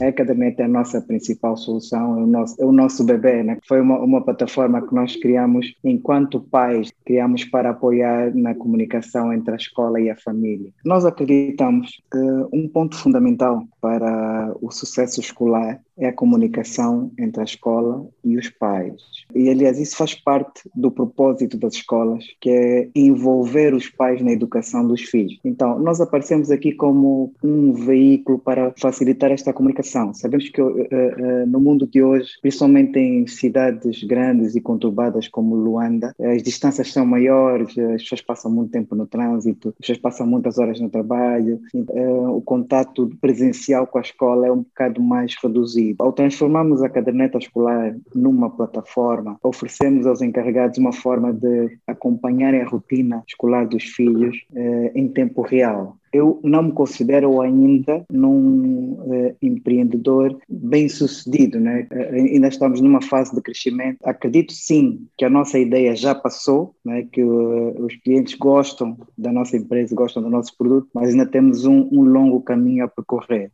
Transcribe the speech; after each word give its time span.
A 0.00 0.08
Academia 0.08 0.54
é 0.58 0.62
a 0.64 0.68
nossa 0.68 1.00
principal 1.00 1.56
solução, 1.56 2.18
é 2.18 2.22
o 2.22 2.26
nosso, 2.26 2.60
é 2.60 2.64
o 2.64 2.72
nosso 2.72 3.04
bebê, 3.04 3.42
né? 3.42 3.58
Foi 3.66 3.80
uma, 3.80 3.98
uma 4.00 4.24
plataforma 4.24 4.84
que 4.84 4.94
nós 4.94 5.14
criamos 5.16 5.72
enquanto 5.84 6.40
pais, 6.40 6.90
criamos 7.04 7.44
para 7.44 7.70
apoiar 7.70 8.34
na 8.34 8.54
comunicação 8.54 9.32
entre 9.32 9.52
a 9.52 9.56
escola 9.56 10.00
e 10.00 10.10
a 10.10 10.16
família. 10.16 10.72
Nós 10.84 11.04
acreditamos 11.04 12.02
que 12.10 12.18
um 12.52 12.68
ponto 12.68 12.96
fundamental 12.96 13.62
para 13.80 14.52
o 14.60 14.70
sucesso 14.72 15.20
escolar 15.20 15.80
é 15.96 16.08
a 16.08 16.12
comunicação 16.12 17.12
entre 17.18 17.40
a 17.40 17.44
escola 17.44 18.04
e 18.24 18.36
os 18.36 18.48
pais. 18.48 19.00
E, 19.34 19.48
aliás, 19.48 19.78
isso 19.78 19.96
faz 19.96 20.14
parte 20.14 20.68
do 20.74 20.90
propósito 20.90 21.56
das 21.56 21.74
escolas, 21.74 22.24
que 22.40 22.50
é 22.50 22.88
envolver 22.94 23.74
os 23.74 23.88
pais 23.88 24.20
na 24.20 24.32
educação 24.32 24.86
dos 24.86 25.02
filhos. 25.02 25.38
Então, 25.44 25.78
nós 25.78 26.00
aparecemos 26.00 26.50
aqui 26.50 26.72
como 26.72 27.32
um 27.42 27.72
veículo 27.72 28.38
para 28.38 28.72
facilitar 28.76 29.30
esta 29.30 29.52
comunicação. 29.52 29.83
Sabemos 30.14 30.48
que 30.48 30.60
uh, 30.60 30.68
uh, 30.68 31.46
no 31.46 31.60
mundo 31.60 31.86
de 31.86 32.02
hoje, 32.02 32.32
principalmente 32.40 32.98
em 32.98 33.26
cidades 33.26 34.02
grandes 34.04 34.54
e 34.54 34.60
conturbadas 34.60 35.28
como 35.28 35.54
Luanda, 35.54 36.14
as 36.20 36.42
distâncias 36.42 36.92
são 36.92 37.06
maiores, 37.06 37.76
as 37.78 38.02
pessoas 38.02 38.22
passam 38.22 38.50
muito 38.50 38.70
tempo 38.70 38.94
no 38.94 39.06
trânsito, 39.06 39.68
as 39.68 39.76
pessoas 39.76 39.98
passam 39.98 40.26
muitas 40.26 40.58
horas 40.58 40.80
no 40.80 40.88
trabalho, 40.88 41.60
uh, 41.74 42.30
o 42.30 42.42
contato 42.42 43.10
presencial 43.20 43.86
com 43.86 43.98
a 43.98 44.02
escola 44.02 44.46
é 44.46 44.52
um 44.52 44.62
bocado 44.62 45.02
mais 45.02 45.34
reduzido. 45.42 46.02
Ao 46.02 46.12
transformarmos 46.12 46.82
a 46.82 46.88
caderneta 46.88 47.38
escolar 47.38 47.96
numa 48.14 48.50
plataforma, 48.50 49.38
oferecemos 49.42 50.06
aos 50.06 50.22
encarregados 50.22 50.78
uma 50.78 50.92
forma 50.92 51.32
de 51.32 51.78
acompanharem 51.86 52.60
a 52.60 52.66
rotina 52.66 53.22
escolar 53.26 53.66
dos 53.66 53.84
filhos 53.84 54.36
eh, 54.54 54.92
em 54.94 55.08
tempo 55.08 55.42
real 55.42 55.96
eu 56.14 56.38
não 56.44 56.62
me 56.62 56.72
considero 56.72 57.40
ainda 57.40 58.04
num 58.08 58.92
uh, 58.92 59.36
empreendedor 59.42 60.38
bem 60.48 60.88
sucedido, 60.88 61.58
né? 61.58 61.88
Uh, 61.90 62.14
ainda 62.14 62.46
estamos 62.46 62.80
numa 62.80 63.02
fase 63.02 63.34
de 63.34 63.42
crescimento. 63.42 63.98
Acredito 64.04 64.52
sim 64.52 65.08
que 65.18 65.24
a 65.24 65.30
nossa 65.30 65.58
ideia 65.58 65.96
já 65.96 66.14
passou, 66.14 66.72
né? 66.84 67.04
que 67.12 67.20
uh, 67.20 67.84
os 67.84 67.96
clientes 67.96 68.34
gostam 68.34 68.96
da 69.18 69.32
nossa 69.32 69.56
empresa, 69.56 69.92
gostam 69.92 70.22
do 70.22 70.30
nosso 70.30 70.56
produto, 70.56 70.88
mas 70.94 71.10
ainda 71.10 71.26
temos 71.26 71.64
um, 71.64 71.88
um 71.90 72.02
longo 72.02 72.40
caminho 72.42 72.84
a 72.84 72.88
percorrer. 72.88 73.50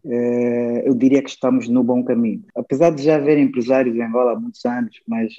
eu 0.85 0.95
diria 0.95 1.23
que 1.23 1.31
estamos 1.31 1.67
no 1.67 1.83
bom 1.83 2.05
caminho. 2.05 2.43
Apesar 2.55 2.91
de 2.91 3.03
já 3.03 3.17
haver 3.17 3.39
empresários 3.39 3.97
em 3.97 4.03
Angola 4.03 4.33
há 4.33 4.39
muitos 4.39 4.65
anos, 4.67 5.01
mas 5.09 5.33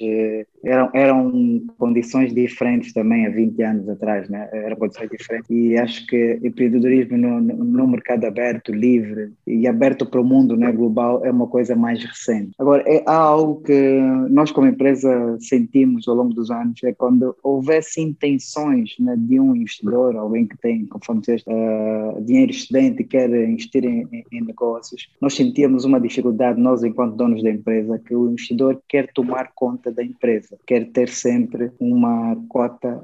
eram, 0.64 0.90
eram 0.92 1.62
condições 1.78 2.34
diferentes 2.34 2.92
também 2.92 3.26
há 3.26 3.30
20 3.30 3.62
anos 3.62 3.88
atrás, 3.88 4.28
né? 4.28 4.48
condições 4.76 5.10
diferentes 5.10 5.48
e 5.50 5.76
acho 5.76 6.06
que 6.06 6.40
empreendedorismo 6.42 7.11
no, 7.16 7.40
no, 7.40 7.88
mercado 7.88 8.24
aberto, 8.24 8.72
livre 8.72 9.32
e 9.46 9.66
aberto 9.66 10.06
para 10.06 10.20
o 10.20 10.24
mundo 10.24 10.56
né, 10.56 10.70
global 10.72 11.24
é 11.24 11.30
uma 11.30 11.46
coisa 11.46 11.74
mais 11.74 12.02
recente. 12.02 12.52
Agora, 12.58 12.82
é, 12.86 13.02
algo 13.06 13.60
que 13.62 14.00
nós 14.30 14.50
como 14.50 14.66
empresa 14.66 15.36
sentimos 15.40 16.08
ao 16.08 16.14
longo 16.14 16.34
dos 16.34 16.50
anos, 16.50 16.82
é 16.84 16.92
quando 16.92 17.36
houvesse 17.42 18.00
intenções 18.00 18.94
né, 18.98 19.14
de 19.18 19.38
um 19.38 19.54
investidor, 19.54 20.16
alguém 20.16 20.46
que 20.46 20.56
tem, 20.58 20.86
conforme 20.86 21.20
disseste, 21.20 21.48
uh, 21.50 22.20
dinheiro 22.22 22.50
excedente 22.50 23.02
e 23.02 23.04
quer 23.04 23.30
investir 23.30 23.84
em, 23.84 24.06
em, 24.12 24.24
em 24.32 24.40
negócios, 24.44 25.08
nós 25.20 25.34
sentíamos 25.34 25.84
uma 25.84 26.00
dificuldade, 26.00 26.60
nós 26.60 26.82
enquanto 26.82 27.16
donos 27.16 27.42
da 27.42 27.50
empresa, 27.50 27.98
que 27.98 28.14
o 28.14 28.30
investidor 28.30 28.80
quer 28.88 29.12
tomar 29.12 29.52
conta 29.54 29.90
da 29.90 30.02
empresa, 30.02 30.58
quer 30.66 30.86
ter 30.90 31.08
sempre 31.08 31.70
uma 31.78 32.36
cota 32.48 33.02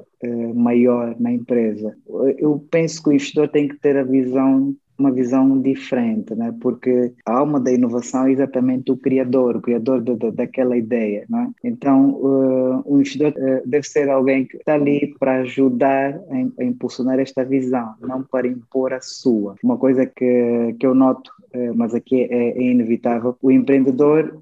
maior 0.54 1.14
na 1.18 1.32
empresa. 1.32 1.96
Eu 2.38 2.64
penso 2.70 3.02
que 3.02 3.08
o 3.08 3.12
investidor 3.12 3.48
tem 3.48 3.68
que 3.68 3.76
ter 3.76 3.96
a 3.96 4.02
visão 4.02 4.74
uma 4.98 5.12
visão 5.12 5.60
diferente, 5.60 6.34
né? 6.34 6.52
porque 6.60 7.12
a 7.24 7.38
alma 7.38 7.60
da 7.60 7.72
inovação 7.72 8.26
é 8.26 8.32
exatamente 8.32 8.90
o 8.90 8.96
criador, 8.96 9.56
o 9.56 9.60
criador 9.60 10.02
de, 10.02 10.16
de, 10.16 10.30
daquela 10.32 10.76
ideia. 10.76 11.24
Né? 11.30 11.50
Então, 11.62 12.10
uh, 12.10 12.82
o 12.84 12.96
investidor 12.96 13.32
uh, 13.36 13.68
deve 13.68 13.86
ser 13.86 14.10
alguém 14.10 14.44
que 14.44 14.56
está 14.56 14.74
ali 14.74 15.14
para 15.18 15.40
ajudar 15.42 16.14
a, 16.14 16.62
a, 16.62 16.64
impulsionar 16.64 17.20
esta 17.20 17.44
visão, 17.44 17.94
não 18.00 18.24
para 18.24 18.48
impor 18.48 18.92
a 18.92 19.00
sua. 19.00 19.54
Uma 19.62 19.76
coisa 19.76 20.04
que, 20.04 20.74
que 20.78 20.86
eu 20.86 20.94
noto, 20.94 21.30
mas 21.74 21.94
aqui 21.94 22.22
é, 22.22 22.50
é, 22.50 22.62
inevitável, 22.62 23.36
o 23.42 23.50
empreendedor 23.50 24.38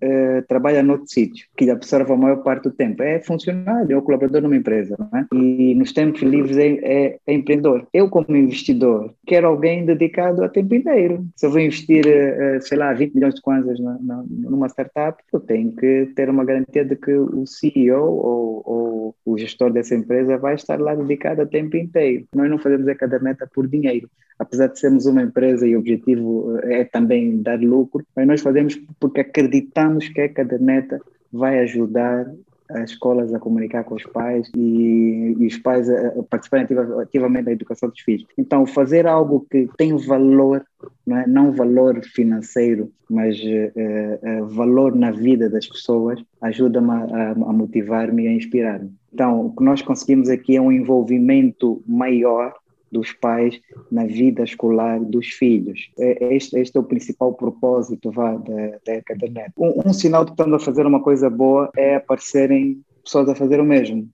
trabalha 0.48 0.82
noutro 0.82 1.08
sítio, 1.08 1.46
que 1.56 1.70
absorve 1.70 2.12
a 2.12 2.16
maior 2.16 2.42
parte 2.42 2.64
do 2.64 2.70
tempo. 2.70 3.02
É 3.02 3.20
funcionário, 3.20 3.96
é 3.96 4.00
colaborador 4.00 4.42
numa 4.42 4.56
empresa. 4.56 4.96
Né? 5.12 5.26
E 5.32 5.74
nos 5.74 5.92
tempos 5.92 6.22
livres 6.22 6.56
é, 6.56 6.68
é, 6.82 7.18
é 7.26 7.34
empreendedor. 7.34 7.86
Eu, 7.92 8.08
como 8.08 8.36
investidor, 8.36 9.12
quero 9.26 9.48
alguém 9.48 9.84
dedicado 9.84 10.44
a 10.44 10.48
tempo 10.48 10.74
inteiro. 10.74 11.26
Se 11.34 11.46
eu 11.46 11.50
vou 11.50 11.60
investir, 11.60 12.06
eh, 12.06 12.56
eh, 12.56 12.60
sei 12.60 12.78
lá, 12.78 12.92
20 12.92 13.14
milhões 13.14 13.34
de 13.34 13.42
kwanzas 13.42 13.78
numa 13.78 14.68
startup, 14.68 15.22
eu 15.32 15.40
tenho 15.40 15.72
que 15.72 16.12
ter 16.14 16.30
uma 16.30 16.44
garantia 16.44 16.84
de 16.84 16.96
que 16.96 17.12
o 17.12 17.46
CEO 17.46 18.02
ou, 18.02 18.62
ou 18.64 19.14
o 19.24 19.38
gestor 19.38 19.72
dessa 19.72 19.94
empresa 19.94 20.38
vai 20.38 20.54
estar 20.54 20.80
lá 20.80 20.94
dedicado 20.94 21.42
a 21.42 21.46
tempo 21.46 21.76
inteiro. 21.76 22.26
Nós 22.34 22.48
não 22.48 22.58
fazemos 22.58 22.86
a 22.88 22.94
caderneta 22.94 23.48
por 23.52 23.66
dinheiro. 23.66 24.08
Apesar 24.38 24.66
de 24.66 24.78
sermos 24.78 25.06
uma 25.06 25.22
empresa 25.22 25.66
e 25.66 25.74
o 25.74 25.78
objetivo 25.78 26.58
eh, 26.62 26.80
é 26.80 26.84
também 26.96 27.42
dar 27.42 27.60
lucro, 27.60 28.04
mas 28.14 28.26
nós 28.26 28.40
fazemos 28.40 28.80
porque 28.98 29.20
acreditamos 29.20 30.08
que 30.08 30.20
a 30.20 30.28
caderneta 30.28 31.00
vai 31.32 31.60
ajudar 31.60 32.26
as 32.68 32.90
escolas 32.90 33.32
a 33.32 33.38
comunicar 33.38 33.84
com 33.84 33.94
os 33.94 34.02
pais 34.02 34.50
e, 34.56 35.36
e 35.38 35.46
os 35.46 35.56
pais 35.58 35.88
a, 35.88 36.08
a 36.08 36.22
participarem 36.24 36.66
ativamente 37.00 37.44
da 37.44 37.52
educação 37.52 37.88
dos 37.88 38.00
filhos. 38.00 38.26
Então, 38.36 38.66
fazer 38.66 39.06
algo 39.06 39.46
que 39.50 39.68
tem 39.76 39.96
valor, 39.96 40.64
não, 41.06 41.16
é? 41.16 41.26
não 41.26 41.52
valor 41.52 42.02
financeiro, 42.04 42.90
mas 43.08 43.38
uh, 43.38 44.42
uh, 44.42 44.46
valor 44.48 44.94
na 44.94 45.12
vida 45.12 45.48
das 45.48 45.66
pessoas, 45.66 46.20
ajuda-me 46.40 46.90
a, 46.90 47.30
a 47.30 47.52
motivar-me 47.52 48.24
e 48.24 48.28
a 48.28 48.32
inspirar-me. 48.32 48.90
Então, 49.12 49.46
o 49.46 49.56
que 49.56 49.62
nós 49.62 49.80
conseguimos 49.80 50.28
aqui 50.28 50.56
é 50.56 50.60
um 50.60 50.72
envolvimento 50.72 51.82
maior 51.86 52.52
dos 52.96 53.12
pais 53.12 53.60
na 53.92 54.06
vida 54.06 54.42
escolar 54.42 54.98
dos 55.00 55.26
filhos. 55.26 55.90
É, 55.98 56.34
este, 56.34 56.58
este 56.58 56.76
é 56.76 56.80
o 56.80 56.84
principal 56.84 57.34
propósito 57.34 58.10
vá, 58.10 58.34
da, 58.34 58.78
da. 58.86 59.46
Um, 59.58 59.88
um 59.90 59.92
sinal 59.92 60.24
de 60.24 60.30
que 60.30 60.40
estamos 60.40 60.62
a 60.62 60.64
fazer 60.64 60.86
uma 60.86 61.02
coisa 61.02 61.28
boa 61.28 61.70
é 61.76 61.96
aparecerem 61.96 62.80
pessoas 63.04 63.28
a 63.28 63.34
fazer 63.34 63.60
o 63.60 63.64
mesmo. 63.64 64.08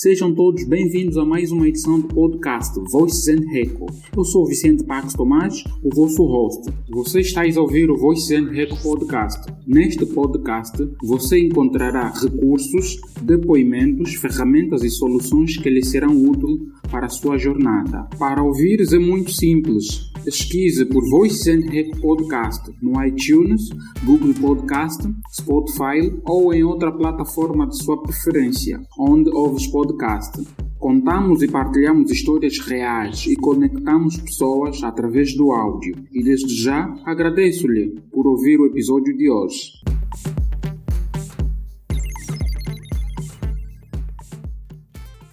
Sejam 0.00 0.32
todos 0.32 0.62
bem-vindos 0.62 1.18
a 1.18 1.24
mais 1.24 1.50
uma 1.50 1.66
edição 1.66 1.98
do 1.98 2.06
podcast 2.06 2.78
Voices 2.88 3.26
and 3.26 3.50
Reco. 3.50 3.86
Eu 4.16 4.24
sou 4.24 4.46
Vicente 4.46 4.84
Pax 4.84 5.12
Tomás, 5.12 5.64
o 5.82 5.92
vosso 5.92 6.22
host. 6.22 6.72
Você 6.88 7.18
está 7.18 7.42
a 7.42 7.60
ouvir 7.60 7.90
o 7.90 7.96
Voices 7.96 8.30
and 8.30 8.48
Reco 8.52 8.80
podcast. 8.80 9.52
Neste 9.66 10.06
podcast, 10.06 10.88
você 11.02 11.40
encontrará 11.40 12.12
recursos, 12.12 13.00
depoimentos, 13.22 14.14
ferramentas 14.14 14.84
e 14.84 14.88
soluções 14.88 15.56
que 15.56 15.68
lhe 15.68 15.84
serão 15.84 16.16
úteis 16.16 16.60
para 16.90 17.06
a 17.06 17.10
sua 17.10 17.38
jornada. 17.38 18.08
Para 18.18 18.42
ouvires 18.42 18.92
é 18.92 18.98
muito 18.98 19.30
simples. 19.32 20.10
Pesquise 20.24 20.84
por 20.84 21.08
Voice 21.08 21.50
and 21.50 21.70
Hack 21.70 22.00
Podcast 22.00 22.70
no 22.82 23.02
iTunes, 23.04 23.70
Google 24.04 24.34
Podcast, 24.34 25.02
Spotify 25.32 26.12
ou 26.24 26.52
em 26.52 26.62
outra 26.62 26.92
plataforma 26.92 27.66
de 27.66 27.82
sua 27.82 28.02
preferência, 28.02 28.80
onde 28.98 29.30
ouves 29.30 29.66
podcast. 29.68 30.44
Contamos 30.78 31.42
e 31.42 31.48
partilhamos 31.48 32.10
histórias 32.10 32.58
reais 32.60 33.26
e 33.26 33.34
conectamos 33.36 34.16
pessoas 34.16 34.82
através 34.82 35.34
do 35.36 35.50
áudio. 35.50 35.96
E 36.12 36.22
desde 36.22 36.54
já 36.62 36.94
agradeço-lhe 37.04 37.98
por 38.12 38.26
ouvir 38.26 38.60
o 38.60 38.66
episódio 38.66 39.16
de 39.16 39.30
hoje. 39.30 39.72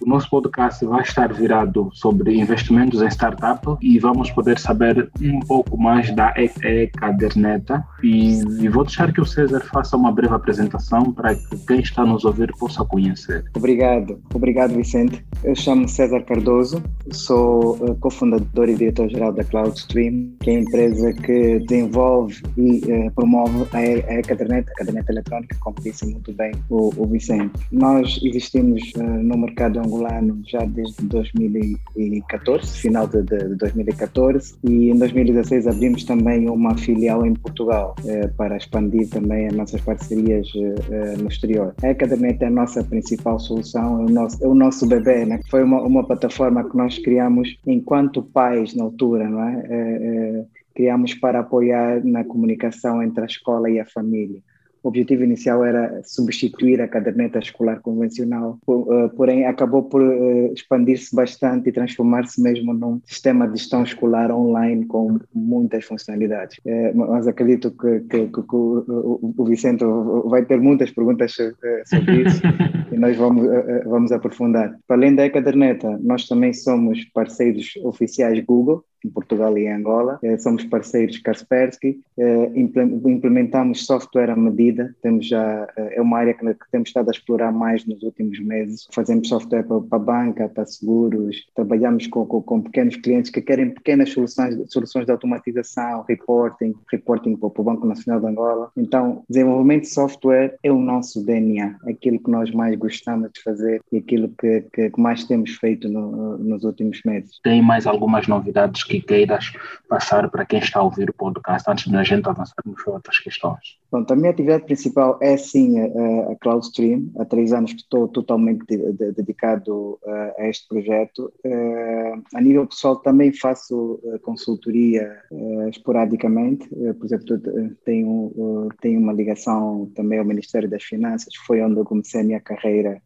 O 0.05 0.07
nosso 0.07 0.29
podcast 0.29 0.85
vai 0.85 1.01
estar 1.01 1.33
virado 1.33 1.89
sobre 1.91 2.37
investimentos 2.39 3.01
em 3.01 3.07
startup 3.07 3.75
e 3.81 3.97
vamos 3.97 4.29
poder 4.29 4.59
saber 4.59 5.09
um 5.19 5.39
pouco 5.39 5.75
mais 5.75 6.13
da 6.13 6.31
e-caderneta. 6.37 7.83
E, 8.03 8.39
e, 8.61 8.69
vou 8.69 8.83
deixar 8.83 9.11
que 9.11 9.19
o 9.19 9.25
César 9.25 9.61
faça 9.61 9.97
uma 9.97 10.11
breve 10.11 10.35
apresentação 10.35 11.11
para 11.11 11.33
que 11.33 11.57
quem 11.65 11.79
está 11.79 12.03
a 12.03 12.05
nos 12.05 12.23
ouvir 12.23 12.53
possa 12.59 12.85
conhecer. 12.85 13.45
Obrigado, 13.55 14.21
obrigado 14.31 14.75
Vicente. 14.75 15.25
Eu 15.43 15.55
chamo 15.55 15.89
César 15.89 16.21
Cardoso, 16.21 16.83
sou 17.11 17.75
uh, 17.77 17.95
cofundador 17.95 18.69
e 18.69 18.75
diretor-geral 18.75 19.33
da 19.33 19.43
CloudStream, 19.43 20.29
que 20.39 20.51
é 20.51 20.57
a 20.57 20.59
empresa 20.59 21.13
que 21.13 21.59
desenvolve 21.61 22.43
e 22.55 22.77
uh, 22.91 23.11
promove 23.15 23.65
a 23.73 23.81
e-caderneta, 24.19 24.71
a 24.71 24.75
caderneta 24.75 25.11
eletrónica, 25.11 25.57
como 25.61 25.77
disse 25.81 26.05
muito 26.05 26.31
bem 26.33 26.51
o, 26.69 26.93
o 26.95 27.07
Vicente. 27.07 27.53
Nós 27.71 28.19
existimos 28.21 28.83
uh, 28.97 29.03
no 29.03 29.35
mercado 29.35 29.79
angolano 29.79 29.94
angolano 29.95 30.41
já 30.45 30.59
desde 30.65 31.05
2014, 31.07 32.77
final 32.79 33.07
de, 33.07 33.23
de 33.23 33.55
2014, 33.55 34.55
e 34.63 34.91
em 34.91 34.97
2016 34.97 35.67
abrimos 35.67 36.03
também 36.03 36.49
uma 36.49 36.77
filial 36.77 37.25
em 37.25 37.33
Portugal 37.33 37.95
eh, 38.05 38.27
para 38.37 38.57
expandir 38.57 39.09
também 39.09 39.47
as 39.47 39.53
nossas 39.53 39.81
parcerias 39.81 40.47
eh, 40.55 41.15
no 41.17 41.27
exterior. 41.27 41.73
A 41.83 41.89
Academia 41.89 42.37
é 42.39 42.45
a 42.45 42.49
nossa 42.49 42.83
principal 42.83 43.39
solução, 43.39 44.01
é 44.01 44.05
o 44.05 44.09
nosso, 44.09 44.43
é 44.43 44.47
o 44.47 44.55
nosso 44.55 44.87
bebê, 44.87 45.25
né? 45.25 45.39
Foi 45.49 45.63
uma, 45.63 45.81
uma 45.81 46.05
plataforma 46.05 46.67
que 46.69 46.75
nós 46.75 46.99
criamos 46.99 47.57
enquanto 47.65 48.21
pais 48.21 48.75
na 48.75 48.83
altura, 48.83 49.29
não 49.29 49.43
é? 49.43 49.65
é, 49.69 50.41
é 50.41 50.45
criamos 50.75 51.13
para 51.13 51.39
apoiar 51.39 52.03
na 52.03 52.25
comunicação 52.25 53.01
entre 53.01 53.23
a 53.23 53.25
escola 53.25 53.69
e 53.69 53.79
a 53.79 53.85
família. 53.85 54.41
O 54.85 54.89
objetivo 54.89 55.23
inicial 55.23 55.65
era 55.65 55.99
substituir 56.03 56.79
a 56.79 56.87
caderneta 56.87 57.39
escolar 57.39 57.81
convencional, 57.81 58.59
eh, 58.69 59.07
porém 59.17 59.43
acabou 59.47 59.81
por 59.81 59.99
eh, 59.99 60.51
expandir-se 60.53 61.15
bastante 61.15 61.69
e 61.69 61.71
transformar-se 61.71 62.39
mesmo 62.39 62.71
num 62.71 63.01
sistema 63.03 63.47
de 63.47 63.57
gestão 63.57 63.81
escolar 63.81 64.29
online 64.29 64.85
com 64.85 65.17
muitas 65.33 65.85
funcionalidades. 65.85 66.59
Eh, 66.63 66.93
mas 66.93 67.27
acredito 67.27 67.71
que, 67.71 68.01
que, 68.01 68.27
que, 68.27 68.41
que 68.43 68.55
o 68.55 69.45
Vicente 69.47 69.83
vai 70.25 70.45
ter 70.45 70.61
muitas 70.61 70.91
perguntas 70.91 71.31
sobre 71.31 72.21
isso 72.21 72.41
e 72.93 72.95
nós 72.95 73.17
vamos, 73.17 73.47
vamos 73.87 74.11
aprofundar. 74.11 74.77
Para 74.87 74.97
além 74.97 75.15
da 75.15 75.27
caderneta, 75.31 75.99
nós 76.03 76.27
também 76.27 76.53
somos 76.53 77.03
parceiros 77.05 77.73
oficiais 77.83 78.39
Google, 78.45 78.85
em 79.05 79.09
Portugal 79.09 79.57
e 79.57 79.65
em 79.65 79.71
Angola. 79.71 80.19
Eh, 80.23 80.37
somos 80.37 80.63
parceiros 80.65 81.17
Kaspersky, 81.19 82.01
eh, 82.17 82.51
implementamos 82.55 83.85
software 83.85 84.31
à 84.31 84.35
medida, 84.35 84.95
temos 85.01 85.27
já, 85.27 85.67
eh, 85.77 85.95
é 85.97 86.01
uma 86.01 86.17
área 86.17 86.33
que 86.33 86.45
temos 86.71 86.89
estado 86.89 87.09
a 87.09 87.11
explorar 87.11 87.51
mais 87.51 87.85
nos 87.85 88.01
últimos 88.03 88.39
meses. 88.39 88.87
Fazemos 88.91 89.29
software 89.29 89.63
para, 89.63 89.81
para 89.81 89.99
banca, 89.99 90.49
para 90.49 90.65
seguros, 90.65 91.45
trabalhamos 91.55 92.07
com, 92.07 92.25
com, 92.25 92.41
com, 92.41 92.61
pequenos 92.61 92.95
clientes 92.95 93.29
que 93.29 93.41
querem 93.41 93.69
pequenas 93.69 94.09
soluções, 94.09 94.55
soluções 94.71 95.05
de 95.05 95.11
automatização, 95.11 96.03
reporting, 96.07 96.73
reporting 96.91 97.35
para 97.35 97.47
o 97.47 97.63
Banco 97.63 97.85
Nacional 97.85 98.19
de 98.19 98.27
Angola. 98.27 98.71
Então, 98.75 99.23
desenvolvimento 99.29 99.83
de 99.83 99.89
software 99.89 100.57
é 100.63 100.71
o 100.71 100.79
nosso 100.79 101.23
DNA, 101.23 101.77
aquilo 101.87 102.19
que 102.19 102.31
nós 102.31 102.51
mais 102.51 102.75
gostamos 102.75 103.29
de 103.33 103.41
fazer 103.41 103.81
e 103.91 103.97
aquilo 103.97 104.29
que, 104.39 104.61
que, 104.73 104.89
que 104.89 105.01
mais 105.01 105.23
temos 105.25 105.51
feito 105.55 105.87
no, 105.87 106.37
nos 106.37 106.63
últimos 106.63 107.01
meses. 107.05 107.39
Tem 107.43 107.61
mais 107.61 107.85
algumas 107.85 108.27
novidades 108.27 108.83
que 108.83 108.94
que 109.01 109.07
queiras 109.07 109.51
passar 109.87 110.29
para 110.29 110.45
quem 110.45 110.59
está 110.59 110.79
a 110.79 110.83
ouvir 110.83 111.09
o 111.09 111.13
podcast 111.13 111.69
antes 111.69 111.89
de 111.89 111.95
a 111.95 112.03
gente 112.03 112.27
avançarmos 112.27 112.83
para 112.83 112.93
outras 112.93 113.19
questões? 113.19 113.79
Pronto, 113.89 114.11
a 114.11 114.15
minha 114.15 114.31
atividade 114.31 114.65
principal 114.65 115.17
é 115.21 115.37
sim 115.37 115.79
a, 115.79 116.35
CloudStream. 116.41 117.11
Há 117.17 117.25
três 117.25 117.53
anos 117.53 117.73
que 117.73 117.81
estou 117.81 118.07
totalmente 118.07 118.65
de, 118.65 118.91
de, 118.93 119.11
dedicado 119.13 119.99
a 120.37 120.47
este 120.47 120.67
projeto. 120.67 121.31
Uh, 121.45 122.21
a 122.33 122.41
nível 122.41 122.67
pessoal 122.67 122.97
também 122.97 123.31
faço 123.31 123.99
uh, 124.03 124.19
consultoria 124.19 125.21
esporadicamente. 125.69 126.67
por 126.67 127.05
exemplo, 127.05 127.39
tenho, 127.83 128.69
tenho 128.81 128.99
uma 128.99 129.13
ligação 129.13 129.91
também 129.95 130.19
ao 130.19 130.25
Ministério 130.25 130.69
das 130.69 130.83
Finanças. 130.83 131.33
Foi 131.45 131.61
onde 131.61 131.79
eu 131.79 131.85
comecei 131.85 132.21
a 132.21 132.23
minha 132.23 132.39
carreira 132.39 133.01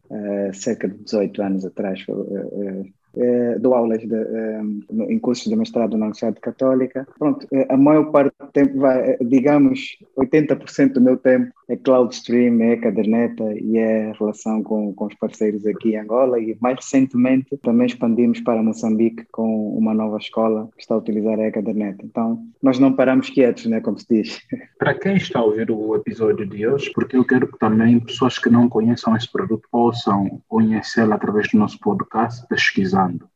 cerca 0.52 0.88
de 0.88 0.96
18 1.04 1.42
anos 1.42 1.64
atrás. 1.64 2.04
Eh, 3.16 3.58
dou 3.58 3.74
aulas 3.74 4.00
de, 4.00 4.14
eh, 4.14 4.62
em 5.08 5.18
cursos 5.18 5.46
de 5.46 5.56
mestrado 5.56 5.96
na 5.96 6.06
Universidade 6.06 6.40
Católica. 6.40 7.06
Pronto, 7.18 7.46
eh, 7.52 7.66
a 7.68 7.76
maior 7.76 8.10
parte 8.10 8.34
do 8.38 8.46
tempo, 8.48 8.78
vai, 8.78 9.16
digamos, 9.18 9.98
80% 10.16 10.94
do 10.94 11.00
meu 11.00 11.16
tempo 11.16 11.52
é 11.68 11.76
cloud 11.76 12.14
stream, 12.14 12.60
é 12.62 12.76
caderneta 12.76 13.44
e 13.54 13.78
é 13.78 14.12
relação 14.18 14.62
com, 14.62 14.92
com 14.92 15.06
os 15.06 15.14
parceiros 15.14 15.66
aqui 15.66 15.90
em 15.90 15.98
Angola 15.98 16.38
e 16.40 16.56
mais 16.60 16.76
recentemente 16.76 17.56
também 17.58 17.86
expandimos 17.86 18.40
para 18.40 18.62
Moçambique 18.62 19.24
com 19.30 19.76
uma 19.76 19.94
nova 19.94 20.18
escola 20.18 20.68
que 20.76 20.82
está 20.82 20.94
a 20.94 20.98
utilizar 20.98 21.38
a 21.38 21.50
caderneta. 21.50 22.04
Então, 22.04 22.42
nós 22.62 22.78
não 22.78 22.92
paramos 22.92 23.30
quietos, 23.30 23.66
né, 23.66 23.80
como 23.80 23.98
se 23.98 24.06
diz. 24.08 24.40
Para 24.78 24.94
quem 24.94 25.16
está 25.16 25.40
a 25.40 25.44
ouvir 25.44 25.70
o 25.70 25.94
episódio 25.94 26.46
de 26.46 26.66
hoje, 26.66 26.90
porque 26.94 27.16
eu 27.16 27.24
quero 27.24 27.46
que 27.46 27.58
também 27.58 28.00
pessoas 28.00 28.38
que 28.38 28.50
não 28.50 28.68
conheçam 28.68 29.16
esse 29.16 29.30
produto 29.30 29.68
possam 29.70 30.40
conhecê-lo 30.48 31.12
através 31.12 31.50
do 31.50 31.58
nosso 31.58 31.78
podcast, 31.78 32.46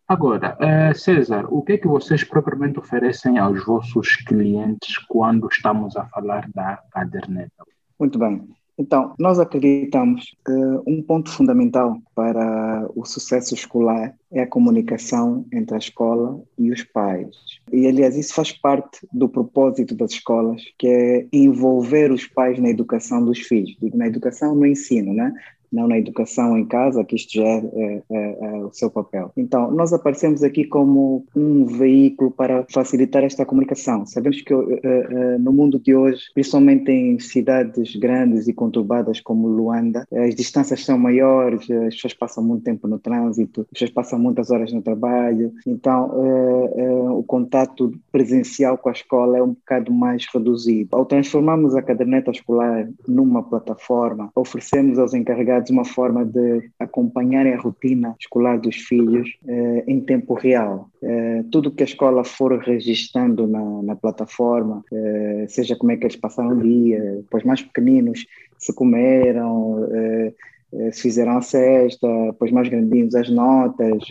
Agora, 0.06 0.56
eh, 0.60 0.92
César, 0.94 1.46
o 1.48 1.62
que 1.62 1.72
é 1.72 1.78
que 1.78 1.88
vocês 1.88 2.22
propriamente 2.24 2.78
oferecem 2.78 3.38
aos 3.38 3.64
vossos 3.64 4.16
clientes 4.16 4.98
quando 5.08 5.48
estamos 5.50 5.96
a 5.96 6.04
falar 6.06 6.48
da 6.54 6.78
caderneta? 6.92 7.64
Muito 7.98 8.18
bem. 8.18 8.46
Então, 8.76 9.14
nós 9.18 9.38
acreditamos 9.38 10.34
que 10.44 10.52
um 10.86 11.00
ponto 11.00 11.30
fundamental 11.30 11.96
para 12.14 12.88
o 12.94 13.04
sucesso 13.04 13.54
escolar 13.54 14.14
é 14.32 14.42
a 14.42 14.46
comunicação 14.46 15.46
entre 15.52 15.76
a 15.76 15.78
escola 15.78 16.42
e 16.58 16.72
os 16.72 16.82
pais. 16.82 17.36
E, 17.72 17.86
aliás, 17.86 18.16
isso 18.16 18.34
faz 18.34 18.50
parte 18.50 19.06
do 19.12 19.28
propósito 19.28 19.94
das 19.94 20.10
escolas, 20.10 20.60
que 20.76 20.88
é 20.88 21.26
envolver 21.32 22.10
os 22.10 22.26
pais 22.26 22.58
na 22.58 22.68
educação 22.68 23.24
dos 23.24 23.38
filhos. 23.38 23.76
Na 23.94 24.08
educação, 24.08 24.56
no 24.56 24.66
ensino, 24.66 25.14
né? 25.14 25.32
Não 25.74 25.88
na 25.88 25.98
educação 25.98 26.56
em 26.56 26.64
casa, 26.64 27.04
que 27.04 27.16
isto 27.16 27.34
já 27.34 27.44
é, 27.44 27.62
é, 27.74 28.02
é, 28.10 28.38
é, 28.40 28.64
o 28.64 28.72
seu 28.72 28.90
papel. 28.90 29.32
Então, 29.36 29.70
nós 29.70 29.92
aparecemos 29.92 30.42
aqui 30.42 30.64
como 30.64 31.26
um 31.34 31.66
veículo 31.66 32.30
para 32.30 32.64
facilitar 32.70 33.24
esta 33.24 33.44
comunicação. 33.44 34.06
Sabemos 34.06 34.40
que 34.40 34.54
uh, 34.54 34.62
uh, 34.62 35.38
no 35.38 35.52
mundo 35.52 35.78
de 35.78 35.94
hoje, 35.94 36.22
principalmente 36.32 36.90
em 36.90 37.18
cidades 37.18 37.96
grandes 37.96 38.46
e 38.46 38.52
conturbadas 38.52 39.20
como 39.20 39.48
Luanda, 39.48 40.06
as 40.12 40.34
distâncias 40.34 40.84
são 40.84 40.96
maiores, 40.96 41.68
as 41.70 41.94
pessoas 41.94 42.14
passam 42.14 42.44
muito 42.44 42.62
tempo 42.64 42.86
no 42.86 42.98
trânsito, 42.98 43.62
as 43.62 43.68
pessoas 43.70 43.90
passam 43.90 44.18
muitas 44.18 44.50
horas 44.50 44.72
no 44.72 44.82
trabalho, 44.82 45.52
então 45.66 46.10
uh, 46.10 47.18
o 47.18 47.22
contato 47.22 47.92
presencial 48.12 48.78
com 48.78 48.88
a 48.88 48.92
escola 48.92 49.38
é 49.38 49.42
um 49.42 49.52
bocado 49.52 49.92
mais 49.92 50.26
reduzido. 50.32 50.90
Ao 50.92 51.04
transformarmos 51.04 51.74
a 51.74 51.82
caderneta 51.82 52.30
escolar 52.30 52.88
numa 53.06 53.42
plataforma, 53.42 54.30
oferecemos 54.34 54.98
aos 54.98 55.14
encarregados 55.14 55.63
uma 55.70 55.84
forma 55.84 56.24
de 56.24 56.70
acompanharem 56.78 57.54
a 57.54 57.60
rotina 57.60 58.14
escolar 58.18 58.58
dos 58.58 58.76
filhos 58.76 59.36
eh, 59.46 59.84
em 59.86 60.00
tempo 60.00 60.34
real. 60.34 60.88
Eh, 61.02 61.44
tudo 61.50 61.70
que 61.70 61.82
a 61.82 61.86
escola 61.86 62.24
for 62.24 62.58
registrando 62.58 63.46
na, 63.46 63.82
na 63.82 63.96
plataforma, 63.96 64.84
eh, 64.92 65.46
seja 65.48 65.76
como 65.76 65.92
é 65.92 65.96
que 65.96 66.04
eles 66.04 66.16
passaram 66.16 66.56
o 66.56 66.62
dia, 66.62 67.16
depois 67.16 67.44
mais 67.44 67.62
pequeninos, 67.62 68.26
se 68.58 68.74
comeram, 68.74 69.86
eh, 69.92 70.32
eh, 70.72 70.92
se 70.92 71.02
fizeram 71.02 71.36
a 71.36 71.42
cesta, 71.42 72.08
depois 72.26 72.50
mais 72.50 72.68
grandinhos 72.68 73.14
as 73.14 73.30
notas, 73.30 74.04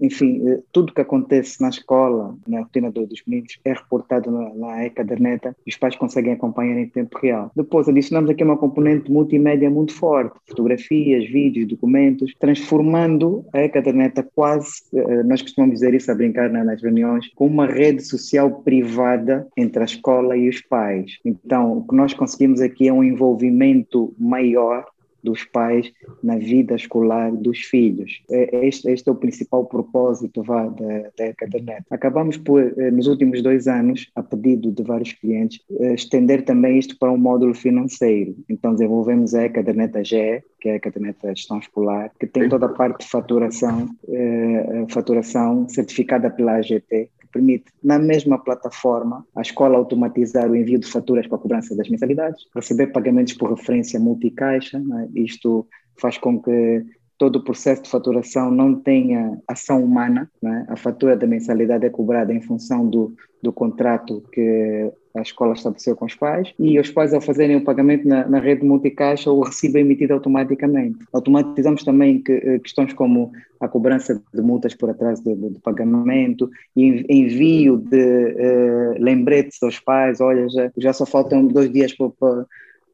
enfim, 0.00 0.48
eh, 0.48 0.60
tudo 0.72 0.92
que 0.92 1.00
acontece 1.00 1.60
na 1.60 1.68
escola, 1.68 2.36
na 2.46 2.60
rotina 2.60 2.90
dos 2.90 3.22
meninos, 3.26 3.58
é 3.64 3.72
reportado 3.72 4.30
na, 4.30 4.54
na 4.54 4.86
e-caderneta 4.86 5.56
e 5.66 5.70
os 5.70 5.76
pais 5.76 5.96
conseguem 5.96 6.32
acompanhar 6.32 6.78
em 6.78 6.88
tempo 6.88 7.18
real. 7.18 7.50
Depois 7.54 7.88
adicionamos 7.88 8.30
aqui 8.30 8.42
uma 8.42 8.56
componente 8.56 9.10
multimédia 9.10 9.70
muito 9.70 9.92
forte, 9.94 10.38
fotografias, 10.46 11.24
vídeos, 11.26 11.68
documentos, 11.68 12.34
transformando 12.38 13.44
a 13.52 13.62
e-caderneta 13.62 14.22
quase, 14.34 14.82
eh, 14.94 15.22
nós 15.22 15.42
costumamos 15.42 15.74
dizer 15.76 15.94
isso 15.94 16.10
a 16.10 16.14
brincar 16.14 16.50
nas 16.50 16.82
reuniões, 16.82 17.28
com 17.34 17.46
uma 17.46 17.66
rede 17.66 18.02
social 18.02 18.62
privada 18.62 19.46
entre 19.56 19.82
a 19.82 19.84
escola 19.84 20.36
e 20.36 20.48
os 20.48 20.60
pais. 20.60 21.18
Então, 21.24 21.78
o 21.78 21.86
que 21.86 21.94
nós 21.94 22.12
conseguimos 22.14 22.60
aqui 22.60 22.88
é 22.88 22.92
um 22.92 23.04
envolvimento 23.04 24.14
maior 24.18 24.84
dos 25.24 25.42
pais 25.44 25.90
na 26.22 26.36
vida 26.36 26.74
escolar 26.74 27.32
dos 27.32 27.60
filhos. 27.60 28.22
É, 28.30 28.66
este, 28.66 28.90
este 28.90 29.08
é 29.08 29.12
o 29.12 29.16
principal 29.16 29.64
propósito 29.64 30.42
vá, 30.42 30.66
da, 30.66 31.10
da 31.16 31.34
caderneta. 31.34 31.86
Acabamos 31.90 32.36
por, 32.36 32.60
eh, 32.60 32.90
nos 32.90 33.06
últimos 33.06 33.42
dois 33.42 33.66
anos, 33.66 34.10
a 34.14 34.22
pedido 34.22 34.70
de 34.70 34.82
vários 34.82 35.12
clientes, 35.12 35.60
eh, 35.80 35.94
estender 35.94 36.44
também 36.44 36.78
isto 36.78 36.98
para 36.98 37.10
um 37.10 37.16
módulo 37.16 37.54
financeiro. 37.54 38.36
Então 38.48 38.72
desenvolvemos 38.72 39.34
a 39.34 39.48
caderneta 39.48 40.04
GE, 40.04 40.42
que 40.60 40.68
é 40.68 40.74
a 40.76 40.80
caderneta 40.80 41.32
de 41.32 41.40
gestão 41.40 41.58
escolar, 41.58 42.10
que 42.20 42.26
tem 42.26 42.48
toda 42.48 42.66
a 42.66 42.68
parte 42.68 43.00
de 43.00 43.10
faturação, 43.10 43.88
eh, 44.08 44.84
faturação 44.90 45.66
certificada 45.68 46.30
pela 46.30 46.56
AGT, 46.56 47.10
permite, 47.34 47.64
na 47.82 47.98
mesma 47.98 48.38
plataforma, 48.38 49.26
a 49.34 49.42
escola 49.42 49.76
automatizar 49.76 50.48
o 50.48 50.54
envio 50.54 50.78
de 50.78 50.86
faturas 50.86 51.26
para 51.26 51.36
a 51.36 51.40
cobrança 51.40 51.76
das 51.76 51.88
mensalidades, 51.88 52.44
receber 52.54 52.86
pagamentos 52.88 53.34
por 53.34 53.50
referência 53.50 53.98
multicaixa. 53.98 54.78
Né? 54.78 55.08
Isto 55.16 55.66
faz 56.00 56.16
com 56.16 56.40
que 56.40 56.84
todo 57.18 57.36
o 57.36 57.44
processo 57.44 57.82
de 57.82 57.90
faturação 57.90 58.52
não 58.52 58.76
tenha 58.80 59.36
ação 59.48 59.82
humana. 59.82 60.30
Né? 60.40 60.64
A 60.68 60.76
fatura 60.76 61.16
da 61.16 61.26
mensalidade 61.26 61.84
é 61.84 61.90
cobrada 61.90 62.32
em 62.32 62.40
função 62.40 62.88
do, 62.88 63.12
do 63.42 63.52
contrato 63.52 64.22
que 64.32 64.92
a 65.14 65.22
escola 65.22 65.54
estabeleceu 65.54 65.94
com 65.94 66.06
os 66.06 66.14
pais 66.14 66.52
e 66.58 66.78
os 66.78 66.90
pais, 66.90 67.14
ao 67.14 67.20
fazerem 67.20 67.56
o 67.56 67.64
pagamento 67.64 68.06
na, 68.06 68.26
na 68.26 68.40
rede 68.40 68.64
multicaixa, 68.64 69.30
o 69.30 69.42
recibo 69.42 69.78
é 69.78 69.80
emitido 69.80 70.12
automaticamente. 70.12 70.98
Automatizamos 71.12 71.84
também 71.84 72.20
que, 72.20 72.32
eh, 72.32 72.58
questões 72.58 72.92
como 72.92 73.30
a 73.60 73.68
cobrança 73.68 74.20
de 74.32 74.42
multas 74.42 74.74
por 74.74 74.90
atraso 74.90 75.22
de, 75.22 75.34
de, 75.34 75.50
de 75.50 75.60
pagamento, 75.60 76.50
envio 76.76 77.76
de 77.76 77.96
uh, 77.96 79.02
lembretes 79.02 79.62
aos 79.62 79.78
pais, 79.78 80.20
olha, 80.20 80.48
já, 80.48 80.70
já 80.76 80.92
só 80.92 81.06
faltam 81.06 81.46
dois 81.46 81.70
dias 81.70 81.92
para, 81.92 82.10
para 82.10 82.46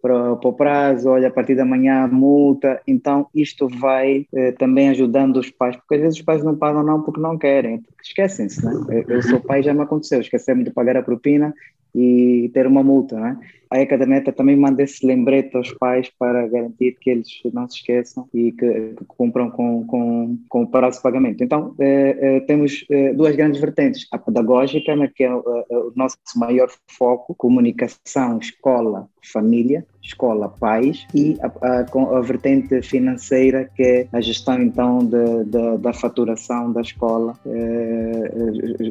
para, 0.02 0.32
o 0.32 0.52
prazo, 0.52 1.10
olha, 1.10 1.28
a 1.28 1.30
partir 1.30 1.54
da 1.54 1.64
manhã 1.64 2.06
multa. 2.06 2.80
Então, 2.86 3.26
isto 3.34 3.68
vai 3.68 4.26
eh, 4.34 4.52
também 4.52 4.88
ajudando 4.88 5.36
os 5.36 5.50
pais, 5.50 5.76
porque 5.76 5.96
às 5.96 6.00
vezes 6.00 6.18
os 6.18 6.24
pais 6.24 6.42
não 6.42 6.56
pagam 6.56 6.82
não 6.82 7.02
porque 7.02 7.20
não 7.20 7.36
querem, 7.36 7.82
esquecem-se, 8.02 8.64
né? 8.64 8.72
Eu, 8.88 9.16
eu 9.16 9.22
sou 9.22 9.40
pai, 9.40 9.62
já 9.62 9.74
me 9.74 9.82
aconteceu, 9.82 10.20
esquecemos 10.20 10.64
de 10.64 10.70
pagar 10.70 10.96
a 10.96 11.02
propina 11.02 11.54
e 11.94 12.50
ter 12.52 12.66
uma 12.66 12.82
multa, 12.82 13.18
né? 13.18 13.38
A 13.70 13.80
E-Caderneta 13.80 14.32
também 14.32 14.56
manda 14.56 14.82
esse 14.82 15.06
lembrete 15.06 15.56
aos 15.56 15.72
pais 15.74 16.10
para 16.18 16.48
garantir 16.48 16.96
que 17.00 17.08
eles 17.08 17.28
não 17.52 17.68
se 17.68 17.76
esqueçam 17.76 18.28
e 18.34 18.50
que, 18.50 18.94
que 18.96 19.04
cumpram 19.06 19.48
com, 19.48 19.86
com, 19.86 20.38
com 20.48 20.62
o 20.64 20.66
prazo 20.66 20.96
de 20.96 21.02
pagamento. 21.04 21.44
Então, 21.44 21.72
eh, 21.78 22.18
eh, 22.20 22.40
temos 22.40 22.84
eh, 22.90 23.12
duas 23.12 23.36
grandes 23.36 23.60
vertentes. 23.60 24.08
A 24.10 24.18
pedagógica, 24.18 24.96
né, 24.96 25.08
que 25.14 25.22
é 25.22 25.32
o 25.32 25.92
nosso 25.94 26.16
maior 26.34 26.68
foco, 26.88 27.32
comunicação, 27.36 28.38
escola, 28.38 29.08
família, 29.22 29.86
escola, 30.02 30.48
pais, 30.48 31.06
e 31.14 31.36
a, 31.40 31.46
a, 31.64 32.18
a, 32.18 32.20
vertente 32.22 32.82
financeira, 32.82 33.70
que 33.76 33.82
é 33.84 34.08
a 34.12 34.20
gestão, 34.20 34.60
então, 34.60 34.98
de, 34.98 35.44
de, 35.44 35.78
da 35.78 35.92
faturação 35.92 36.72
da 36.72 36.80
escola 36.80 37.38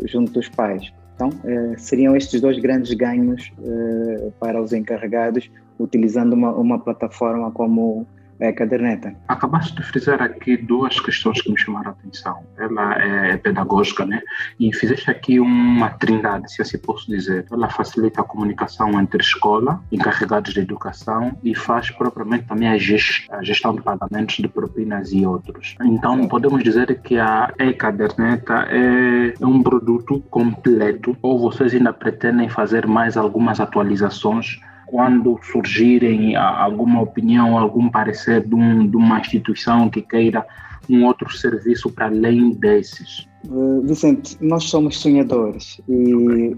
junto 0.05 0.31
dos 0.31 0.47
pais. 0.47 0.89
Então, 1.19 1.31
eh, 1.43 1.75
seriam 1.77 2.15
estes 2.15 2.39
dois 2.39 2.57
grandes 2.59 2.93
ganhos 2.93 3.51
eh, 3.61 4.31
para 4.39 4.61
os 4.61 4.71
encarregados, 4.71 5.51
utilizando 5.77 6.31
uma, 6.31 6.55
uma 6.55 6.79
plataforma 6.79 7.51
como 7.51 8.07
é, 8.39 8.51
caderneta. 8.51 9.13
Acabaste 9.27 9.75
de 9.75 9.83
frisar 9.83 10.21
aqui 10.21 10.55
duas 10.57 10.99
questões 10.99 11.41
que 11.41 11.51
me 11.51 11.57
chamaram 11.57 11.89
a 11.89 11.93
atenção. 11.93 12.43
Ela 12.57 12.95
é 12.95 13.37
pedagógica, 13.37 14.05
né? 14.05 14.21
E 14.59 14.73
fizeste 14.73 15.11
aqui 15.11 15.39
uma 15.39 15.89
trindade, 15.89 16.51
se 16.51 16.61
assim 16.61 16.77
posso 16.77 17.09
dizer. 17.09 17.45
Ela 17.51 17.69
facilita 17.69 18.21
a 18.21 18.23
comunicação 18.23 18.99
entre 18.99 19.21
escola, 19.21 19.81
encarregados 19.91 20.53
de 20.53 20.61
educação 20.61 21.37
e 21.43 21.53
faz 21.53 21.91
propriamente 21.91 22.45
também 22.45 22.69
a, 22.69 22.77
gestão 22.77 23.75
de 23.75 23.81
pagamentos 23.81 24.37
de 24.37 24.47
propinas 24.47 25.11
e 25.11 25.25
outros. 25.25 25.75
Então, 25.83 26.27
podemos 26.27 26.63
dizer 26.63 27.01
que 27.01 27.17
a 27.19 27.53
e-caderneta 27.59 28.67
é 28.69 29.33
um 29.45 29.61
produto 29.61 30.21
completo 30.29 31.17
ou 31.21 31.39
vocês 31.39 31.73
ainda 31.73 31.91
pretendem 31.91 32.47
fazer 32.47 32.87
mais 32.87 33.17
algumas 33.17 33.59
atualizações 33.59 34.59
quando 34.89 35.39
surgirem 35.43 36.35
alguma 36.35 37.01
opinião, 37.01 37.57
algum 37.57 37.87
parecer 37.89 38.41
de, 38.41 38.55
um, 38.55 38.87
de 38.87 38.97
uma 38.97 39.19
instituição 39.19 39.87
que 39.87 40.01
queira 40.01 40.45
um 40.89 41.05
outro 41.05 41.29
serviço 41.31 41.89
para 41.91 42.07
além 42.07 42.51
desses? 42.51 43.27
Uh, 43.47 43.81
Vicente, 43.83 44.37
nós 44.41 44.65
somos 44.65 44.97
sonhadores 44.97 45.79
e 45.87 46.13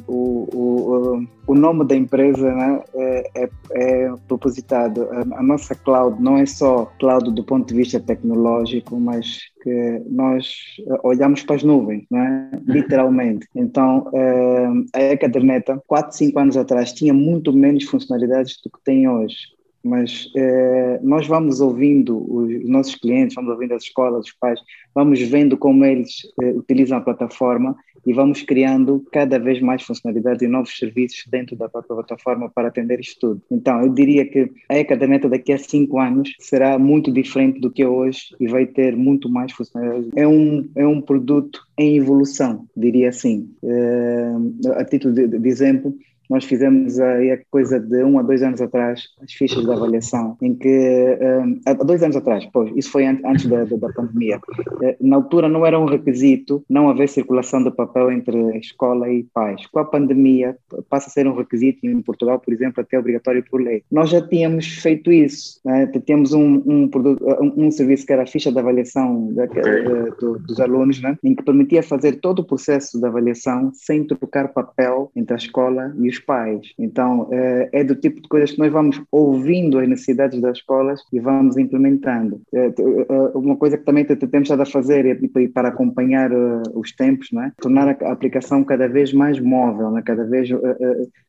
o, 0.07 0.47
o, 0.51 1.27
o 1.45 1.53
nome 1.53 1.85
da 1.85 1.95
empresa 1.95 2.51
né, 2.51 2.81
é, 2.95 3.31
é, 3.35 3.50
é, 3.73 4.13
propositado. 4.27 5.07
A, 5.11 5.39
a, 5.39 5.43
nossa 5.43 5.75
cloud 5.75 6.19
não 6.19 6.38
é 6.38 6.45
só 6.47 6.85
cloud 7.00 7.31
do 7.35 7.43
ponto 7.43 7.67
de 7.67 7.75
vista 7.75 8.00
tecnológico, 8.00 9.00
mas 9.00 9.41
que 9.61 10.01
nós 10.09 10.55
olhamos 11.03 11.43
para 11.43 11.57
as 11.57 11.63
nuvens, 11.63 12.03
né, 12.09 12.50
literalmente. 12.65 13.47
Então, 13.55 14.07
uh, 14.07 14.85
a 14.93 15.01
Ecaderneta, 15.01 15.79
4, 15.85 16.17
5 16.17 16.39
anos 16.39 16.57
atrás, 16.57 16.93
tinha 16.93 17.13
muito 17.13 17.53
menos 17.53 17.83
funcionalidades 17.83 18.59
do 18.63 18.71
que 18.71 18.83
tem 18.83 19.07
hoje 19.07 19.38
mas 19.83 20.29
eh, 20.35 21.00
nós 21.01 21.27
vamos 21.27 21.59
ouvindo 21.59 22.17
os 22.33 22.69
nossos 22.69 22.95
clientes, 22.95 23.35
vamos 23.35 23.51
ouvindo 23.51 23.73
as 23.73 23.83
escolas, 23.83 24.25
os 24.25 24.33
pais, 24.33 24.59
vamos 24.93 25.21
vendo 25.21 25.57
como 25.57 25.83
eles 25.85 26.21
eh, 26.41 26.51
utilizam 26.51 26.97
a 26.97 27.01
plataforma 27.01 27.75
e 28.05 28.13
vamos 28.13 28.41
criando 28.41 29.05
cada 29.11 29.38
vez 29.38 29.61
mais 29.61 29.83
funcionalidades 29.83 30.41
e 30.41 30.47
novos 30.47 30.77
serviços 30.77 31.25
dentro 31.29 31.55
da 31.55 31.69
própria 31.69 31.95
plataforma 31.95 32.50
para 32.50 32.67
atender 32.67 33.00
isto 33.00 33.19
tudo. 33.19 33.41
Então, 33.51 33.81
eu 33.81 33.89
diria 33.89 34.25
que 34.25 34.51
a 34.69 34.77
Ecaderneta 34.77 35.29
daqui 35.29 35.53
a 35.53 35.57
cinco 35.57 36.00
anos 36.00 36.33
será 36.39 36.79
muito 36.79 37.11
diferente 37.11 37.59
do 37.59 37.69
que 37.69 37.83
é 37.83 37.88
hoje 37.88 38.35
e 38.39 38.47
vai 38.47 38.65
ter 38.65 38.95
muito 38.95 39.29
mais 39.29 39.51
funcionalidades. 39.51 40.09
É 40.15 40.27
um, 40.27 40.67
é 40.75 40.88
um 40.88 41.01
produto 41.01 41.61
em 41.77 41.97
evolução, 41.97 42.65
diria 42.75 43.09
assim. 43.09 43.50
Eh, 43.63 44.31
a 44.75 44.83
título 44.83 45.13
de, 45.13 45.27
de 45.27 45.47
exemplo, 45.47 45.95
nós 46.31 46.45
fizemos 46.45 46.97
aí 46.97 47.29
a 47.29 47.38
coisa 47.51 47.77
de 47.77 48.05
um 48.05 48.17
a 48.17 48.21
dois 48.21 48.41
anos 48.41 48.61
atrás, 48.61 49.03
as 49.21 49.33
fichas 49.33 49.65
de 49.65 49.69
avaliação, 49.71 50.38
em 50.41 50.55
que, 50.55 51.17
um, 51.21 51.59
há 51.65 51.73
dois 51.73 52.01
anos 52.01 52.15
atrás, 52.15 52.47
pois, 52.53 52.71
isso 52.73 52.89
foi 52.89 53.05
antes 53.05 53.45
da, 53.47 53.65
da, 53.65 53.89
pandemia. 53.89 54.39
Eh, 54.81 54.95
na 55.01 55.17
altura 55.17 55.50
não 55.50 55.65
era 55.65 55.77
um 55.77 55.83
requisito 55.83 56.63
não 56.69 56.89
haver 56.89 57.09
circulação 57.09 57.61
de 57.61 57.69
papel 57.71 58.09
entre 58.13 58.57
escola 58.57 59.11
e 59.11 59.23
pais. 59.33 59.67
Com 59.67 59.79
a 59.79 59.85
pandemia 59.85 60.55
passa 60.89 61.09
a 61.09 61.11
ser 61.11 61.27
um 61.27 61.35
requisito, 61.35 61.85
em 61.85 62.01
Portugal, 62.01 62.39
por 62.39 62.53
exemplo, 62.53 62.81
até 62.81 62.97
obrigatório 62.97 63.43
por 63.51 63.61
lei. 63.61 63.83
Nós 63.91 64.09
já 64.09 64.25
tínhamos 64.25 64.65
feito 64.65 65.11
isso, 65.11 65.59
né? 65.65 65.85
tínhamos 66.05 66.31
um, 66.31 66.63
um, 66.65 66.88
produto, 66.88 67.25
um, 67.41 67.65
um, 67.65 67.71
serviço 67.71 68.05
que 68.05 68.13
era 68.13 68.23
a 68.23 68.27
ficha 68.27 68.53
de 68.53 68.57
avaliação 68.57 69.33
da, 69.33 69.47
de, 69.47 70.11
do, 70.17 70.39
dos 70.39 70.61
alunos, 70.61 71.01
né? 71.01 71.17
em 71.21 71.35
que 71.35 71.43
permitia 71.43 71.83
fazer 71.83 72.21
todo 72.21 72.39
o 72.39 72.45
processo 72.45 72.97
de 72.97 73.05
avaliação 73.05 73.69
sem 73.73 74.07
trocar 74.07 74.53
papel 74.53 75.11
entre 75.13 75.33
a 75.33 75.38
escola 75.38 75.93
e 76.00 76.07
os 76.07 76.21
pais. 76.22 76.74
Então, 76.78 77.28
eh, 77.32 77.70
é 77.72 77.84
do 77.84 77.96
tipo 77.96 78.22
de 78.22 78.28
coisas 78.28 78.51
que 78.51 78.60
nós 78.60 78.72
vamos 78.72 79.01
ouvindo 79.12 79.80
as 79.80 79.88
necessidades 79.88 80.40
das 80.42 80.58
escolas 80.58 81.01
e 81.12 81.20
vamos 81.20 81.58
implementando. 81.58 82.42
Eh, 82.54 82.74
eh, 82.78 83.32
uma 83.36 83.56
coisa 83.56 83.78
que 83.78 83.86
também 83.86 84.06
temos 84.06 84.44
estado 84.44 84.62
a 84.62 84.66
fazer 84.66 85.22
e 85.22 85.48
para 85.48 85.70
acompanhar 85.70 86.32
os 86.74 86.92
tempos, 86.92 87.30
não 87.32 87.44
é? 87.44 87.51
tornar 87.60 87.90
a 88.01 88.12
aplicação 88.12 88.63
cada 88.63 88.88
vez 88.88 89.13
mais 89.13 89.40
móvel, 89.40 89.92
né? 89.92 90.01
cada 90.04 90.24
vez 90.24 90.50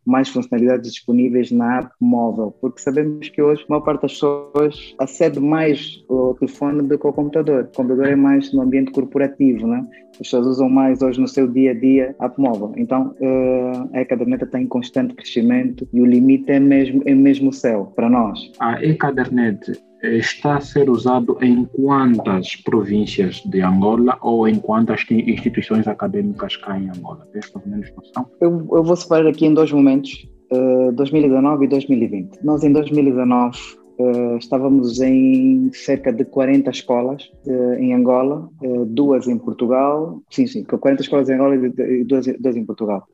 mais 0.04 0.28
funcionalidades 0.28 0.90
disponíveis 0.90 1.50
na 1.50 1.78
app 1.78 1.90
móvel, 2.00 2.54
porque 2.60 2.80
sabemos 2.80 3.28
que 3.28 3.40
hoje 3.40 3.62
a 3.62 3.66
maior 3.68 3.82
parte 3.82 4.02
das 4.02 4.12
pessoas 4.12 4.94
acede 4.98 5.40
mais 5.40 6.04
ao 6.08 6.34
telefone 6.34 6.82
do 6.82 6.98
que 6.98 7.06
ao 7.06 7.12
computador. 7.12 7.64
O 7.64 7.76
computador 7.76 8.06
é 8.06 8.16
mais 8.16 8.52
no 8.52 8.62
ambiente 8.62 8.92
corporativo, 8.92 9.66
né? 9.66 9.86
as 10.12 10.18
pessoas 10.18 10.46
usam 10.46 10.68
mais 10.68 11.00
hoje 11.02 11.20
no 11.20 11.28
seu 11.28 11.48
dia 11.48 11.70
a 11.70 11.74
dia 11.74 12.14
a 12.18 12.26
app 12.26 12.40
móvel. 12.40 12.72
Então, 12.76 13.14
a 13.92 14.04
caderneta 14.04 14.44
está 14.44 14.60
em 14.60 14.66
constante 14.72 15.14
crescimento 15.14 15.86
e 15.92 16.00
o 16.00 16.06
limite 16.06 16.50
é 16.50 16.58
mesmo, 16.58 17.02
é 17.04 17.14
mesmo 17.14 17.50
o 17.50 17.52
céu 17.52 17.92
para 17.94 18.08
nós. 18.08 18.50
A 18.58 18.82
e-cadernete 18.82 19.72
está 20.02 20.56
a 20.56 20.60
ser 20.60 20.88
usado 20.88 21.36
em 21.42 21.66
quantas 21.66 22.56
províncias 22.56 23.42
de 23.44 23.60
Angola 23.60 24.16
ou 24.22 24.48
em 24.48 24.58
quantas 24.58 25.04
instituições 25.10 25.86
acadêmicas 25.86 26.56
cá 26.56 26.78
em 26.78 26.88
Angola? 26.88 27.28
Tens 27.34 27.50
pelo 27.50 27.68
menos 27.68 27.92
noção? 27.94 28.26
Eu, 28.40 28.66
eu 28.72 28.82
vou 28.82 28.96
separar 28.96 29.28
aqui 29.28 29.44
em 29.44 29.52
dois 29.52 29.70
momentos, 29.70 30.26
uh, 30.50 30.88
eh, 30.88 30.92
2019 30.92 31.66
e 31.66 31.68
2020. 31.68 32.38
Nós 32.42 32.64
em 32.64 32.72
2019 32.72 33.58
Uh, 34.02 34.36
estávamos 34.36 35.00
em 35.00 35.70
cerca 35.72 36.12
de 36.12 36.24
40 36.24 36.70
escolas 36.70 37.30
uh, 37.46 37.74
em 37.74 37.94
Angola, 37.94 38.48
uh, 38.60 38.84
duas 38.84 39.28
em 39.28 39.38
Portugal, 39.38 40.20
sim, 40.28 40.44
sim, 40.44 40.64
40 40.64 41.02
escolas 41.02 41.28
em 41.28 41.34
Angola 41.34 41.54
e 41.54 42.02
duas, 42.02 42.26
duas 42.26 42.56
em 42.56 42.64
Portugal. 42.64 43.06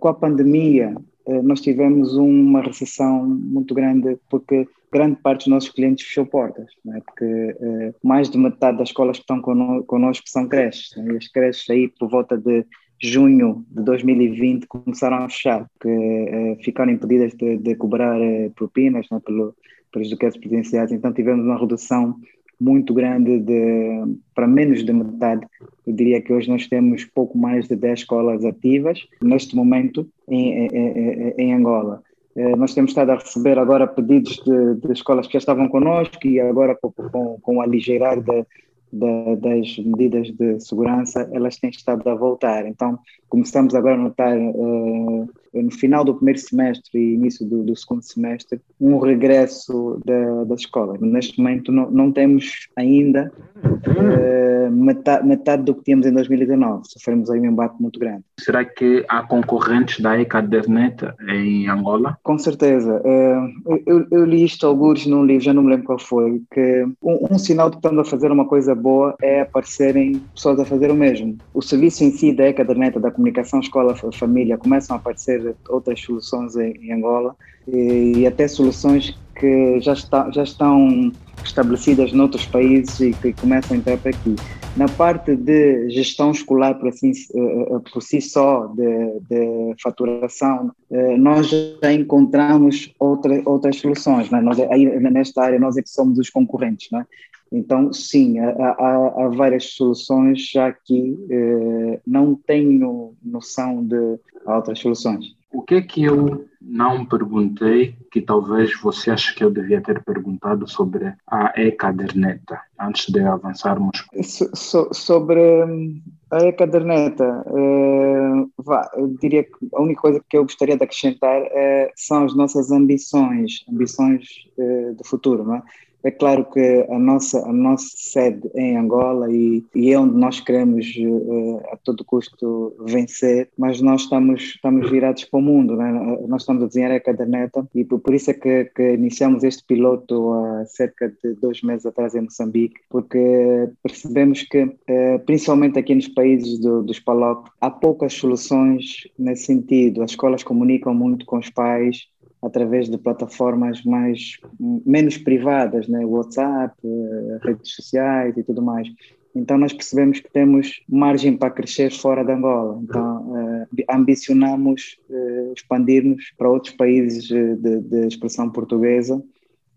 com 0.00 0.08
a 0.08 0.14
pandemia, 0.14 0.94
nós 1.42 1.60
tivemos 1.60 2.16
uma 2.16 2.62
recessão 2.62 3.24
muito 3.24 3.74
grande 3.74 4.18
porque 4.28 4.66
grande 4.92 5.16
parte 5.22 5.44
dos 5.44 5.48
nossos 5.48 5.70
clientes 5.70 6.06
fechou 6.06 6.26
portas, 6.26 6.66
é? 6.94 7.00
porque 7.00 7.56
mais 8.02 8.28
de 8.28 8.38
metade 8.38 8.78
das 8.78 8.88
escolas 8.88 9.18
que 9.18 9.22
estão 9.22 9.40
connosco 9.40 10.28
são 10.28 10.48
creches, 10.48 10.90
né? 10.96 11.14
e 11.14 11.16
as 11.16 11.28
creches 11.28 11.68
aí 11.70 11.88
por 11.88 12.08
volta 12.08 12.36
de 12.36 12.66
junho 13.00 13.64
de 13.70 13.82
2020 13.82 14.66
começaram 14.66 15.18
a 15.18 15.28
fechar, 15.28 15.66
porque 15.74 16.58
ficaram 16.62 16.92
impedidas 16.92 17.32
de, 17.34 17.56
de 17.58 17.74
cobrar 17.74 18.18
propinas 18.54 19.06
né? 19.10 19.20
pelo 19.24 19.54
pelos 19.94 20.10
duquetes 20.10 20.36
presidenciais, 20.36 20.90
então 20.90 21.12
tivemos 21.12 21.46
uma 21.46 21.56
redução 21.56 22.16
muito 22.60 22.92
grande 22.92 23.38
de, 23.38 24.16
para 24.34 24.46
menos 24.46 24.84
de 24.84 24.92
metade. 24.92 25.46
Eu 25.86 25.92
diria 25.92 26.20
que 26.20 26.32
hoje 26.32 26.48
nós 26.48 26.66
temos 26.66 27.04
pouco 27.04 27.38
mais 27.38 27.68
de 27.68 27.76
10 27.76 28.00
escolas 28.00 28.44
ativas, 28.44 29.06
neste 29.22 29.54
momento, 29.54 30.08
em, 30.28 30.66
em, 30.66 31.34
em 31.38 31.54
Angola. 31.54 32.02
Eh, 32.36 32.56
nós 32.56 32.74
temos 32.74 32.90
estado 32.90 33.10
a 33.10 33.16
receber 33.16 33.58
agora 33.58 33.86
pedidos 33.86 34.42
de, 34.44 34.74
de 34.80 34.92
escolas 34.92 35.26
que 35.26 35.34
já 35.34 35.38
estavam 35.38 35.68
connosco 35.68 36.26
e 36.26 36.40
agora 36.40 36.76
com, 36.80 36.90
com, 36.90 37.38
com 37.40 37.56
o 37.56 37.60
aligeirar 37.60 38.20
de, 38.20 38.44
de, 38.92 39.36
das 39.36 39.78
medidas 39.78 40.30
de 40.32 40.58
segurança, 40.60 41.28
elas 41.32 41.58
têm 41.58 41.70
estado 41.70 42.08
a 42.08 42.14
voltar. 42.14 42.66
Então, 42.66 42.98
começamos 43.28 43.74
agora 43.74 43.94
a 43.94 43.98
notar 43.98 44.36
uh, 44.36 45.28
no 45.62 45.70
final 45.70 46.04
do 46.04 46.14
primeiro 46.14 46.38
semestre 46.38 46.98
e 46.98 47.14
início 47.14 47.46
do, 47.46 47.62
do 47.62 47.76
segundo 47.76 48.02
semestre 48.02 48.60
um 48.80 48.98
regresso 48.98 50.00
da, 50.04 50.44
das 50.44 50.60
escolas. 50.60 51.00
Neste 51.00 51.38
momento 51.38 51.70
não, 51.70 51.90
não 51.90 52.12
temos 52.12 52.68
ainda 52.76 53.32
uh, 53.64 54.70
metade, 54.70 55.26
metade, 55.26 55.62
do 55.62 55.74
que 55.74 55.84
tínhamos 55.84 56.06
em 56.06 56.12
2019. 56.12 56.82
Sofremos 56.86 57.30
aí 57.30 57.40
um 57.40 57.46
embate 57.46 57.80
muito 57.80 57.98
grande. 57.98 58.22
Será 58.38 58.64
que 58.64 59.04
há 59.08 59.22
concorrentes 59.22 60.00
da 60.00 60.20
ECADERNET 60.20 60.96
em 61.28 61.68
Angola? 61.68 62.18
Com 62.22 62.38
certeza. 62.38 63.00
Uh, 63.04 63.80
eu, 63.86 64.06
eu, 64.10 64.24
li 64.24 64.44
isto 64.44 64.66
alguns 64.66 65.06
num 65.06 65.24
livro, 65.24 65.44
já 65.44 65.54
não 65.54 65.62
me 65.62 65.70
lembro 65.70 65.86
qual 65.86 65.98
foi, 65.98 66.42
que 66.52 66.84
um, 67.02 67.34
um 67.34 67.38
sinal 67.38 67.70
de 67.70 67.76
que 67.76 67.86
estamos 67.86 68.06
a 68.06 68.10
fazer 68.10 68.30
uma 68.30 68.46
coisa 68.46 68.74
boa 68.74 69.14
é 69.22 69.40
aparecerem 69.40 70.20
pessoas 70.34 70.58
a 70.60 70.64
fazer 70.64 70.90
o 70.90 70.94
mesmo. 70.94 71.36
O 71.52 71.62
serviço 71.62 72.04
em 72.04 72.10
si 72.10 72.32
da 72.32 72.48
ECADERNET, 72.48 72.98
da 72.98 73.10
comunicação 73.10 73.60
escola-família, 73.60 74.58
começam 74.58 74.96
a 74.96 74.98
aparecer 74.98 75.43
outras 75.68 76.00
soluções 76.00 76.56
em, 76.56 76.72
em 76.80 76.92
Angola 76.92 77.34
e, 77.66 78.18
e, 78.18 78.26
até 78.26 78.46
soluções 78.46 79.18
que 79.38 79.80
já, 79.80 79.92
está, 79.92 80.30
já 80.30 80.42
estão 80.42 81.12
estabelecidas 81.44 82.12
noutros 82.12 82.46
países 82.46 83.00
e 83.00 83.12
que 83.12 83.32
começam 83.32 83.76
a 83.76 83.80
entrar 83.80 83.98
para 83.98 84.10
aqui. 84.10 84.36
Na 84.76 84.88
parte 84.88 85.36
de 85.36 85.88
gestão 85.90 86.32
escolar 86.32 86.74
por, 86.74 86.88
assim, 86.88 87.10
eh, 87.10 87.38
eh, 87.38 87.78
por 87.92 88.02
si 88.02 88.20
só, 88.20 88.66
de, 88.66 89.20
de 89.20 89.74
faturação, 89.80 90.72
eh, 90.90 91.16
nós 91.16 91.48
já 91.48 91.92
encontramos 91.92 92.92
outra, 92.98 93.40
outras 93.44 93.76
soluções. 93.76 94.30
Né? 94.30 94.40
Nós, 94.40 94.58
aí, 94.58 94.84
nesta 94.98 95.42
área, 95.42 95.60
nós 95.60 95.76
é 95.76 95.82
que 95.82 95.90
somos 95.90 96.18
os 96.18 96.28
concorrentes. 96.28 96.88
Né? 96.90 97.06
Então, 97.54 97.92
sim, 97.92 98.40
há, 98.40 98.50
há, 98.50 99.24
há, 99.24 99.28
várias 99.28 99.74
soluções, 99.74 100.50
já 100.50 100.72
que 100.72 101.16
eh, 101.30 102.00
não 102.04 102.34
tenho 102.34 103.14
noção 103.22 103.84
de 103.84 104.18
outras 104.44 104.80
soluções. 104.80 105.36
O 105.52 105.62
que 105.62 105.76
é 105.76 105.82
que 105.82 106.02
eu 106.02 106.46
não 106.60 107.06
perguntei 107.06 107.94
que 108.10 108.20
talvez 108.20 108.76
você 108.80 109.12
ache 109.12 109.32
que 109.36 109.44
eu 109.44 109.52
devia 109.52 109.80
ter 109.80 110.02
perguntado 110.02 110.66
sobre 110.66 111.14
a 111.28 111.52
e-caderneta 111.56 112.60
antes 112.80 113.08
de 113.08 113.20
avançarmos? 113.20 114.04
So, 114.24 114.50
so, 114.52 114.88
sobre 114.92 115.40
hum, 115.64 116.02
a 116.32 116.46
e-caderneta, 116.46 117.44
uh, 117.46 118.50
eu 118.96 119.16
diria 119.20 119.44
que 119.44 119.52
a 119.72 119.80
única 119.80 120.00
coisa 120.00 120.20
que 120.28 120.36
eu 120.36 120.42
gostaria 120.42 120.76
de 120.76 120.82
acrescentar 120.82 121.40
uh, 121.40 121.92
são 121.94 122.24
as 122.24 122.34
nossas 122.34 122.72
ambições, 122.72 123.64
ambições 123.72 124.26
uh, 124.58 124.96
de 124.96 125.08
futuro, 125.08 125.44
não 125.44 125.54
é? 125.54 125.62
É 126.04 126.10
claro 126.10 126.44
que 126.44 126.86
a 126.90 126.98
nossa, 126.98 127.48
a 127.48 127.52
nossa 127.52 127.88
sede 127.96 128.50
é 128.54 128.60
em 128.60 128.76
Angola 128.76 129.32
e, 129.32 129.64
e 129.74 129.90
é 129.90 129.98
onde 129.98 130.14
nós 130.14 130.38
queremos 130.38 130.86
uh, 130.98 131.62
a 131.72 131.78
todo 131.78 132.04
custo 132.04 132.76
vencer, 132.86 133.48
mas 133.56 133.80
nós 133.80 134.02
estamos, 134.02 134.42
estamos 134.42 134.90
virados 134.90 135.24
para 135.24 135.38
o 135.38 135.42
mundo, 135.42 135.74
né? 135.76 135.90
nós 136.28 136.42
estamos 136.42 136.62
a 136.62 136.66
desenhar 136.66 136.92
a 136.92 137.00
caderneta 137.00 137.66
e 137.74 137.86
por, 137.86 138.00
por 138.00 138.12
isso 138.12 138.30
é 138.30 138.34
que, 138.34 138.66
que, 138.66 138.92
iniciamos 138.92 139.42
este 139.44 139.64
piloto 139.64 140.30
há 140.34 140.66
cerca 140.66 141.08
de 141.08 141.32
dois 141.40 141.62
meses 141.62 141.86
atrás 141.86 142.14
em 142.14 142.20
Moçambique, 142.20 142.82
porque 142.90 143.70
percebemos 143.82 144.42
que, 144.42 144.62
uh, 144.62 145.18
principalmente 145.24 145.78
aqui 145.78 145.94
nos 145.94 146.08
países 146.08 146.60
do, 146.60 146.82
dos 146.82 147.00
PALOC, 147.00 147.48
há 147.58 147.70
poucas 147.70 148.12
soluções 148.12 149.08
nesse 149.18 149.46
sentido. 149.46 150.02
As 150.02 150.10
escolas 150.10 150.42
comunicam 150.42 150.94
muito 150.94 151.24
com 151.24 151.38
os 151.38 151.48
pais, 151.48 152.08
através 152.44 152.88
de 152.88 152.98
plataformas 152.98 153.82
mais 153.84 154.38
menos 154.60 155.16
privadas, 155.16 155.88
né? 155.88 156.04
WhatsApp, 156.04 156.74
eh, 156.84 157.38
redes 157.42 157.74
sociais 157.74 158.36
e 158.36 158.42
tudo 158.42 158.62
mais. 158.62 158.88
Então 159.34 159.58
nós 159.58 159.72
percebemos 159.72 160.20
que 160.20 160.30
temos 160.30 160.82
margem 160.88 161.36
para 161.36 161.50
crescer 161.50 161.90
fora 161.90 162.22
de 162.22 162.32
Angola. 162.32 162.78
Então 162.82 163.32
uh, 163.32 163.66
ambicionamos 163.90 164.96
uh, 165.10 165.52
expandir-nos 165.52 166.32
para 166.38 166.48
outros 166.48 166.74
países 166.74 167.24
de, 167.24 167.56
de 167.80 168.06
expressão 168.06 168.48
portuguesa 168.48 169.20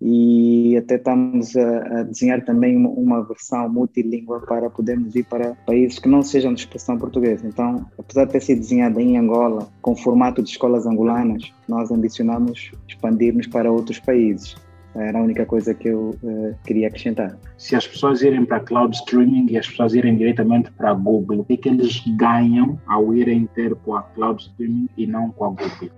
e 0.01 0.77
até 0.77 0.95
estamos 0.95 1.55
a, 1.55 1.99
a, 1.99 2.03
desenhar 2.03 2.43
também 2.45 2.77
uma 2.77 3.23
versão 3.23 3.67
multilíngua 3.69 4.41
para 4.41 4.69
podermos 4.69 5.15
ir 5.15 5.23
para 5.23 5.55
países 5.65 5.97
que 5.97 6.07
não 6.07 6.21
sejam 6.21 6.53
de 6.53 6.61
expressão 6.61 6.97
portuguesa. 6.97 7.47
Então, 7.47 7.85
apesar 7.97 8.25
de 8.25 8.33
ter 8.33 8.41
sido 8.41 8.59
desenhada 8.59 9.01
em 9.01 9.17
Angola, 9.17 9.67
com 9.81 9.95
formato 9.95 10.43
de 10.43 10.49
escolas 10.49 10.85
angolanas, 10.85 11.51
nós 11.67 11.91
ambicionamos 11.91 12.71
expandir-nos 12.87 13.47
para 13.47 13.71
outros 13.71 13.99
países. 13.99 14.55
Era 14.95 15.19
a 15.19 15.21
única 15.21 15.45
coisa 15.45 15.73
que 15.75 15.89
eu 15.89 16.17
uh, 16.23 16.55
queria 16.65 16.87
acrescentar. 16.87 17.37
Se 17.57 17.75
as 17.75 17.87
pessoas 17.87 18.21
irem 18.23 18.45
para 18.45 18.59
cloud 18.61 18.95
streaming 18.95 19.47
e 19.51 19.57
as 19.57 19.67
pessoas 19.67 19.93
irem 19.93 20.17
diretamente 20.17 20.71
para 20.71 20.93
Google, 20.93 21.41
o 21.41 21.45
que, 21.45 21.53
é 21.53 21.57
que 21.57 21.69
eles 21.69 22.03
ganham 22.17 22.79
ao 22.87 23.13
irem 23.13 23.47
ter 23.53 23.75
com 23.75 23.95
a 23.95 24.01
cloud 24.01 24.41
streaming 24.41 24.89
e 24.97 25.05
não 25.05 25.29
com 25.29 25.45
a 25.45 25.49
Google? 25.49 25.91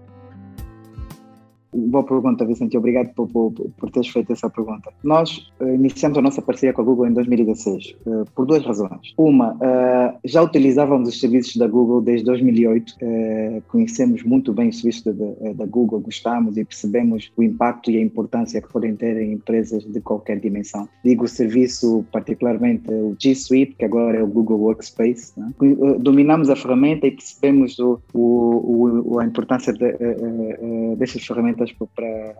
Boa 1.71 2.03
pergunta, 2.03 2.45
Vicente. 2.45 2.75
Obrigado 2.77 3.13
por, 3.13 3.27
por, 3.27 3.51
por 3.51 3.91
teres 3.91 4.09
feito 4.09 4.33
essa 4.33 4.49
pergunta. 4.49 4.91
Nós 5.03 5.51
uh, 5.59 5.67
iniciamos 5.67 6.17
a 6.17 6.21
nossa 6.21 6.41
parceria 6.41 6.73
com 6.73 6.81
a 6.81 6.85
Google 6.85 7.07
em 7.07 7.13
2016 7.13 7.95
uh, 8.05 8.21
eh, 8.21 8.25
por 8.33 8.47
duas 8.47 8.65
razões. 8.65 9.13
Uma, 9.15 9.53
uh, 9.53 10.17
já 10.25 10.41
utilizávamos 10.41 11.09
os 11.09 11.19
serviços 11.19 11.55
da 11.57 11.67
Google 11.67 12.01
desde 12.01 12.25
2008, 12.25 12.95
conhecemos 13.67 14.23
muito 14.23 14.51
bem 14.51 14.69
os 14.69 14.79
serviços 14.79 15.03
da, 15.03 15.53
da, 15.53 15.65
Google, 15.65 15.99
gostamos 15.99 16.57
e 16.57 16.65
percebemos 16.65 17.31
o 17.37 17.43
impacto 17.43 17.91
e 17.91 17.97
a 17.97 18.01
importância 18.01 18.61
que 18.61 18.71
podem 18.71 18.95
ter 18.95 19.17
em 19.21 19.33
empresas 19.33 19.83
de 19.83 20.01
qualquer 20.01 20.39
dimensão. 20.39 20.87
Digo 21.03 21.25
o 21.25 21.27
serviço, 21.27 22.05
particularmente 22.11 22.91
o 22.91 23.15
G 23.19 23.35
Suite, 23.35 23.75
que 23.77 23.85
agora 23.85 24.17
é 24.17 24.23
o 24.23 24.27
Google 24.27 24.59
Workspace. 24.59 25.33
Né? 25.37 25.51
Dominamos 25.99 26.49
a 26.49 26.55
ferramenta 26.55 27.07
e 27.07 27.11
percebemos 27.11 27.77
o, 27.79 27.99
o, 28.13 29.13
o 29.13 29.19
a 29.19 29.25
importância 29.25 29.73
de, 29.73 30.95
dessas 30.97 31.25
ferramentas 31.25 31.58
para, 31.95 32.35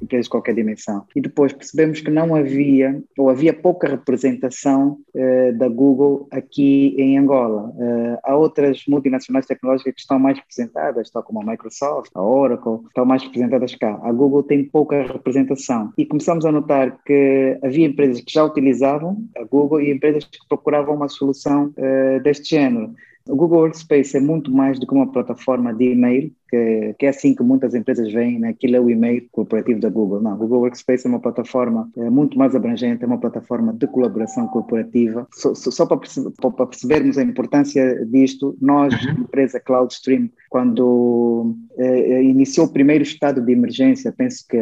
empresas 0.00 0.26
de 0.26 0.30
qualquer 0.30 0.54
dimensão. 0.54 1.04
E 1.14 1.20
depois 1.20 1.52
percebemos 1.52 2.00
que 2.00 2.10
não 2.10 2.34
havia, 2.34 3.02
ou 3.18 3.30
havia 3.30 3.52
pouca 3.52 3.88
representação 3.88 4.98
uh, 5.14 5.58
da 5.58 5.68
Google 5.68 6.26
aqui 6.30 6.94
em 6.98 7.18
Angola. 7.18 7.70
Uh, 7.70 8.18
há 8.22 8.36
outras 8.36 8.82
multinacionais 8.88 9.46
tecnológicas 9.46 9.94
que 9.94 10.00
estão 10.00 10.18
mais 10.18 10.38
representadas, 10.38 11.10
tal 11.10 11.22
como 11.22 11.40
a 11.40 11.44
Microsoft, 11.44 12.10
a 12.14 12.22
Oracle, 12.22 12.80
estão 12.88 13.04
mais 13.04 13.22
representadas 13.22 13.74
cá. 13.74 13.98
A 14.02 14.12
Google 14.12 14.42
tem 14.42 14.64
pouca 14.64 15.02
representação. 15.02 15.92
E 15.96 16.04
começamos 16.04 16.44
a 16.44 16.52
notar 16.52 16.98
que 17.04 17.58
havia 17.62 17.86
empresas 17.86 18.20
que 18.20 18.32
já 18.32 18.44
utilizavam 18.44 19.24
a 19.36 19.44
Google 19.44 19.80
e 19.80 19.92
empresas 19.92 20.24
que 20.24 20.38
procuravam 20.48 20.96
uma 20.96 21.08
solução 21.08 21.72
uh, 21.76 22.22
deste 22.22 22.50
género. 22.50 22.92
O 23.28 23.36
Google 23.36 23.60
Workspace 23.60 24.16
é 24.16 24.20
muito 24.20 24.50
mais 24.50 24.80
do 24.80 24.86
que 24.86 24.92
uma 24.92 25.10
plataforma 25.10 25.72
de 25.72 25.92
e-mail, 25.92 26.32
que, 26.52 26.94
que 26.98 27.06
é 27.06 27.08
assim 27.08 27.34
que 27.34 27.42
muitas 27.42 27.74
empresas 27.74 28.12
veem, 28.12 28.38
né? 28.38 28.50
aquilo 28.50 28.76
é 28.76 28.80
o 28.80 28.90
e-mail 28.90 29.26
corporativo 29.32 29.80
da 29.80 29.88
Google. 29.88 30.20
Não, 30.20 30.36
Google 30.36 30.60
Workspace 30.60 31.06
é 31.06 31.08
uma 31.08 31.18
plataforma 31.18 31.90
é, 31.96 32.10
muito 32.10 32.38
mais 32.38 32.54
abrangente, 32.54 33.02
é 33.02 33.06
uma 33.06 33.18
plataforma 33.18 33.72
de 33.72 33.86
colaboração 33.86 34.46
corporativa. 34.48 35.26
Só, 35.32 35.54
só 35.54 35.86
para, 35.86 35.98
para, 36.38 36.66
percebermos 36.66 37.16
a 37.16 37.22
importância 37.22 38.04
disto, 38.04 38.54
nós, 38.60 38.92
uhum. 38.92 39.22
empresa 39.22 39.58
CloudStream, 39.58 40.28
quando 40.50 41.56
é, 41.78 42.22
iniciou 42.22 42.66
o 42.66 42.72
primeiro 42.72 43.02
estado 43.02 43.40
de 43.40 43.50
emergência, 43.50 44.12
penso 44.12 44.44
que 44.46 44.58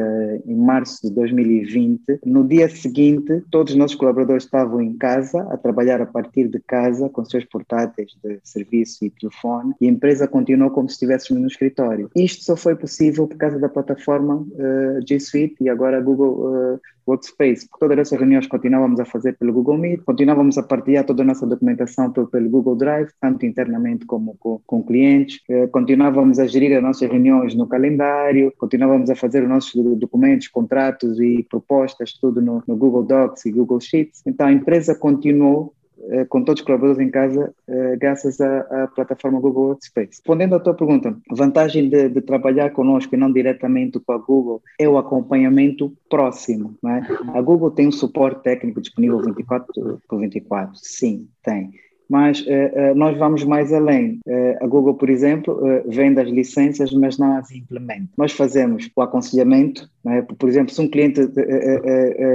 em 0.47 0.55
março 0.55 1.09
de 1.09 1.13
2020, 1.13 2.21
no 2.25 2.47
dia 2.47 2.69
seguinte, 2.69 3.43
todos 3.51 3.73
os 3.73 3.79
nossos 3.79 3.97
colaboradores 3.97 4.45
estavam 4.45 4.81
em 4.81 4.97
casa, 4.97 5.43
a 5.51 5.57
trabalhar 5.57 6.01
a 6.01 6.07
partir 6.07 6.47
de 6.47 6.61
casa, 6.61 7.09
com 7.09 7.25
seus 7.25 7.45
portáteis 7.45 8.17
de 8.23 8.39
serviço 8.45 9.05
e 9.05 9.11
telefone, 9.11 9.75
e 9.81 9.89
a 9.89 9.91
empresa 9.91 10.29
continuou 10.29 10.71
como 10.71 10.89
se 10.89 10.95
estivéssemos 10.95 11.43
no 11.43 11.49
escritório 11.49 11.80
escritório. 11.81 12.11
Isto 12.15 12.45
só 12.45 12.57
foi 12.57 12.77
possível 12.77 13.27
por 13.27 13.37
causa 13.37 13.59
da 13.59 13.69
plataforma 13.69 14.37
uh, 14.37 15.07
G 15.07 15.19
Suite 15.19 15.57
e 15.61 15.69
agora 15.69 16.01
Google 16.01 16.75
uh, 16.75 16.81
Workspace. 17.07 17.69
Todas 17.79 17.99
essas 17.99 18.19
reuniões 18.19 18.47
continuávamos 18.47 19.01
a 19.01 19.05
fazer 19.05 19.37
pelo 19.39 19.53
Google 19.53 19.79
Meet, 19.79 20.03
continuávamos 20.05 20.59
a 20.59 20.63
partilhar 20.63 21.05
toda 21.05 21.23
a 21.23 21.27
nossa 21.27 21.47
documentação 21.47 22.13
pelo, 22.13 22.29
pelo 22.29 22.51
Google 22.51 22.77
Drive, 22.77 23.11
tanto 23.21 23.47
internamente 23.47 24.05
como 24.05 24.37
com, 24.39 24.61
com 24.67 24.83
clientes, 24.83 25.41
uh, 25.49 25.69
continuávamos 25.69 26.39
a 26.39 26.47
gerir 26.47 26.77
as 26.77 26.83
nossas 26.83 27.11
reuniões 27.11 27.55
no 27.55 27.67
calendário, 27.67 28.53
continuávamos 28.59 29.11
a 29.11 29.17
fazer 29.17 29.43
os 29.43 29.49
nossos 29.49 29.99
documentos, 29.99 30.49
contratos 30.49 31.19
e 31.21 31.45
propostas, 31.49 32.13
tudo 32.13 32.41
no, 32.41 32.63
no 32.67 32.77
Google 32.77 33.03
Docs 33.03 33.47
e 33.47 33.53
Google 33.53 33.81
Sheets. 33.81 34.23
Então 34.27 34.47
a 34.47 34.53
empresa 34.53 34.95
continuou 34.95 35.75
eh, 36.09 36.25
com 36.25 36.43
todos 36.43 36.61
os 36.61 36.67
colaboradores 36.67 37.07
em 37.07 37.11
casa, 37.11 37.55
eh, 37.69 37.97
graças 37.97 38.41
à, 38.41 38.61
à, 38.61 38.87
plataforma 38.89 39.41
Google 39.41 39.69
Workspace. 39.69 40.09
Respondendo 40.09 40.55
à 40.55 40.61
tua 40.61 40.75
pergunta, 40.75 41.17
a 41.31 41.35
vantagem 41.35 41.89
de, 41.89 42.09
de, 42.09 42.21
trabalhar 42.21 42.71
conosco 42.71 43.15
e 43.15 43.19
não 43.19 43.33
diretamente 43.33 44.01
com 44.01 44.13
a 44.13 44.19
Google 44.19 44.63
é 44.79 44.89
o 44.89 44.97
acompanhamento 44.97 45.93
próximo. 46.09 46.75
É? 46.87 47.39
A 47.39 47.43
Google 47.43 47.71
tem 47.71 47.89
um 47.89 47.93
suporte 47.93 48.43
técnico 48.43 48.81
disponível 48.81 49.21
24 49.21 50.01
por 50.09 50.21
24, 50.21 50.73
sim, 50.77 51.29
tem 51.43 51.71
mas 52.11 52.41
uh, 52.41 52.45
uh, 52.45 52.95
nós 52.97 53.17
vamos 53.17 53.45
mais 53.45 53.73
além. 53.73 54.19
Uh, 54.27 54.65
a 54.65 54.67
Google, 54.67 54.95
por 54.95 55.09
exemplo, 55.09 55.61
vende 55.87 56.21
as 56.21 56.29
licenças, 56.29 56.93
mas 56.93 57.17
não 57.17 57.37
as 57.37 57.53
implementa. 57.53 58.09
Nós 58.19 58.33
fazemos 58.33 58.91
o 58.97 59.01
aconselhamento, 59.01 59.89
é? 60.05 60.21
por 60.23 60.49
exemplo, 60.49 60.75
se 60.75 60.81
um 60.81 60.89
cliente, 60.89 61.21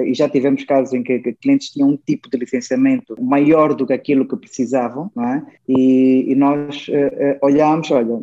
e 0.05 0.13
já 0.13 0.29
tivemos 0.29 0.63
casos 0.63 0.93
em 0.93 1.03
que, 1.03 1.19
que, 1.19 1.33
clientes 1.33 1.71
tinham 1.71 1.89
um 1.89 1.97
tipo 1.97 2.29
de 2.29 2.38
licenciamento 2.38 3.21
maior 3.21 3.73
do 3.73 3.85
que 3.85 3.91
aquilo 3.91 4.25
que 4.25 4.38
precisavam, 4.38 5.11
é? 5.19 5.41
e, 5.67 6.31
e, 6.31 6.35
nós 6.35 6.88
olhamos, 7.41 7.91
olha, 7.91 8.17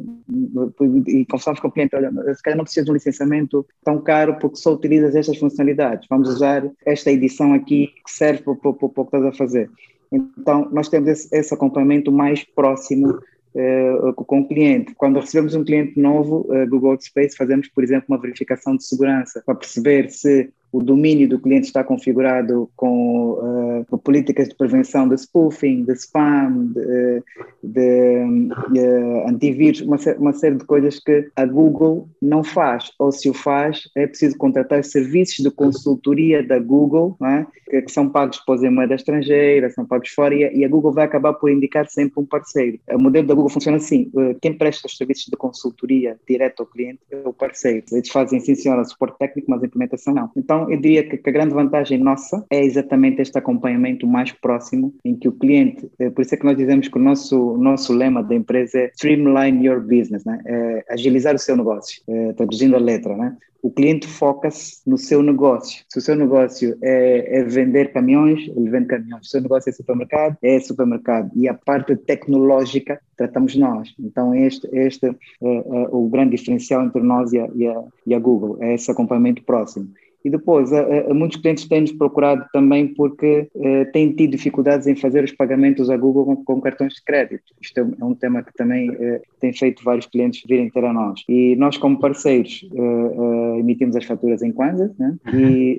e 1.06 1.26
conversamos 1.26 1.60
com 1.60 1.68
o 1.68 1.72
cliente, 1.72 1.94
olha, 1.94 2.10
se 2.34 2.42
calhar 2.42 2.56
não 2.56 2.64
precisa 2.64 2.84
de 2.84 2.90
um 2.90 2.94
licenciamento 2.94 3.66
tão 3.84 4.00
caro 4.00 4.36
porque 4.40 4.56
só 4.56 4.72
utilizas 4.72 5.14
estas 5.14 5.36
funcionalidades, 5.36 6.06
vamos 6.08 6.28
usar 6.28 6.64
esta 6.86 7.10
edição 7.10 7.52
aqui 7.52 7.88
que 8.04 8.10
serve 8.10 8.42
para, 8.42 8.54
para 8.54 8.70
o 8.70 8.88
que 8.88 9.00
estás 9.02 9.24
a 9.24 9.32
fazer. 9.32 9.68
Então, 10.12 10.68
nós 10.70 10.88
temos 10.88 11.08
esse, 11.08 11.34
esse 11.34 11.54
acompanhamento 11.54 12.12
mais 12.12 12.44
próximo 12.44 13.18
uh, 13.54 14.12
com 14.14 14.40
o 14.40 14.48
cliente. 14.48 14.94
Quando 14.94 15.20
recebemos 15.20 15.54
um 15.54 15.64
cliente 15.64 15.98
novo, 15.98 16.46
uh, 16.48 16.68
Google 16.68 16.90
Workspace, 16.90 17.36
fazemos, 17.36 17.68
por 17.68 17.82
exemplo, 17.82 18.06
uma 18.08 18.20
verificação 18.20 18.76
de 18.76 18.84
segurança 18.84 19.42
para 19.44 19.54
perceber 19.54 20.10
se 20.10 20.50
o 20.72 20.82
domínio 20.82 21.28
do 21.28 21.38
cliente 21.38 21.66
está 21.66 21.84
configurado 21.84 22.70
com 22.74 23.84
uh, 23.90 23.98
políticas 23.98 24.48
de 24.48 24.54
prevenção 24.54 25.06
de 25.06 25.16
spoofing, 25.18 25.84
de 25.84 25.92
spam, 25.92 26.72
de, 26.72 27.22
de 27.62 28.80
uh, 28.80 29.28
antivírus, 29.28 29.82
uma, 29.82 29.96
uma, 30.18 30.32
série 30.32 30.56
de 30.56 30.64
coisas 30.64 30.98
que 30.98 31.28
a 31.36 31.44
Google 31.44 32.08
não 32.20 32.42
faz, 32.42 32.90
ou 32.98 33.12
se 33.12 33.28
o 33.28 33.34
faz, 33.34 33.82
é 33.94 34.06
preciso 34.06 34.38
contratar 34.38 34.82
serviços 34.82 35.44
de 35.44 35.50
consultoria 35.50 36.42
da 36.42 36.58
Google, 36.58 37.16
é? 37.22 37.46
que, 37.68 37.82
que, 37.82 37.92
são 37.92 38.08
pagos 38.08 38.38
depois 38.38 38.62
em 38.62 38.70
moeda 38.70 38.94
estrangeira, 38.94 39.68
são 39.70 39.84
pagos 39.84 40.08
fora, 40.08 40.34
e, 40.34 40.60
e, 40.60 40.64
a 40.64 40.68
Google 40.68 40.92
vai 40.92 41.04
acabar 41.04 41.34
por 41.34 41.50
indicar 41.50 41.86
sempre 41.88 42.18
um 42.18 42.24
parceiro. 42.24 42.78
O 42.92 43.02
modelo 43.02 43.26
da 43.26 43.34
Google 43.34 43.50
funciona 43.50 43.76
assim, 43.76 44.10
uh, 44.14 44.34
quem 44.40 44.56
presta 44.56 44.86
os 44.86 44.96
serviços 44.96 45.26
de 45.26 45.36
consultoria 45.36 46.18
direto 46.26 46.60
ao 46.60 46.66
cliente 46.66 47.00
é 47.10 47.28
o 47.28 47.32
parceiro. 47.32 47.84
Eles 47.92 48.08
fazem, 48.08 48.40
sim 48.40 48.54
senhora, 48.54 48.84
suporte 48.84 49.18
técnico, 49.18 49.50
mas 49.50 49.62
a 49.62 49.66
implementação 49.66 50.14
não. 50.14 50.30
Então, 50.34 50.61
eu 50.70 50.80
diria 50.80 51.08
que, 51.08 51.16
que 51.16 51.30
a 51.30 51.32
grande 51.32 51.54
vantagem 51.54 51.98
nossa 51.98 52.44
é 52.50 52.64
exatamente 52.64 53.20
este 53.20 53.38
acompanhamento 53.38 54.06
mais 54.06 54.32
próximo, 54.32 54.94
em 55.04 55.14
que 55.14 55.28
o 55.28 55.32
cliente, 55.32 55.90
eh, 55.98 56.10
por 56.10 56.22
isso 56.22 56.34
é 56.34 56.38
que 56.38 56.44
nós 56.44 56.56
dizemos 56.56 56.88
que 56.88 56.98
o 56.98 57.02
nosso, 57.02 57.56
nosso 57.56 57.92
lema 57.92 58.22
da 58.22 58.34
empresa 58.34 58.78
é 58.78 58.90
streamline 58.94 59.66
your 59.66 59.80
business, 59.80 60.24
né? 60.24 60.40
é 60.46 60.84
agilizar 60.90 61.34
o 61.34 61.38
seu 61.38 61.56
negócio, 61.56 62.02
é, 62.08 62.32
traduzindo 62.32 62.76
a 62.76 62.78
letra. 62.78 63.16
Né? 63.16 63.36
o 63.62 63.70
cliente 63.70 64.08
foca-se 64.08 64.80
no 64.84 64.98
seu 64.98 65.22
negócio. 65.22 65.84
Se 65.88 65.98
o 65.98 66.02
seu 66.02 66.16
negócio 66.16 66.76
é, 66.82 67.38
é, 67.38 67.44
vender 67.44 67.92
caminhões, 67.92 68.40
ele 68.48 68.68
vende 68.68 68.86
caminhões. 68.86 69.22
Se 69.22 69.28
o 69.28 69.30
seu 69.30 69.40
negócio 69.40 69.70
é 69.70 69.72
supermercado, 69.72 70.36
é 70.42 70.58
supermercado. 70.58 71.30
E 71.36 71.48
a 71.48 71.54
parte 71.54 71.94
tecnológica 71.94 73.00
tratamos 73.16 73.54
nós. 73.54 73.94
Então, 74.00 74.34
este, 74.34 74.68
este 74.72 75.06
é, 75.06 75.12
é 75.44 75.88
o 75.92 76.08
grande 76.08 76.36
diferencial 76.36 76.84
entre 76.84 77.00
nós 77.02 77.32
e 77.32 77.38
a, 77.38 77.48
e 77.54 77.68
a, 77.68 77.84
e 78.04 78.14
a 78.14 78.18
Google, 78.18 78.58
é 78.60 78.74
esse 78.74 78.90
acompanhamento 78.90 79.44
próximo. 79.44 79.88
E 80.24 80.30
depois, 80.30 80.72
a, 80.72 80.80
a, 81.10 81.14
muitos 81.14 81.40
clientes 81.40 81.66
têm-nos 81.66 81.92
procurado 81.92 82.44
também 82.52 82.88
porque 82.88 83.48
eh, 83.54 83.84
têm 83.86 84.12
tido 84.12 84.30
dificuldades 84.32 84.86
em 84.86 84.94
fazer 84.94 85.24
os 85.24 85.32
pagamentos 85.32 85.90
à 85.90 85.96
Google 85.96 86.24
com, 86.24 86.36
com 86.44 86.60
cartões 86.60 86.94
de 86.94 87.04
crédito. 87.04 87.44
Isto 87.60 87.80
é, 87.80 87.86
é 88.00 88.04
um 88.04 88.14
tema 88.14 88.42
que 88.42 88.52
também 88.54 88.90
eh, 88.98 89.20
tem 89.40 89.52
feito 89.52 89.82
vários 89.82 90.06
clientes 90.06 90.42
virem 90.46 90.70
ter 90.70 90.84
a 90.84 90.92
nós. 90.92 91.22
E 91.28 91.56
nós, 91.56 91.76
como 91.76 91.98
parceiros, 91.98 92.68
eh, 92.72 93.58
emitimos 93.58 93.96
as 93.96 94.04
faturas 94.04 94.42
em 94.42 94.52
Kwanza 94.52 94.94
né? 94.98 95.16
Uhum. 95.32 95.40
e 95.40 95.78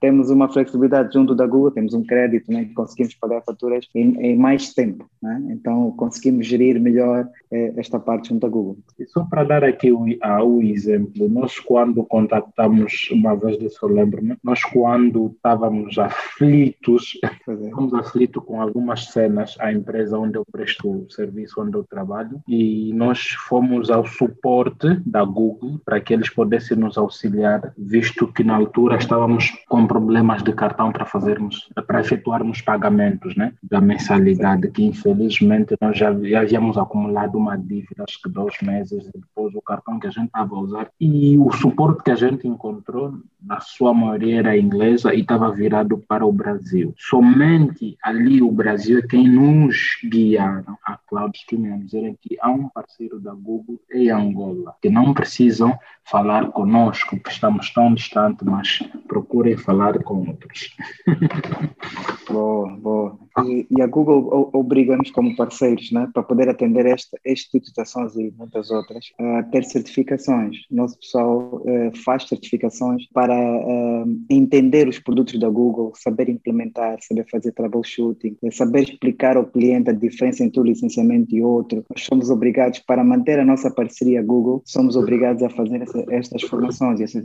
temos 0.00 0.30
uma 0.30 0.48
flexibilidade 0.48 1.12
junto 1.12 1.34
da 1.34 1.46
Google, 1.46 1.70
temos 1.70 1.94
um 1.94 2.04
crédito 2.04 2.52
né? 2.52 2.64
que 2.64 2.74
conseguimos 2.74 3.14
pagar 3.14 3.42
faturas 3.42 3.86
em, 3.94 4.16
em 4.20 4.36
mais 4.36 4.72
tempo. 4.72 5.08
Né? 5.22 5.42
Então, 5.50 5.92
conseguimos 5.96 6.46
gerir 6.46 6.80
melhor 6.80 7.28
esta 7.76 7.98
parte 7.98 8.28
junto 8.28 8.46
à 8.46 8.48
Google. 8.48 8.78
E 8.98 9.06
só 9.06 9.24
para 9.24 9.44
dar 9.44 9.64
aqui 9.64 9.90
o, 9.90 10.04
o 10.44 10.62
exemplo, 10.62 11.28
nós 11.28 11.58
quando 11.58 12.04
contactamos 12.04 13.08
uma 13.10 13.34
vez 13.40 13.58
disso 13.58 13.78
eu 13.82 13.88
lembro-me, 13.88 14.36
nós 14.42 14.62
quando 14.62 15.32
estávamos 15.34 15.98
aflitos, 15.98 17.18
estávamos 17.22 17.94
aflitos 17.94 18.42
com 18.44 18.60
algumas 18.60 19.06
cenas 19.06 19.56
à 19.58 19.72
empresa 19.72 20.18
onde 20.18 20.36
eu 20.36 20.44
presto 20.50 20.88
o 20.88 21.10
serviço, 21.10 21.60
onde 21.60 21.76
eu 21.76 21.84
trabalho, 21.84 22.40
e 22.46 22.92
nós 22.94 23.30
fomos 23.48 23.90
ao 23.90 24.06
suporte 24.06 25.00
da 25.06 25.24
Google 25.24 25.80
para 25.84 26.00
que 26.00 26.12
eles 26.12 26.28
pudessem 26.30 26.76
nos 26.76 26.96
auxiliar, 26.96 27.72
visto 27.76 28.26
que 28.32 28.44
na 28.44 28.56
altura 28.56 28.96
estávamos 28.96 29.50
com 29.68 29.86
problemas 29.86 30.42
de 30.42 30.52
cartão 30.52 30.92
para 30.92 31.06
fazermos, 31.06 31.68
para 31.86 32.00
efetuarmos 32.00 32.60
pagamentos, 32.60 33.34
né, 33.36 33.52
da 33.62 33.80
mensalidade, 33.80 34.70
que 34.70 34.84
infelizmente 34.84 35.74
nós 35.80 35.96
já, 35.96 36.12
já 36.22 36.40
havíamos 36.40 36.76
acumulado 36.76 37.36
uma 37.36 37.56
dívida, 37.56 38.04
acho 38.06 38.20
que 38.22 38.28
dois 38.28 38.54
meses 38.62 39.10
depois 39.14 39.54
o 39.54 39.62
cartão 39.62 39.98
que 39.98 40.06
a 40.06 40.10
gente 40.10 40.26
estava 40.26 40.54
a 40.54 40.60
usar, 40.60 40.90
e 41.00 41.38
o 41.38 41.50
suporte 41.52 42.02
que 42.02 42.10
a 42.10 42.16
gente 42.16 42.46
encontrou 42.46 43.14
na 43.42 43.60
sua 43.60 43.94
maioria 43.94 44.40
era 44.40 44.56
inglesa 44.56 45.14
e 45.14 45.20
estava 45.20 45.50
virado 45.50 45.98
para 45.98 46.26
o 46.26 46.32
Brasil. 46.32 46.94
Somente 46.96 47.96
ali 48.02 48.42
o 48.42 48.52
Brasil 48.52 48.98
é 48.98 49.02
quem 49.02 49.28
nos 49.28 49.98
guiaram 50.04 50.76
a 50.84 50.96
CloudStream 50.96 51.74
a 51.74 51.78
dizer 51.78 52.14
que 52.20 52.36
há 52.40 52.50
um 52.50 52.68
parceiro 52.68 53.18
da 53.18 53.32
Google 53.32 53.80
em 53.92 54.10
Angola, 54.10 54.74
que 54.82 54.90
não 54.90 55.14
precisam 55.14 55.78
falar 56.10 56.50
conosco, 56.50 57.18
que 57.18 57.30
estamos 57.30 57.70
tão 57.72 57.94
distantes, 57.94 58.46
mas 58.46 58.82
procurem 59.06 59.56
falar 59.56 60.02
com 60.02 60.28
outros. 60.28 60.76
boa, 62.28 62.68
boa. 62.76 63.18
E, 63.44 63.66
e 63.70 63.80
a 63.80 63.86
Google 63.86 64.50
obriga-nos 64.52 65.10
como 65.10 65.36
parceiros, 65.36 65.90
né, 65.92 66.08
para 66.12 66.22
poder 66.22 66.48
atender 66.48 66.86
esta, 66.86 67.16
este 67.24 67.50
tipo 67.50 67.62
de 67.62 67.68
situações 67.68 68.14
e 68.16 68.32
muitas 68.36 68.70
outras, 68.70 69.12
a 69.18 69.42
ter 69.44 69.64
certificações. 69.64 70.56
Nosso 70.70 70.98
pessoal 70.98 71.62
uh, 71.64 71.96
faz 72.04 72.28
certificações 72.28 73.06
para 73.12 73.34
uh, 73.34 74.20
entender 74.28 74.88
os 74.88 74.98
produtos 74.98 75.38
da 75.38 75.48
Google, 75.48 75.92
saber 75.94 76.28
implementar, 76.28 76.98
saber 77.00 77.26
fazer 77.30 77.52
troubleshooting, 77.52 78.36
saber 78.50 78.82
explicar 78.82 79.36
ao 79.36 79.46
cliente 79.46 79.90
a 79.90 79.92
diferença 79.92 80.42
entre 80.42 80.60
um 80.60 80.64
licenciamento 80.64 81.34
e 81.34 81.42
outro. 81.42 81.84
Nós 81.88 82.04
somos 82.04 82.30
obrigados, 82.30 82.80
para 82.80 83.04
manter 83.04 83.38
a 83.38 83.44
nossa 83.44 83.70
parceria 83.70 84.22
Google, 84.22 84.62
somos 84.64 84.96
obrigados 84.96 85.42
a 85.42 85.50
fazer 85.50 85.82
essa, 85.82 85.99
estas 86.10 86.42
formações, 86.42 87.00
essas, 87.00 87.24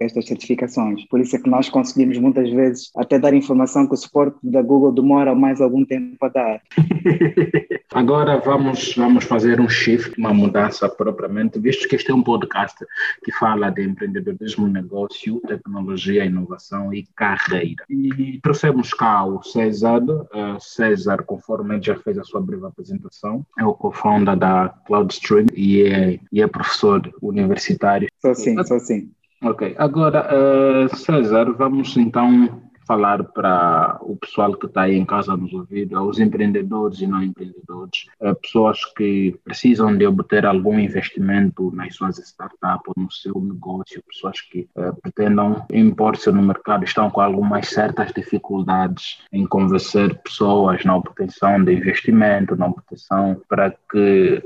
estas 0.00 0.26
certificações. 0.26 1.04
Por 1.08 1.20
isso 1.20 1.36
é 1.36 1.38
que 1.38 1.50
nós 1.50 1.68
conseguimos 1.68 2.18
muitas 2.18 2.50
vezes 2.50 2.90
até 2.96 3.18
dar 3.18 3.34
informação 3.34 3.86
que 3.86 3.94
o 3.94 3.96
suporte 3.96 4.38
da 4.42 4.62
Google 4.62 4.92
demora 4.92 5.34
mais 5.34 5.60
algum 5.60 5.84
tempo 5.84 6.24
a 6.24 6.28
dar. 6.28 6.62
Agora 7.96 8.36
vamos, 8.36 8.94
vamos 8.94 9.24
fazer 9.24 9.58
um 9.58 9.70
shift, 9.70 10.20
uma 10.20 10.34
mudança 10.34 10.86
propriamente, 10.86 11.58
visto 11.58 11.88
que 11.88 11.96
este 11.96 12.10
é 12.10 12.14
um 12.14 12.22
podcast 12.22 12.76
que 13.24 13.32
fala 13.32 13.70
de 13.70 13.84
empreendedorismo, 13.84 14.68
negócio, 14.68 15.40
tecnologia, 15.40 16.26
inovação 16.26 16.92
e 16.92 17.06
carreira. 17.16 17.82
E 17.88 18.38
trouxemos 18.42 18.92
cá 18.92 19.24
o 19.24 19.42
César, 19.42 20.02
uh, 20.02 20.60
César, 20.60 21.22
conforme 21.22 21.76
ele 21.76 21.82
já 21.82 21.96
fez 21.96 22.18
a 22.18 22.24
sua 22.24 22.42
breve 22.42 22.66
apresentação, 22.66 23.46
é 23.58 23.64
o 23.64 23.72
co-founder 23.72 24.36
da 24.36 24.68
CloudStream 24.86 25.46
e 25.54 25.84
é, 25.84 26.20
e 26.30 26.42
é 26.42 26.46
professor 26.46 27.00
universitário. 27.22 28.08
Sou 28.20 28.34
sim, 28.34 28.62
sou 28.64 28.78
sim. 28.78 29.10
Ok, 29.42 29.74
agora, 29.78 30.28
uh, 30.34 30.94
César, 30.94 31.50
vamos 31.52 31.96
então 31.96 32.60
falar 32.86 33.24
para 33.24 33.98
o 34.00 34.16
pessoal 34.16 34.54
que 34.54 34.66
está 34.66 34.82
aí 34.82 34.96
em 34.96 35.04
casa 35.04 35.36
nos 35.36 35.52
ouvir, 35.52 35.92
aos 35.94 36.18
empreendedores 36.18 37.00
e 37.00 37.06
não 37.06 37.22
empreendedores, 37.22 38.06
eh, 38.20 38.34
pessoas 38.34 38.84
que 38.96 39.38
precisam 39.44 39.96
de 39.96 40.06
obter 40.06 40.46
algum 40.46 40.78
investimento 40.78 41.70
nas 41.74 41.94
suas 41.94 42.18
startups 42.18 42.92
ou 42.96 43.02
no 43.02 43.10
seu 43.10 43.34
negócio, 43.40 44.02
pessoas 44.06 44.40
que 44.40 44.68
uh, 44.76 44.94
pretendam 45.00 45.64
impor-se 45.72 46.30
no 46.30 46.42
mercado, 46.42 46.84
estão 46.84 47.10
com 47.10 47.20
algumas 47.20 47.68
certas 47.68 48.12
dificuldades 48.12 49.18
em 49.32 49.46
convencer 49.46 50.14
pessoas 50.22 50.84
na 50.84 50.96
obtenção 50.96 51.62
de 51.62 51.72
investimento, 51.72 52.56
na 52.56 52.66
obtenção 52.66 53.40
para 53.48 53.74
que 53.90 54.42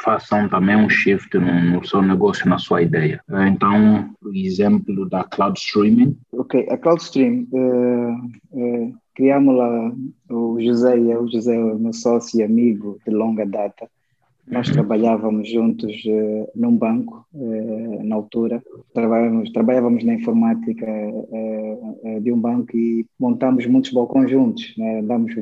façam 0.00 0.48
também 0.48 0.76
um 0.76 0.88
shift 0.88 1.36
no, 1.38 1.60
no, 1.62 1.86
seu 1.86 2.02
negócio, 2.02 2.48
na 2.48 2.58
sua 2.58 2.82
ideia. 2.82 3.22
Eh, 3.30 3.48
então, 3.48 4.10
o 4.22 4.32
exemplo 4.34 5.08
da 5.08 5.24
Cloud 5.24 5.58
Streaming. 5.58 6.16
Ok, 6.32 6.66
a 6.70 6.76
Cloud 6.76 7.02
Stream, 7.02 7.46
uh, 7.52 8.14
uh, 8.52 8.94
criamos 9.14 9.56
lá 9.56 9.92
o 10.30 10.60
José, 10.60 10.96
o 10.96 11.28
José, 11.28 11.56
meu 11.56 11.92
sócio 11.92 12.40
e 12.40 12.42
amigo 12.42 12.98
de 13.06 13.12
longa 13.12 13.46
data, 13.46 13.88
nós 14.46 14.70
trabalhávamos 14.70 15.48
juntos 15.48 15.92
uh, 16.04 16.48
num 16.54 16.76
banco, 16.76 17.26
uh, 17.32 18.04
na 18.04 18.14
altura, 18.14 18.62
trabalhávamos, 18.92 19.50
trabalhávamos 19.52 20.04
na 20.04 20.14
informática 20.14 20.86
uh, 20.86 22.20
de 22.20 22.30
um 22.30 22.38
banco 22.38 22.76
e 22.76 23.06
montámos 23.18 23.66
muitos 23.66 23.92
balcões 23.92 24.30
juntos. 24.30 24.74
Né? 24.76 25.00
Andámos 25.00 25.34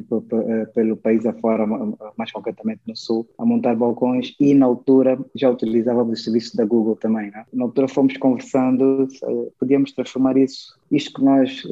pelo 0.74 0.96
país 0.96 1.26
afora, 1.26 1.66
mais 2.16 2.30
concretamente 2.30 2.80
no 2.86 2.96
Sul, 2.96 3.26
a 3.36 3.44
montar 3.44 3.74
balcões 3.74 4.34
e 4.38 4.54
na 4.54 4.66
altura 4.66 5.18
já 5.34 5.50
utilizávamos 5.50 6.18
os 6.18 6.24
serviços 6.24 6.54
da 6.54 6.64
Google 6.64 6.96
também. 6.96 7.30
Né? 7.30 7.44
Na 7.52 7.64
altura 7.64 7.88
fomos 7.88 8.16
conversando, 8.16 9.08
podíamos 9.58 9.92
transformar 9.92 10.36
isso, 10.36 10.78
isto 10.90 11.14
que 11.14 11.24
nós 11.24 11.62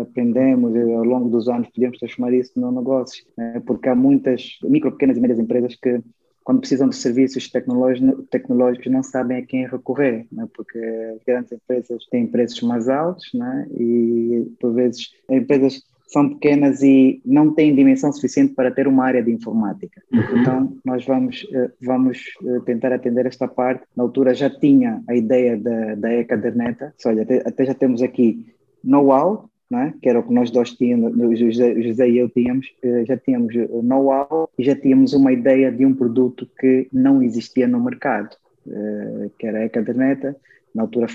aprendemos 0.00 0.74
ao 0.76 1.04
longo 1.04 1.28
dos 1.28 1.48
anos, 1.48 1.68
podíamos 1.68 1.98
transformar 1.98 2.32
isso 2.32 2.52
num 2.56 2.70
negócio, 2.70 3.24
né? 3.36 3.60
porque 3.66 3.88
há 3.88 3.94
muitas 3.94 4.58
micro, 4.62 4.92
pequenas 4.92 5.16
e 5.16 5.20
médias 5.20 5.38
empresas 5.38 5.74
que 5.74 6.00
quando 6.46 6.60
precisam 6.60 6.88
de 6.88 6.94
serviços 6.94 7.50
tecnológicos, 7.50 8.86
não 8.92 9.02
sabem 9.02 9.38
a 9.38 9.42
quem 9.44 9.66
recorrer, 9.66 10.28
né? 10.30 10.46
porque 10.54 10.78
as 10.78 11.24
grandes 11.26 11.50
empresas 11.50 12.06
têm 12.08 12.24
preços 12.24 12.62
mais 12.62 12.88
altos 12.88 13.28
né? 13.34 13.66
e, 13.76 14.46
por 14.60 14.72
vezes, 14.72 15.10
as 15.28 15.38
empresas 15.38 15.82
são 16.06 16.28
pequenas 16.28 16.84
e 16.84 17.20
não 17.26 17.52
têm 17.52 17.74
dimensão 17.74 18.12
suficiente 18.12 18.54
para 18.54 18.70
ter 18.70 18.86
uma 18.86 19.04
área 19.04 19.24
de 19.24 19.32
informática. 19.32 20.00
Uhum. 20.12 20.40
Então, 20.40 20.76
nós 20.84 21.04
vamos, 21.04 21.44
eh, 21.52 21.70
vamos 21.82 22.22
eh, 22.44 22.60
tentar 22.64 22.92
atender 22.92 23.26
esta 23.26 23.48
parte. 23.48 23.82
Na 23.96 24.04
altura 24.04 24.32
já 24.32 24.48
tinha 24.48 25.02
a 25.08 25.16
ideia 25.16 25.56
da, 25.56 25.96
da 25.96 26.14
e-caderneta, 26.14 26.94
até, 27.04 27.42
até 27.44 27.64
já 27.64 27.74
temos 27.74 28.02
aqui 28.02 28.46
know-how, 28.84 29.50
é? 29.72 29.92
que 30.00 30.08
era 30.08 30.20
o 30.20 30.22
que 30.22 30.32
nós 30.32 30.50
dois 30.50 30.72
tínhamos, 30.72 31.38
José, 31.38 31.80
José 31.82 32.08
e 32.08 32.18
eu 32.18 32.28
tínhamos, 32.28 32.72
eh, 32.82 33.04
já 33.04 33.16
tínhamos 33.16 33.54
know-how 33.82 34.48
e 34.56 34.62
já 34.62 34.76
tínhamos 34.76 35.12
uma 35.12 35.32
ideia 35.32 35.72
de 35.72 35.84
um 35.84 35.92
produto 35.92 36.48
que 36.58 36.88
não 36.92 37.20
existia 37.20 37.66
no 37.66 37.82
mercado, 37.82 38.36
eh, 38.68 39.30
que 39.36 39.46
era 39.46 39.64
a 39.64 39.68
caderneta, 39.68 40.36
Na 40.76 40.82
altura 40.82 41.06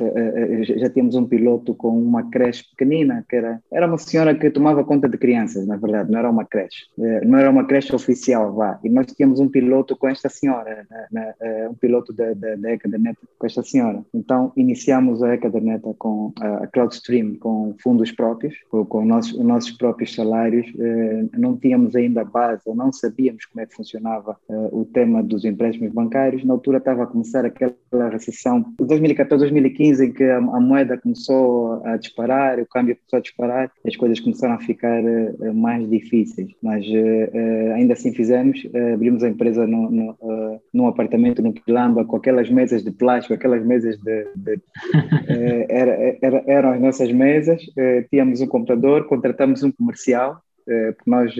já 0.61 0.89
tínhamos 0.89 1.13
um 1.13 1.25
piloto 1.25 1.75
com 1.75 1.89
uma 1.89 2.29
creche 2.29 2.63
pequenina, 2.71 3.23
que 3.29 3.35
era, 3.35 3.61
era 3.71 3.87
uma 3.87 3.97
senhora 3.97 4.33
que 4.33 4.49
tomava 4.49 4.83
conta 4.83 5.07
de 5.07 5.17
crianças, 5.17 5.67
na 5.67 5.77
verdade, 5.77 6.11
não 6.11 6.17
era 6.17 6.29
uma 6.29 6.43
creche. 6.43 6.87
Não 6.97 7.37
era 7.37 7.49
uma 7.49 7.65
creche 7.65 7.93
oficial, 7.95 8.53
vá. 8.53 8.79
E 8.83 8.89
nós 8.89 9.05
tínhamos 9.05 9.39
um 9.39 9.47
piloto 9.47 9.95
com 9.95 10.07
esta 10.07 10.29
senhora, 10.29 10.85
um 11.69 11.75
piloto 11.75 12.11
da, 12.11 12.33
da, 12.33 12.55
da 12.55 12.71
ECA 12.71 12.89
da 12.89 12.97
Neta 12.97 13.19
com 13.37 13.45
esta 13.45 13.61
senhora. 13.61 14.03
Então, 14.13 14.51
iniciamos 14.57 15.21
a 15.21 15.33
ECA 15.33 15.49
da 15.49 15.59
Neta 15.59 15.93
com 15.97 16.33
a 16.39 16.65
CloudStream, 16.67 17.35
com 17.35 17.75
fundos 17.81 18.11
próprios, 18.11 18.55
com 18.69 18.99
os 18.99 19.37
nossos 19.37 19.71
próprios 19.71 20.15
salários. 20.15 20.65
Não 21.37 21.55
tínhamos 21.55 21.95
ainda 21.95 22.23
base, 22.23 22.63
ou 22.65 22.75
não 22.75 22.91
sabíamos 22.91 23.45
como 23.45 23.61
é 23.61 23.65
que 23.67 23.75
funcionava 23.75 24.35
o 24.49 24.85
tema 24.85 25.21
dos 25.21 25.45
empréstimos 25.45 25.93
bancários. 25.93 26.43
Na 26.43 26.53
altura 26.53 26.79
estava 26.79 27.03
a 27.03 27.07
começar 27.07 27.45
aquela 27.45 28.09
recessão, 28.09 28.65
2014, 28.79 29.50
2015, 29.51 30.05
em 30.05 30.11
que 30.11 30.23
a, 30.23 30.37
a 30.37 30.59
moeda 30.59 30.97
começou 30.97 31.81
a 31.85 31.97
disparar, 31.97 32.59
o 32.59 32.65
câmbio 32.65 32.95
começou 32.95 33.17
a 33.17 33.21
disparar, 33.21 33.71
as 33.85 33.95
coisas 33.95 34.19
começaram 34.19 34.55
a 34.55 34.59
ficar 34.59 35.01
uh, 35.03 35.53
mais 35.53 35.89
difíceis. 35.89 36.51
Mas 36.61 36.85
uh, 36.85 37.73
ainda 37.75 37.93
assim 37.93 38.13
fizemos, 38.13 38.61
abrimos 38.93 39.23
a 39.23 39.29
empresa 39.29 39.67
no, 39.67 39.89
no, 39.89 40.61
num 40.73 40.87
apartamento 40.87 41.41
no 41.41 41.53
Quilamba, 41.53 42.05
com 42.05 42.15
aquelas 42.15 42.49
mesas 42.49 42.83
de 42.83 42.91
plástico, 42.91 43.33
aquelas 43.33 43.65
mesas 43.65 43.97
de. 43.97 44.27
de 44.35 44.59
era, 45.69 46.17
era, 46.21 46.43
eram 46.47 46.71
as 46.71 46.81
nossas 46.81 47.11
mesas, 47.11 47.61
tínhamos 48.09 48.41
um 48.41 48.47
computador, 48.47 49.05
contratamos 49.07 49.63
um 49.63 49.71
comercial, 49.71 50.41
porque 50.65 51.09
nós 51.09 51.33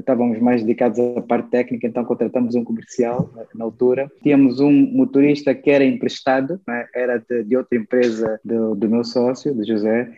estávamos 0.00 0.38
mais 0.38 0.62
dedicados 0.62 0.98
à 0.98 1.20
parte 1.20 1.50
técnica, 1.50 1.86
então 1.86 2.04
contratamos 2.04 2.54
um 2.54 2.64
comercial 2.64 3.30
na 3.54 3.64
altura. 3.64 4.10
Tínhamos 4.22 4.60
um 4.60 4.72
motorista 4.72 5.54
que 5.54 5.70
era 5.70 5.84
emprestado, 5.84 6.60
né? 6.66 6.86
era 6.94 7.18
de, 7.18 7.44
de, 7.44 7.56
outra 7.56 7.78
empresa 7.78 8.40
do, 8.44 8.74
do 8.74 8.88
meu 8.88 9.04
sócio, 9.04 9.54
de 9.54 9.64
José, 9.64 10.10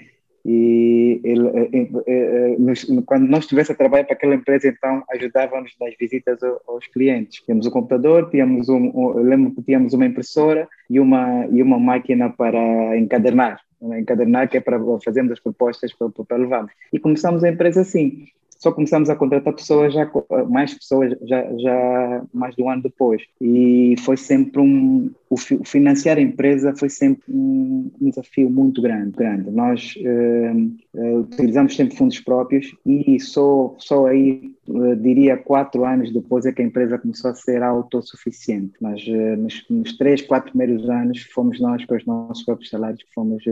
e 0.45 1.21
ele, 1.25 1.47
eh, 1.49 1.69
eh, 1.73 1.89
eh, 2.07 3.03
quando 3.05 3.29
nós 3.29 3.45
estivesse 3.45 3.73
a 3.73 3.75
trabalhar 3.75 4.05
para 4.05 4.15
aquela 4.15 4.35
empresa, 4.35 4.69
então 4.69 5.03
ajudava-nos 5.11 5.75
nas 5.79 5.95
visitas 5.99 6.39
aos 6.67 6.87
clientes. 6.87 7.43
Tínhamos 7.45 7.67
um 7.67 7.71
computador, 7.71 8.31
tínhamos 8.31 8.69
um, 8.69 9.13
lembro 9.19 9.55
que 9.55 9.63
tínhamos 9.63 9.93
uma 9.93 10.07
impressora 10.07 10.67
e 10.89 10.99
uma, 10.99 11.47
e 11.51 11.63
uma 11.63 11.79
máquina 11.79 12.31
para 12.31 12.97
encadernar, 12.97 13.61
encadernar 13.99 14.49
que 14.49 14.57
é 14.57 14.61
para 14.61 14.81
fazermos 15.05 15.33
as 15.33 15.41
propostas 15.41 15.93
para, 15.93 16.09
para 16.09 16.37
levarmos. 16.39 16.73
E 16.93 16.99
começamos 16.99 17.45
a 17.45 17.51
empresa 17.51 17.83
assim 17.83 18.29
só 18.59 18.73
começamos 18.73 19.09
a 19.09 19.17
contratar 19.17 19.55
pessoas 19.55 19.95
já 19.95 20.11
mais 20.49 20.75
pessoas 20.75 21.17
já, 21.23 21.57
já 21.57 22.23
mais 22.35 22.57
de 22.57 22.63
um 22.63 22.69
ano 22.69 22.83
depois. 22.83 23.23
E 23.41 23.95
foi 24.01 24.17
sempre 24.17 24.61
um 24.61 25.11
o 25.31 25.37
financiar 25.37 26.17
a 26.17 26.23
empresa 26.23 26.75
foi 26.75 26.89
sempre 26.89 27.23
um, 27.29 27.91
desafio 28.01 28.49
muito 28.49 28.81
grande 28.81 29.11
grande. 29.13 29.51
Nós 29.51 29.95
uh, 29.97 30.99
uh, 30.99 31.19
utilizamos 31.21 31.77
sempre 31.77 31.97
fundos 31.97 32.19
próprios 32.19 32.75
e 32.85 33.21
só 33.21 33.75
só 33.79 34.07
aí 34.07 34.55
uh, 34.69 34.97
diria 34.97 35.37
quatro 35.37 35.85
anos 35.85 36.13
depois 36.13 36.47
é 36.47 36.53
que 36.53 36.63
a 36.63 36.65
empresa 36.65 36.99
começou 36.99 37.31
a 37.31 37.35
ser 37.35 37.63
autossuficiente. 37.63 38.73
Mas 38.81 39.07
nos, 39.39 39.65
nos 39.69 39.97
três 39.97 40.23
quatro 40.23 40.51
primeiros 40.51 40.89
anos 40.89 41.23
fomos 41.33 41.61
nós 41.61 41.85
com 41.85 41.95
os 41.95 42.07
nossos 42.07 42.45
próprios 42.45 42.71
salários 42.71 43.03
que 43.03 43.15
fomos 43.15 43.45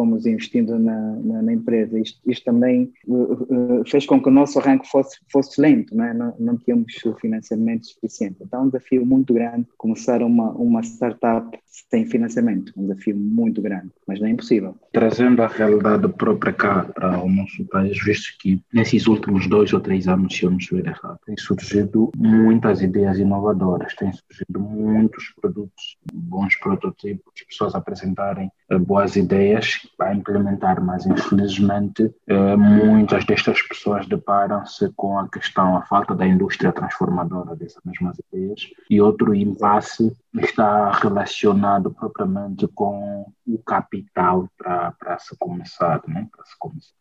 fomos 0.00 0.24
investindo 0.24 0.78
na, 0.78 0.98
na, 1.16 1.42
na 1.42 1.52
empresa. 1.52 1.98
Isto, 1.98 2.18
isto 2.26 2.42
também 2.42 2.90
uh, 3.06 3.80
uh, 3.80 3.82
fez 3.86 4.06
com 4.06 4.18
que 4.18 4.28
o 4.28 4.32
nosso 4.32 4.58
arranque 4.58 4.88
fosse, 4.88 5.18
fosse 5.30 5.60
lento, 5.60 5.94
não, 5.94 6.04
é? 6.04 6.14
não, 6.14 6.34
não 6.38 6.56
tínhamos 6.56 6.94
financiamento 7.20 7.86
suficiente. 7.86 8.36
Então, 8.40 8.60
é 8.60 8.62
um 8.62 8.66
desafio 8.68 9.04
muito 9.04 9.34
grande 9.34 9.66
começar 9.76 10.22
uma, 10.22 10.52
uma 10.52 10.82
startup 10.82 11.58
sem 11.90 12.06
financiamento. 12.06 12.72
Um 12.76 12.86
desafio 12.86 13.14
muito 13.14 13.60
grande, 13.60 13.90
mas 14.06 14.18
não 14.18 14.26
é 14.26 14.30
impossível. 14.30 14.74
Trazendo 14.92 15.42
a 15.42 15.46
realidade 15.46 16.08
própria 16.08 16.52
cá 16.52 16.84
para 16.84 17.22
o 17.22 17.28
nosso 17.28 17.64
país, 17.66 18.02
visto 18.02 18.38
que 18.40 18.62
nesses 18.72 19.06
últimos 19.06 19.46
dois 19.48 19.72
ou 19.74 19.80
três 19.80 20.08
anos, 20.08 20.34
se 20.34 20.44
eu 20.44 20.50
não 20.50 20.56
estiver 20.56 20.86
errado, 20.86 21.18
tem 21.26 21.36
surgido 21.36 22.10
muitas 22.16 22.80
ideias 22.80 23.18
inovadoras, 23.18 23.94
tem 23.96 24.10
surgido 24.12 24.60
muitos 24.60 25.34
produtos, 25.40 25.98
bons 26.12 26.56
prototipos, 26.56 27.44
pessoas 27.50 27.74
apresentarem 27.74 28.50
eh, 28.70 28.78
boas 28.78 29.16
ideias 29.16 29.86
para 29.96 30.14
implementar, 30.14 30.82
mas 30.82 31.06
infelizmente 31.06 32.14
eh, 32.26 32.56
muitas 32.56 33.24
destas 33.24 33.60
pessoas 33.62 34.06
deparam-se 34.06 34.90
com 34.96 35.18
a 35.18 35.28
questão, 35.28 35.76
a 35.76 35.82
falta 35.82 36.14
da 36.14 36.26
indústria 36.26 36.72
transformadora 36.72 37.54
dessas 37.56 37.82
mesmas 37.84 38.18
ideias 38.18 38.66
e 38.88 39.00
outro 39.00 39.34
impasse 39.34 40.16
está 40.34 40.90
relacionado 40.92 41.90
propriamente 41.90 42.66
com 42.68 43.26
o 43.46 43.58
capital 43.58 44.48
para 44.56 45.18
se 45.18 45.36
começar, 45.38 46.00
né? 46.06 46.28
Para 46.34 46.44
se 46.44 46.58
começar. 46.58 46.92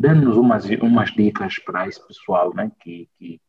Dê-nos 0.00 0.36
umas, 0.36 0.64
umas 0.80 1.10
dicas 1.10 1.58
para 1.58 1.88
esse 1.88 2.06
pessoal, 2.06 2.54
né? 2.54 2.70
Que 2.80 3.08
que 3.18 3.40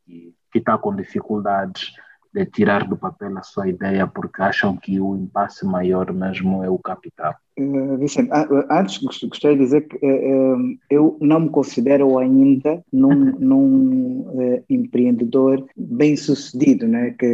que 0.51 0.59
está 0.59 0.77
com 0.77 0.95
dificuldades 0.95 1.93
de 2.33 2.45
tirar 2.45 2.87
do 2.87 2.97
papel 2.97 3.37
a 3.37 3.43
sua 3.43 3.67
ideia 3.67 4.07
porque 4.07 4.41
acham 4.41 4.75
que 4.75 4.99
o 4.99 5.15
impasse 5.15 5.65
maior 5.65 6.11
mesmo 6.13 6.63
é 6.63 6.69
o 6.69 6.77
capital. 6.77 7.35
Uh, 7.59 7.97
Vicente, 7.97 8.29
antes 8.69 8.99
gostaria 9.01 9.57
de 9.57 9.63
dizer 9.63 9.87
que 9.87 9.97
uh, 9.97 10.77
eu 10.89 11.17
não 11.19 11.39
me 11.39 11.49
considero 11.49 12.19
ainda 12.19 12.83
num, 12.93 13.15
num 13.39 14.56
empreendedor 14.69 15.65
bem 15.75 16.15
sucedido, 16.15 16.87
né? 16.87 17.15
que 17.17 17.25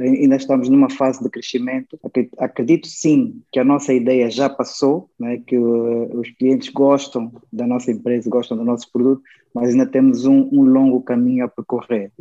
ainda 0.00 0.36
estamos 0.36 0.68
numa 0.68 0.88
fase 0.88 1.22
de 1.22 1.28
crescimento. 1.28 1.98
Acredito 2.38 2.86
sim 2.86 3.42
que 3.52 3.58
a 3.58 3.64
nossa 3.64 3.92
ideia 3.92 4.30
já 4.30 4.48
passou, 4.48 5.08
né? 5.18 5.42
que 5.46 5.58
os 5.58 6.30
clientes 6.38 6.68
gostam 6.68 7.32
da 7.52 7.66
nossa 7.66 7.90
empresa, 7.90 8.30
gostam 8.30 8.56
do 8.56 8.64
nosso 8.64 8.90
produto, 8.92 9.22
mas 9.52 9.70
ainda 9.70 9.86
temos 9.86 10.26
um, 10.26 10.48
um 10.52 10.62
longo 10.62 11.02
caminho 11.02 11.44
a 11.44 11.48
percorrer. 11.48 12.12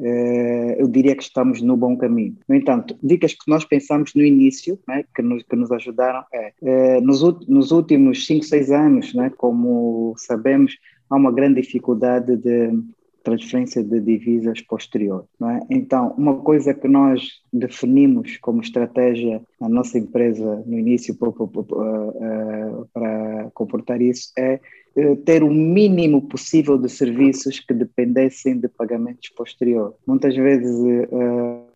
eu 0.77 0.87
diria 0.87 1.15
que 1.15 1.21
estamos 1.21 1.61
no 1.61 1.77
bom 1.77 1.95
caminho. 1.95 2.35
No 2.47 2.55
entanto, 2.55 2.97
dicas 3.03 3.33
que 3.33 3.49
nós 3.49 3.63
pensamos 3.63 4.15
no 4.15 4.23
início, 4.23 4.79
né? 4.87 5.03
que, 5.15 5.21
nos, 5.21 5.43
que 5.43 5.55
nos 5.55 5.71
ajudaram, 5.71 6.23
é 6.31 6.99
nos 7.01 7.19
nos 7.47 7.71
últimos 7.71 8.25
5, 8.25 8.45
6 8.45 8.71
anos, 8.71 9.13
né, 9.13 9.31
como 9.37 10.13
sabemos, 10.17 10.77
há 11.09 11.15
uma 11.15 11.31
grande 11.31 11.61
dificuldade 11.61 12.35
de 12.37 12.71
transferência 13.29 13.83
de 13.83 13.99
divisas 13.99 14.61
posterior. 14.61 15.25
É? 15.41 15.59
Então, 15.69 16.13
uma 16.17 16.37
coisa 16.37 16.73
que 16.73 16.87
nós 16.87 17.41
definimos 17.51 18.37
como 18.37 18.61
estratégia 18.61 19.41
na 19.59 19.69
nossa 19.69 19.97
empresa 19.97 20.63
no 20.65 20.77
início 20.77 21.15
para, 21.15 21.31
comportar 23.53 24.01
isso 24.01 24.31
é 24.37 24.59
eh, 24.95 25.15
ter 25.25 25.43
o 25.43 25.51
mínimo 25.51 26.21
possível 26.21 26.77
de 26.77 26.89
serviços 26.89 27.59
que 27.59 27.73
dependessem 27.73 28.59
de 28.59 28.67
pagamentos 28.67 29.29
posterior. 29.29 29.93
Muitas 30.05 30.35
vezes 30.35 30.75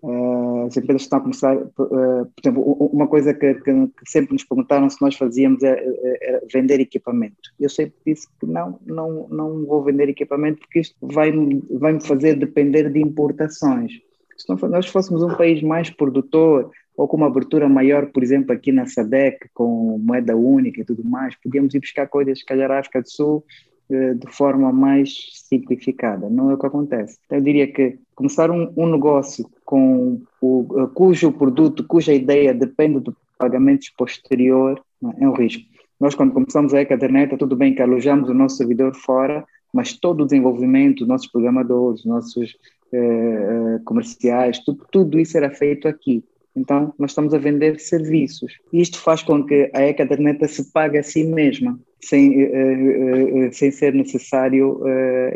uh, 0.04 0.66
as 0.68 0.78
empresas 0.78 1.04
estão 1.04 1.20
a 1.20 1.22
começar, 1.22 1.56
uh, 1.56 1.72
por 1.76 2.42
exemplo, 2.44 2.62
uma 2.92 3.08
coisa 3.08 3.34
que, 3.34 3.54
que, 3.56 3.64
que, 3.64 4.12
sempre 4.12 4.34
nos 4.34 4.44
perguntaram 4.44 4.90
se 4.90 5.02
nós 5.02 5.16
fazíamos 5.16 5.64
era, 5.64 5.82
era, 6.22 6.42
vender 6.54 6.80
equipamento. 6.80 7.52
Eu 7.60 7.70
sempre 7.70 7.96
disse 8.06 8.28
que 8.40 8.46
não, 8.46 8.80
não, 8.86 9.28
não 9.30 9.66
vou 9.66 9.84
vender 9.84 10.10
equipamento 10.10 10.60
porque 10.60 10.82
isto 10.82 10.96
vai, 11.02 11.32
vai 11.72 11.94
me 11.94 12.04
fazer 12.04 12.36
depender 12.36 12.92
de 12.92 13.00
importações. 13.00 13.94
Se 14.38 14.48
nós 14.68 14.88
fôssemos 14.88 15.24
um 15.24 15.36
país 15.36 15.62
mais 15.62 15.90
produtor, 15.90 16.70
ou 16.96 17.08
com 17.08 17.18
uma 17.18 17.28
abertura 17.28 17.68
maior, 17.68 18.08
por 18.12 18.22
exemplo, 18.22 18.52
aqui 18.52 18.72
na 18.72 18.86
SADEC, 18.86 19.50
com 19.54 19.98
moeda 19.98 20.36
única 20.36 20.82
e 20.82 20.86
tudo 20.86 21.04
mais, 21.04 21.36
podíamos 21.42 21.74
ir 21.74 21.80
buscar 21.80 22.08
coisas, 22.08 22.40
se 22.40 22.46
calhar, 22.46 22.70
à 22.70 22.80
África 22.80 23.02
do 23.02 23.10
Sul, 23.10 23.44
eh, 23.90 24.14
de 24.14 24.32
forma 24.32 24.72
mais 24.72 25.14
simplificada. 25.48 26.30
Não 26.30 26.52
é 26.52 26.54
o 26.54 26.58
que 26.58 26.66
acontece. 26.66 27.18
Então, 27.26 27.38
eu 27.38 27.44
diria 27.44 27.72
que 27.72 28.00
começar 28.16 28.50
um, 28.50 28.72
um 28.78 28.90
negócio 28.90 29.46
com 29.66 30.22
o, 30.42 30.68
eh, 30.80 30.88
cujo 30.94 31.32
produto, 31.32 31.86
cuja 31.86 32.14
ideia 32.14 32.54
depende 32.54 33.00
do 33.00 33.16
pagamento 33.38 33.88
posterior, 33.98 34.82
é? 35.04 35.24
é 35.24 35.30
um 35.30 35.34
risco. 35.34 35.64
Nós, 36.00 36.16
quando 36.16 36.34
começamos 36.34 36.74
a 36.74 36.82
Ecaderneta, 36.82 37.38
tudo 37.38 37.56
bem 37.56 37.74
que 37.74 37.82
alojamos 37.82 38.30
o 38.30 38.34
nosso 38.34 38.58
servidor 38.58 38.94
fora, 38.96 39.46
mas 39.74 39.94
todo 39.94 40.22
o 40.22 40.26
desenvolvimento, 40.26 41.06
nossos 41.06 41.28
programadores, 41.28 42.06
nossos 42.06 42.56
eh, 42.92 42.98
eh 42.98 43.80
comerciais, 43.86 44.60
tudo, 44.60 44.86
tudo 44.92 45.20
isso 45.20 45.38
era 45.38 45.50
feito 45.50 45.88
aqui. 45.88 46.24
Então, 46.56 46.94
nós 47.00 47.12
estamos 47.12 47.34
a 47.34 47.40
vender 47.40 47.80
serviços. 47.80 48.60
Isto 48.72 49.00
faz 49.00 49.24
com 49.24 49.44
que 49.44 49.72
a 49.74 49.88
e-caderneta 49.88 50.48
se 50.48 50.72
pague 50.72 51.00
a 51.00 51.04
si 51.04 51.24
mesma, 51.24 51.80
sem, 52.00 52.44
uh, 52.46 53.48
uh, 53.48 53.54
sem 53.54 53.72
ser 53.72 53.94
necessário 53.94 54.80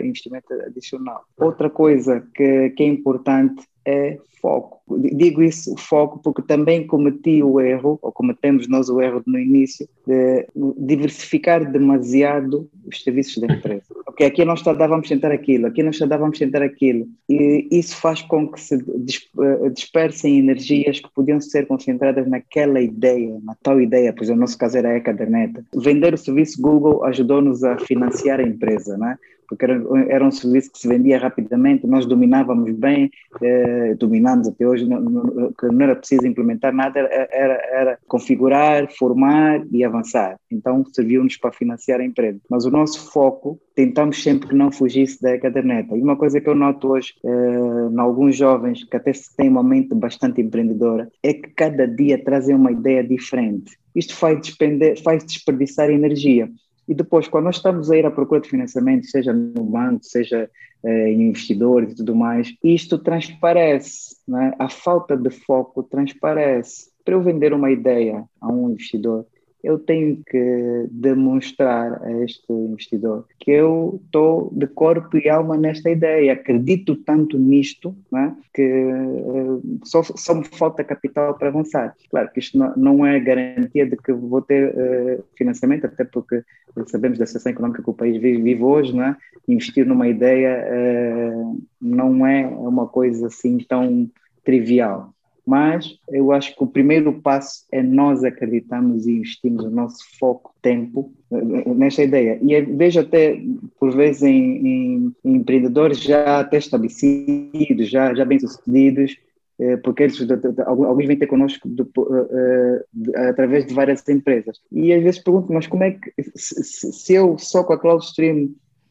investimento 0.03 0.53
adicional. 0.53 1.23
Outra 1.37 1.71
coisa 1.71 2.23
que, 2.35 2.69
que 2.71 2.83
é 2.83 2.87
importante 2.87 3.65
é 3.87 4.17
foco. 4.41 4.81
Digo 4.99 5.41
isso, 5.41 5.75
foco, 5.77 6.19
porque 6.23 6.41
também 6.41 6.85
cometi 6.85 7.41
o 7.41 7.59
erro, 7.59 7.97
ou 8.01 8.11
cometemos 8.11 8.67
nós 8.67 8.89
o 8.89 9.01
erro 9.01 9.21
no 9.25 9.39
início, 9.39 9.87
de 10.05 10.45
diversificar 10.77 11.69
demasiado 11.69 12.69
os 12.85 13.03
serviços 13.03 13.37
da 13.37 13.53
empresa. 13.53 13.85
ok, 14.07 14.27
aqui 14.27 14.45
não 14.45 14.53
está, 14.53 14.73
vamos 14.73 15.07
tentar 15.07 15.31
aquilo, 15.31 15.67
aqui 15.67 15.81
não 15.81 15.89
está, 15.89 16.05
vamos 16.17 16.37
tentar 16.37 16.61
aquilo. 16.61 17.07
E 17.29 17.67
isso 17.71 17.95
faz 17.97 18.21
com 18.21 18.47
que 18.47 18.59
se 18.59 18.75
eh, 18.75 19.69
dispersem 19.73 20.37
energias 20.37 20.99
que 20.99 21.09
podiam 21.13 21.41
ser 21.41 21.65
concentradas 21.65 22.27
naquela 22.27 22.79
ideia, 22.79 23.39
na 23.43 23.55
tal 23.61 23.81
ideia, 23.81 24.13
pois 24.15 24.29
no 24.29 24.35
nosso 24.35 24.57
caso 24.57 24.77
era 24.77 24.89
a 24.89 24.97
Ecaderneta. 24.97 25.63
Vender 25.75 26.13
o 26.13 26.17
serviço 26.17 26.61
Google 26.61 27.03
ajudou-nos 27.05 27.63
a 27.63 27.77
financiar 27.79 28.39
a 28.39 28.43
empresa, 28.43 28.97
né? 28.97 29.17
Porque 29.47 29.65
era, 29.65 29.81
era, 30.09 30.25
um 30.25 30.31
serviço 30.31 30.71
que 30.71 30.79
se 30.79 30.87
vendia 30.87 31.17
rapidamente, 31.17 31.87
nós 31.87 32.05
dominávamos 32.05 32.71
bem, 32.73 33.09
eh, 33.41 33.95
dominamos 33.95 34.47
até 34.47 34.67
hoje, 34.67 34.87
não, 34.87 34.99
não, 34.99 35.23
não, 35.23 35.81
era 35.81 35.95
preciso 35.95 36.27
implementar 36.27 36.73
nada, 36.73 36.99
era, 36.99 37.61
era 37.71 37.99
configurar, 38.07 38.91
formar 38.97 39.63
e 39.71 39.83
avançar. 39.83 40.37
Então 40.51 40.83
serviu-nos 40.93 41.37
para 41.37 41.51
financiar 41.51 41.99
a 41.99 42.05
empresa. 42.05 42.39
Mas 42.49 42.65
o 42.65 42.71
nosso 42.71 43.11
foco, 43.11 43.59
tentamos 43.75 44.21
sempre 44.23 44.49
que 44.49 44.55
não 44.55 44.71
fugisse 44.71 45.21
da 45.21 45.37
caderneta. 45.37 45.95
E 45.95 46.01
uma 46.01 46.15
coisa 46.15 46.41
que 46.41 46.49
eu 46.49 46.55
noto 46.55 46.89
hoje, 46.89 47.13
eh, 47.23 47.89
em 47.91 47.99
alguns 47.99 48.35
jovens 48.35 48.83
que 48.83 48.97
até 48.97 49.11
têm 49.37 49.49
uma 49.49 49.63
mente 49.63 49.93
bastante 49.93 50.41
empreendedora, 50.41 51.09
é 51.23 51.33
que 51.33 51.49
cada 51.49 51.87
dia 51.87 52.21
trazem 52.23 52.55
uma 52.55 52.71
ideia 52.71 53.03
diferente. 53.03 53.77
Isto 53.95 54.15
faz, 54.15 54.39
despender, 54.41 55.01
faz 55.01 55.23
desperdiçar 55.23 55.89
energia. 55.89 56.49
E 56.87 56.95
depois, 56.95 57.27
quando 57.27 57.45
nós 57.45 57.57
estamos 57.57 57.91
a 57.91 57.97
ir 57.97 58.05
à 58.05 58.11
procura 58.11 58.39
de 58.39 58.49
financiamento, 58.49 59.07
seja 59.07 59.33
no 59.33 59.63
banco, 59.63 60.03
seja 60.03 60.49
eh, 60.83 61.09
em 61.09 61.29
investidores 61.29 61.91
e 61.91 61.95
tudo 61.95 62.15
mais, 62.15 62.53
isto 62.63 62.97
transparece, 62.97 64.15
né? 64.27 64.53
a 64.57 64.69
falta 64.69 65.17
de 65.17 65.29
foco 65.29 65.83
transparece. 65.83 66.89
Para 67.03 67.15
eu 67.15 67.21
vender 67.21 67.53
uma 67.53 67.71
ideia 67.71 68.23
a 68.39 68.51
um 68.51 68.71
investidor, 68.71 69.25
eu 69.63 69.79
tenho 69.79 70.21
que 70.25 70.87
demonstrar 70.91 72.01
a 72.03 72.23
este 72.23 72.51
investidor 72.51 73.25
que 73.39 73.51
eu 73.51 73.99
estou 74.05 74.51
de 74.53 74.67
corpo 74.67 75.17
e 75.17 75.29
alma 75.29 75.57
nesta 75.57 75.89
ideia, 75.89 76.33
acredito 76.33 76.95
tanto 76.95 77.37
nisto 77.37 77.95
né, 78.11 78.35
que 78.53 78.63
uh, 78.63 79.79
só, 79.83 80.03
só 80.03 80.35
me 80.35 80.45
falta 80.45 80.83
capital 80.83 81.37
para 81.37 81.49
avançar. 81.49 81.95
Claro 82.09 82.31
que 82.31 82.39
isto 82.39 82.57
não, 82.57 83.05
é 83.05 83.19
garantia 83.19 83.85
de 83.85 83.97
que 83.97 84.13
vou 84.13 84.41
ter 84.41 84.73
uh, 84.73 85.23
financiamento, 85.35 85.85
até 85.85 86.03
porque 86.03 86.43
sabemos 86.87 87.17
da 87.17 87.25
situação 87.25 87.51
económica 87.51 87.83
que 87.83 87.89
o 87.89 87.93
país 87.93 88.21
vive, 88.21 88.41
vive 88.41 88.63
hoje, 88.63 88.95
né? 88.95 89.17
investir 89.47 89.85
numa 89.85 90.07
ideia 90.07 90.65
uh, 90.69 91.61
não 91.81 92.25
é 92.27 92.45
uma 92.45 92.87
coisa 92.87 93.27
assim 93.27 93.57
tão 93.59 94.09
trivial 94.43 95.13
mas 95.47 95.97
eu 96.09 96.33
acho 96.33 96.53
que 96.53 96.61
o 96.61 96.67
primeiro 96.67 97.13
passo 97.21 97.65
é 97.71 97.81
nós 97.81 98.21
acreditarmos 98.23 99.07
e 99.07 99.13
investirmos 99.13 99.63
o 99.63 99.69
nosso 99.69 100.03
foco, 100.19 100.53
tempo 100.61 101.13
eh, 101.31 101.73
nesta 101.73 102.03
ideia. 102.03 102.37
E 102.41 102.61
vejo 102.61 102.99
até, 102.99 103.41
por 103.79 103.95
vezes, 103.95 104.23
em, 104.23 104.67
em, 104.67 105.15
em 105.23 105.35
empreendedores 105.35 106.03
já 106.03 106.41
até 106.41 106.57
estabelecidos, 106.57 107.89
já, 107.89 108.13
já 108.13 108.25
bem-sucedidos, 108.25 109.15
eh, 109.59 109.77
porque 109.77 110.03
eles, 110.03 110.19
alguns 110.65 111.07
vêm 111.07 111.17
ter 111.17 111.27
connosco 111.27 111.69
de, 111.69 111.81
uh, 111.81 112.83
de, 112.93 113.15
através 113.15 113.65
de 113.65 113.73
várias 113.73 114.07
empresas. 114.09 114.59
E 114.69 114.91
às 114.91 115.01
vezes 115.01 115.23
pergunto, 115.23 115.53
mas 115.53 115.65
como 115.65 115.83
é 115.83 115.91
que, 115.91 116.13
se, 116.35 116.91
se 116.91 117.13
eu 117.13 117.37
só 117.37 117.63
com 117.63 117.71
a 117.71 117.79
CloudStream 117.79 118.49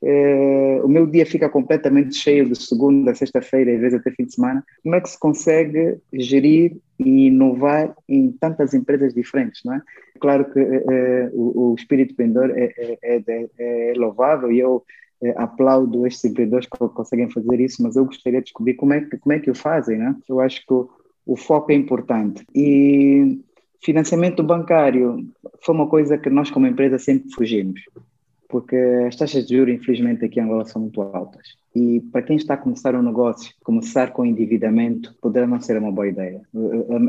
é, 0.09 0.81
o 0.85 0.89
meu 0.89 1.05
dia 1.05 1.27
fica 1.27 1.49
completamente 1.49 2.15
cheio 2.15 2.49
de 2.49 2.55
segunda 2.55 3.13
sexta-feira, 3.13 3.75
às 3.75 3.81
vezes 3.81 3.99
até 3.99 4.13
fim 4.13 4.25
de 4.25 4.35
semana. 4.35 4.65
Como 4.85 4.95
é 4.95 5.01
que 5.01 5.11
se 5.11 5.19
consegue 5.19 5.99
gerir 6.13 6.77
e 6.97 7.27
inovar 7.27 7.93
em 8.09 8.31
tantas 8.31 8.73
empresas 8.73 9.13
diferentes, 9.13 9.63
não 9.65 9.75
é? 9.75 9.83
Claro 10.21 10.45
que 10.53 10.61
é, 10.61 11.29
o, 11.33 11.73
o, 11.73 11.75
espírito 11.75 12.13
empreendedor 12.13 12.57
é, 12.57 12.73
é, 12.79 13.21
é, 13.27 13.49
é 13.59 13.95
louvável 13.97 14.53
e 14.53 14.61
eu 14.61 14.85
aplaudo 15.37 16.07
estes 16.07 16.25
empreendedores 16.27 16.69
que 16.69 16.79
conseguem 16.79 17.29
fazer 17.29 17.59
isso, 17.59 17.83
mas 17.83 17.97
eu 17.97 18.05
gostaria 18.05 18.39
de 18.39 18.45
descobrir 18.45 18.75
como 18.75 18.93
é 18.93 19.01
que, 19.01 19.19
como 19.19 19.33
é 19.33 19.41
que 19.41 19.51
o 19.51 19.55
fazem, 19.57 19.99
né? 19.99 20.15
Eu 20.29 20.39
acho 20.41 20.65
que 20.65 20.73
o, 20.73 20.89
o 21.27 21.37
foco 21.37 21.73
é 21.73 21.75
importante. 21.75 22.47
E 22.55 23.41
financiamento 23.83 24.43
bancário 24.43 25.27
foi 25.65 25.75
uma 25.75 25.89
coisa 25.89 26.17
que 26.17 26.31
nós 26.31 26.49
como 26.51 26.67
empresa 26.67 26.97
sempre 26.99 27.29
fugimos 27.33 27.81
porque 28.49 28.77
as 29.07 29.17
taxas 29.17 29.47
de 29.47 29.57
juros, 29.57 29.75
infelizmente, 29.75 30.25
aqui 30.25 30.39
em 30.39 30.45
Angola 30.45 30.65
são 30.65 30.83
muito 30.83 31.01
altas. 31.03 31.43
E 31.75 32.01
para 32.13 32.23
quem 32.23 32.37
está 32.37 32.55
a 32.55 32.57
começar 32.57 32.95
um 32.95 33.03
negócio, 33.03 33.53
começar 33.63 34.13
com 34.13 34.25
endividamento 34.25 35.15
poderá 35.21 35.47
não 35.47 35.61
ser 35.61 35.77
uma 35.77 35.93
boa 35.93 36.09
ideia, 36.09 36.41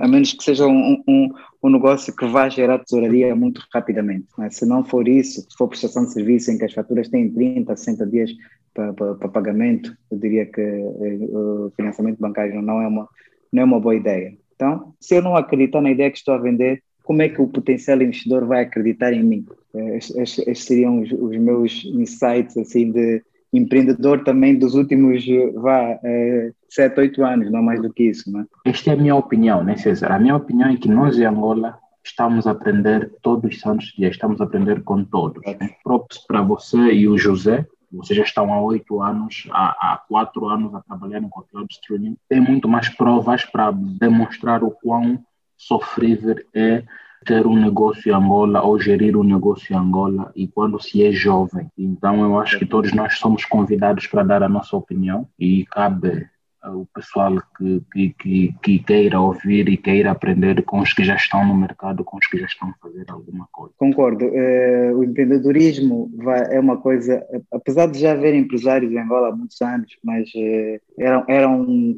a 0.02 0.08
menos 0.08 0.34
que 0.34 0.44
seja 0.44 0.68
um, 0.68 1.02
um, 1.08 1.30
um 1.64 1.70
negócio 1.70 2.16
que 2.16 2.26
vá 2.26 2.50
gerar 2.50 2.80
tesouraria 2.80 3.36
muito 3.36 3.62
rapidamente. 3.74 4.28
Mas 4.38 4.56
se 4.56 4.66
não 4.66 4.84
for 4.84 5.08
isso, 5.08 5.42
se 5.42 5.58
for 5.58 5.68
prestação 5.68 6.06
de 6.06 6.14
serviço 6.14 6.52
em 6.52 6.58
que 6.58 6.66
as 6.66 6.74
faturas 6.74 7.08
têm 7.08 7.32
30, 7.32 7.76
60 7.76 8.06
dias 8.08 8.32
para, 8.74 8.94
para, 8.94 9.16
para 9.16 9.30
pagamento, 9.30 9.96
eu 10.12 10.18
diria 10.18 10.46
que 10.46 10.62
eh, 10.62 11.18
o 11.32 11.72
financiamento 11.76 12.20
bancário 12.20 12.62
não 12.62 12.82
é 12.82 12.88
uma, 12.88 13.08
não 13.52 13.62
é 13.62 13.66
uma 13.66 13.80
boa 13.80 13.96
ideia. 13.96 14.38
Então, 14.56 14.94
se 15.00 15.16
eu 15.16 15.22
não 15.22 15.36
acreditar 15.36 15.82
na 15.82 15.92
ideia 15.92 16.12
que 16.12 16.18
estou 16.18 16.34
a 16.34 16.40
vender, 16.40 16.84
como 17.08 17.22
é 17.22 17.30
que 17.30 17.42
o 17.42 17.48
potencial 17.48 18.02
investidor 18.02 18.46
vai 18.46 18.64
acreditar 18.64 19.14
em 19.14 19.24
mim? 19.24 19.46
Estes, 19.74 20.40
estes 20.40 20.66
seriam 20.66 21.02
os, 21.02 21.10
os, 21.14 21.38
meus 21.38 21.86
insights 21.86 22.58
assim 22.58 22.92
de 22.92 23.24
empreendedor 23.54 24.26
também 24.26 24.60
dos 24.60 24.76
últimos 24.76 25.26
vá, 25.56 25.98
é, 26.04 26.52
sete, 26.68 27.00
oito 27.00 27.24
anos, 27.24 27.50
não 27.50 27.64
mais 27.64 27.82
do 27.82 27.94
que 27.94 28.04
isso. 28.04 28.30
Não 28.30 28.42
é? 28.42 28.46
Esta 28.66 28.90
é 28.90 28.94
a 28.94 28.98
minha 28.98 29.16
opinião, 29.16 29.64
né, 29.64 29.78
César? 29.78 30.12
A 30.12 30.20
minha 30.20 30.36
opinião 30.36 30.70
é 30.70 30.76
que 30.76 30.90
nós 30.90 31.18
em 31.18 31.24
Angola 31.24 31.80
estamos 32.04 32.46
a 32.46 32.52
aprender 32.52 33.10
todos 33.22 33.56
os 33.56 33.62
santos 33.62 33.94
dias, 33.98 34.12
estamos 34.12 34.42
a 34.42 34.44
aprender 34.44 34.84
com 34.84 35.06
todos. 35.06 35.42
Né? 35.46 35.70
Props 35.86 36.18
para 36.28 36.42
você 36.42 36.78
e 36.78 37.08
o 37.08 37.18
José, 37.18 37.66
vocês 37.90 38.18
já 38.18 38.24
estão 38.24 38.54
há 38.54 38.60
oito 38.60 39.02
anos, 39.02 39.48
há, 39.52 40.04
quatro 40.10 40.46
anos 40.48 40.76
a 40.76 40.82
trabalhar 40.82 41.22
com 41.22 41.42
cloud 41.44 41.72
streaming, 41.72 42.18
tem 42.28 42.42
muito 42.42 42.68
mais 42.68 42.90
provas 42.90 43.46
para 43.46 43.72
demonstrar 43.72 44.62
o 44.62 44.72
quão 44.72 45.24
sofrível 45.58 46.36
é 46.54 46.84
ter 47.26 47.46
um 47.46 47.60
negócio 47.60 48.10
em 48.10 48.16
Angola 48.16 48.62
ou 48.62 48.80
gerir 48.80 49.18
um 49.18 49.24
negócio 49.24 49.74
em 49.74 49.78
Angola 49.78 50.32
e 50.36 50.48
quando 50.48 50.82
se 50.82 51.04
é 51.04 51.12
jovem. 51.12 51.68
Então 51.78 52.24
eu 52.24 52.40
acho 52.40 52.58
que 52.58 52.66
todos 52.66 52.94
nós 52.94 53.18
somos 53.18 53.44
convidados 53.44 54.08
para 54.08 54.24
dar 54.24 54.44
a 54.44 54.50
nossa 54.50 54.78
opinião 54.78 55.28
e 55.38 55.66
cabe 55.66 56.28
o 56.64 56.86
pessoal 56.94 57.36
que, 57.58 57.82
que, 57.92 58.16
que, 58.20 58.56
que, 58.62 58.80
queira 58.80 59.20
ouvir 59.20 59.70
e 59.70 59.78
queira 59.78 60.12
aprender 60.12 60.64
com 60.64 60.80
os 60.80 60.94
que 60.94 61.04
já 61.04 61.16
estão 61.16 61.46
no 61.46 61.56
mercado, 61.56 62.04
com 62.04 62.18
os 62.18 62.28
que 62.28 62.38
já 62.38 62.46
estão 62.46 62.70
a 62.70 62.74
fazer 62.82 63.06
alguma 63.10 63.48
coisa. 63.52 63.74
Concordo. 63.78 64.26
É, 64.34 64.92
o 64.94 65.04
empreendedorismo 65.04 66.12
vai, 66.18 66.56
é 66.56 66.60
uma 66.60 66.78
coisa, 66.78 67.26
apesar 67.52 67.88
de 67.88 68.00
já 68.00 68.12
haver 68.12 68.34
empresários 68.36 68.92
em 68.92 69.00
Angola 69.00 69.30
há 69.30 69.36
muitos 69.36 69.62
anos, 69.62 69.98
mas 70.04 70.30
é, 70.36 70.82
eram, 71.00 71.24
eram 71.28 71.98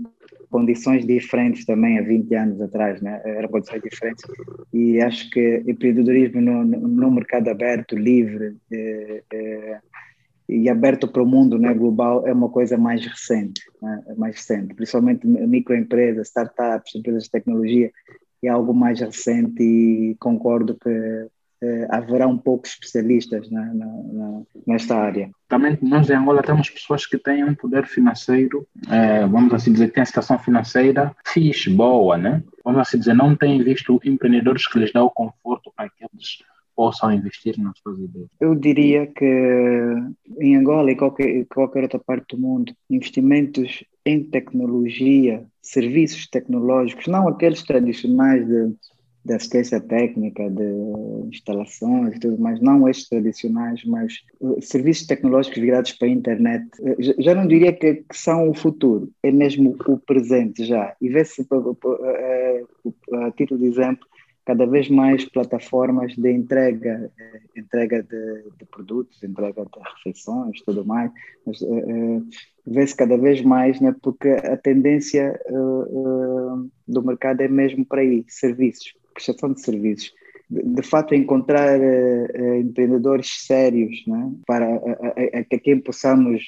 condições 0.50 1.06
diferentes 1.06 1.66
também 1.66 2.00
há 2.00 2.02
20 2.02 2.36
anos 2.36 2.62
atrás, 2.62 3.02
né? 3.02 3.22
eram 3.24 3.50
condições 3.50 3.82
diferentes 3.82 4.24
e 4.74 5.00
acho 5.02 5.30
que 5.30 5.64
empreendedorismo 5.68 6.42
no, 6.42 6.66
no 6.66 7.12
mercado 7.12 7.50
aberto, 7.50 7.96
livre 7.96 8.58
é, 8.72 9.24
é, 9.32 9.80
e 10.48 10.70
aberto 10.70 11.08
para 11.08 11.22
o 11.22 11.28
mundo 11.28 11.60
né, 11.60 11.74
global 11.74 12.28
é 12.28 12.34
uma 12.34 12.50
coisa 12.50 12.78
mais 12.78 13.06
recente, 13.06 13.62
né? 13.82 14.04
mais 14.18 14.38
recente, 14.38 14.74
principalmente 14.74 15.28
microempresas, 15.28 16.28
startups, 16.28 16.96
empresas 16.96 17.26
de 17.26 17.32
tecnologia, 17.32 17.92
é 18.42 18.48
algo 18.48 18.74
mais 18.74 19.00
recente 19.00 19.62
e 19.62 20.16
concordo 20.20 20.76
que 20.76 21.28
eh, 21.62 21.88
haverá 21.90 22.28
um 22.28 22.38
pouco 22.38 22.68
especialistas 22.68 23.50
né, 23.50 23.72
na, 23.74 23.86
na, 23.86 24.42
nesta 24.66 24.96
área. 24.96 25.30
Também 25.48 25.78
nós 25.82 26.10
em 26.10 26.14
Angola 26.14 26.42
temos 26.42 26.70
pessoas 26.70 27.06
que 27.06 27.18
têm 27.18 27.44
um 27.44 27.54
poder 27.54 27.86
financeiro, 27.86 28.68
eh, 28.90 29.26
vamos 29.28 29.54
assim 29.54 29.74
dizer, 29.74 29.88
que 29.88 29.96
têm 29.96 30.06
situação 30.06 30.40
financeira 30.40 31.16
fixe, 31.26 31.70
boa, 31.70 32.18
né? 32.18 32.44
Vamos 32.64 32.82
assim 32.82 33.00
dizer, 33.00 33.14
não 33.14 33.36
têm 33.36 33.62
visto 33.64 34.00
empreendedores 34.06 34.68
que 34.68 34.80
lhes 34.80 34.94
dão 34.94 35.06
o 35.06 35.12
conforto 35.12 35.72
para 35.76 35.90
que 35.90 36.04
eles 36.04 36.44
possam 36.80 37.12
investir 37.12 37.60
nas 37.60 37.78
suas 37.80 38.00
ideias? 38.00 38.30
Eu 38.40 38.56
diria 38.56 39.06
que 39.06 39.96
em 40.40 40.56
Angola 40.56 40.90
e 40.90 40.96
qualquer, 40.96 41.46
qualquer 41.48 41.84
outra 41.84 42.00
parte 42.00 42.38
do 42.38 42.42
mundo, 42.42 42.74
investimentos 42.90 43.84
em 44.06 44.24
tecnologia, 44.24 45.46
serviços 45.62 46.26
tecnológicos, 46.28 47.08
não 47.08 47.28
aqueles 47.28 47.64
tradicionais 47.64 48.48
de 48.48 48.74
de 49.24 49.34
assistência 49.34 49.82
técnica, 49.82 50.50
de 50.50 50.64
instalações 51.28 52.16
e 52.16 52.20
tudo 52.20 52.42
mais, 52.42 52.60
não 52.62 52.88
estes 52.88 53.10
tradicionais, 53.10 53.84
mas 53.84 54.24
uh, 54.40 54.62
serviços 54.62 55.08
tecnológicos 55.08 55.60
virados 55.60 55.92
para 55.94 56.08
a 56.08 56.12
internet, 56.12 56.66
uh, 56.80 57.22
já 57.22 57.36
não 57.36 57.48
diria 57.48 57.74
que, 57.74 58.04
são 58.14 58.50
o 58.50 58.54
futuro, 58.54 59.12
é 59.22 59.32
mesmo 59.32 59.76
o 59.88 59.98
presente 59.98 60.64
já. 60.64 60.96
E 61.02 61.10
vê-se, 61.10 61.42
uh, 61.42 61.78
a 63.26 63.32
título 63.32 63.60
de 63.60 63.68
exemplo, 63.68 64.08
cada 64.46 64.66
vez 64.66 64.90
mais 64.90 65.26
plataformas 65.26 66.16
de 66.16 66.32
entrega, 66.32 67.12
entrega 67.56 68.02
de, 68.02 68.44
de 68.58 68.66
produtos, 68.66 69.22
entrega 69.22 69.64
de 69.64 69.80
refeições, 69.96 70.60
tudo 70.66 70.84
mais, 70.84 71.12
mas 71.46 71.60
vê-se 72.66 72.96
cada 72.96 73.16
vez 73.16 73.44
mais, 73.44 73.80
né, 73.80 73.94
porque 74.02 74.30
a 74.30 74.58
tendência 74.58 75.40
do 76.88 77.04
mercado 77.04 77.42
é 77.42 77.48
mesmo 77.48 77.86
para 77.86 78.02
aí, 78.02 78.26
serviços 78.28 78.92
prestação 79.20 79.54
de 79.54 79.62
serviços. 79.62 80.14
de, 80.50 80.64
de 80.64 80.82
fato, 80.82 81.14
encontrar 81.14 81.80
uh, 81.80 82.56
empreendedores 82.56 83.46
sérios 83.46 84.04
né? 84.08 84.32
para 84.48 84.66
a, 84.66 84.78
a, 84.78 85.40
a, 85.40 85.60
quem 85.60 85.80
possamos 85.80 86.48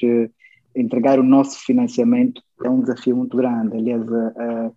entregar 0.76 1.20
o 1.20 1.24
nosso 1.24 1.60
financiamento 1.66 2.42
é 2.64 2.70
um 2.70 2.82
desafio 2.82 3.16
muito 3.16 3.36
grande. 3.36 3.76
Aliás, 3.76 4.02
a, 4.12 4.72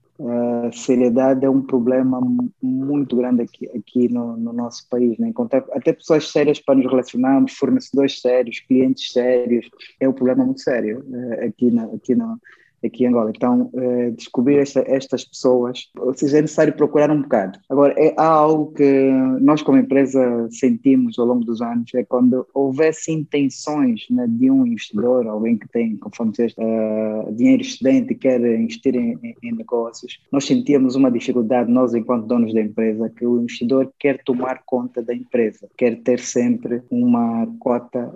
a 0.67 0.73
seriedade 0.73 1.45
é 1.45 1.51
um 1.51 1.63
problema 1.63 2.21
muito 2.63 3.17
grande 3.17 3.43
aqui, 3.43 3.69
aqui 3.69 4.09
no, 4.13 4.37
no 4.37 4.53
nosso 4.53 4.89
país. 4.89 5.17
Né? 5.19 5.29
Encontrar 5.29 5.65
até 5.73 5.93
pessoas 5.93 6.31
sérias 6.31 6.59
para 6.61 6.75
nos 6.75 6.87
relacionarmos, 6.87 7.53
fornecedores 7.53 8.21
sérios, 8.21 8.61
clientes 8.61 9.13
sérios, 9.13 9.69
é 10.01 10.09
um 10.09 10.13
problema 10.13 10.45
muito 10.45 10.61
sério 10.61 11.05
aqui, 11.47 11.71
na, 11.71 11.85
aqui 11.85 12.15
no, 12.15 12.39
aqui 12.87 13.05
em 13.05 13.09
Angola. 13.09 13.33
Então, 13.35 13.71
eh, 13.75 14.11
descobrir 14.11 14.59
esta, 14.59 14.85
estas 14.87 15.25
pessoas, 15.25 15.91
ou 15.99 16.15
seja, 16.15 16.39
é 16.39 16.43
necessário 16.43 16.75
procurar 16.75 17.11
um 17.11 17.23
bocado. 17.23 17.59
Agora, 17.69 17.95
é, 17.97 18.15
há 18.17 18.27
algo 18.27 18.73
que 18.73 19.11
nós 19.41 19.63
como 19.63 19.79
empresa 19.79 20.49
sentimos 20.51 21.19
ao 21.19 21.27
longo 21.27 21.45
dos 21.45 21.61
anos, 21.61 21.93
é 21.95 22.05
quando 22.05 22.47
houvesse 22.55 23.13
intenções 23.13 24.07
né, 24.11 24.27
de 24.29 24.51
um 24.51 24.67
investidor, 24.67 25.27
alguém 25.27 25.57
que 25.57 25.69
tem, 25.69 25.97
conforme 25.97 26.33
dizeste, 26.33 26.61
uh, 26.61 27.33
dinheiro 27.33 27.63
excedente 27.63 28.13
e 28.13 28.17
quer 28.17 28.41
investir 28.41 28.95
em, 28.95 29.19
em, 29.23 29.35
em, 29.43 29.53
negócios, 29.53 30.21
nós 30.31 30.45
sentíamos 30.45 30.95
uma 30.95 31.11
dificuldade, 31.11 31.71
nós 31.71 31.95
enquanto 31.95 32.27
donos 32.27 32.53
da 32.53 32.61
empresa, 32.61 33.11
que 33.11 33.27
o 33.27 33.41
investidor 33.41 33.93
quer 33.99 34.23
tomar 34.25 34.63
conta 34.65 35.03
da 35.03 35.15
empresa, 35.15 35.69
quer 35.77 35.97
ter 36.03 36.21
sempre 36.21 36.83
uma 36.91 37.47
cota 37.59 38.15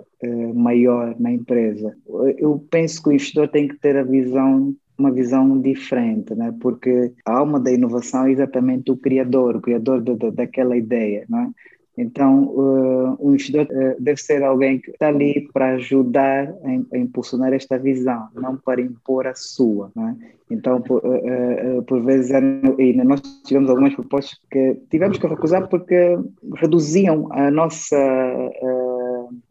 maior 0.53 1.15
na 1.19 1.31
empresa. 1.31 1.95
Eu 2.37 2.65
penso 2.69 3.01
que 3.01 3.09
o 3.09 3.11
investidor 3.11 3.47
tem 3.47 3.67
que 3.67 3.77
ter 3.77 3.95
a 3.95 4.03
visão 4.03 4.75
uma 4.99 5.11
visão 5.11 5.59
diferente, 5.59 6.35
né? 6.35 6.53
porque 6.59 7.13
a 7.25 7.37
alma 7.37 7.59
da 7.59 7.71
inovação 7.71 8.25
é 8.25 8.31
exatamente 8.31 8.91
o 8.91 8.97
criador, 8.97 9.55
o 9.55 9.61
criador 9.61 10.01
de, 10.01 10.13
de, 10.13 10.31
daquela 10.31 10.75
ideia. 10.75 11.25
Né? 11.29 11.49
Então, 11.97 12.43
uh, 12.43 13.17
o 13.19 13.29
investidor 13.29 13.67
uh, 13.71 14.01
deve 14.01 14.21
ser 14.21 14.43
alguém 14.43 14.79
que 14.79 14.91
está 14.91 15.07
ali 15.07 15.49
para 15.53 15.75
ajudar 15.75 16.49
a, 16.49 16.95
a, 16.95 16.97
impulsionar 16.97 17.53
esta 17.53 17.77
visão, 17.77 18.27
não 18.35 18.57
para 18.57 18.81
impor 18.81 19.25
a 19.25 19.35
sua. 19.35 19.91
Né? 19.95 20.15
Então, 20.51 20.81
por, 20.81 21.01
uh, 21.05 21.83
por 21.83 22.03
vezes, 22.03 22.31
e 22.77 22.93
nós 22.93 23.21
tivemos 23.45 23.69
algumas 23.69 23.95
propostas 23.95 24.39
que 24.51 24.77
tivemos 24.89 25.17
que 25.17 25.27
recusar 25.27 25.67
porque 25.69 26.17
reduziam 26.55 27.27
a 27.31 27.49
nossa 27.51 27.97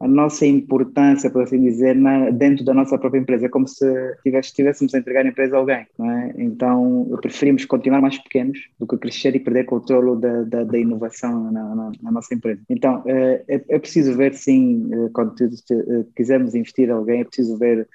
a 0.00 0.08
nossa 0.08 0.46
importância, 0.46 1.30
por 1.30 1.42
assim 1.42 1.60
dizer, 1.60 1.94
na, 1.94 2.30
dentro 2.30 2.64
da 2.64 2.74
nossa 2.74 2.98
própria 2.98 3.20
empresa. 3.20 3.46
É 3.46 3.48
como 3.48 3.66
se 3.66 3.84
estivéssemos 4.24 4.94
a 4.94 4.98
entregar 4.98 5.24
a 5.24 5.28
empresa 5.28 5.56
a 5.56 5.58
alguém. 5.58 5.86
É? 6.00 6.34
Então, 6.36 7.08
preferimos 7.20 7.64
continuar 7.64 8.00
mais 8.00 8.18
pequenos 8.18 8.58
do 8.78 8.86
que 8.86 8.96
crescer 8.96 9.34
e 9.34 9.40
perder 9.40 9.64
controle 9.64 10.20
da, 10.20 10.42
da, 10.42 10.64
da 10.64 10.78
inovação 10.78 11.50
na, 11.50 11.74
na, 11.74 11.92
na, 12.02 12.12
nossa 12.12 12.34
empresa. 12.34 12.60
Então, 12.68 13.02
é, 13.06 13.42
é, 13.48 13.64
é 13.68 13.78
preciso 13.78 14.16
ver, 14.16 14.34
sim, 14.34 14.88
eh, 14.92 15.10
quando 15.12 15.34
eh, 15.42 16.04
quisermos 16.16 16.54
investir 16.54 16.88
em 16.88 16.92
alguém, 16.92 17.20
é 17.20 17.24
preciso 17.24 17.56
ver 17.56 17.88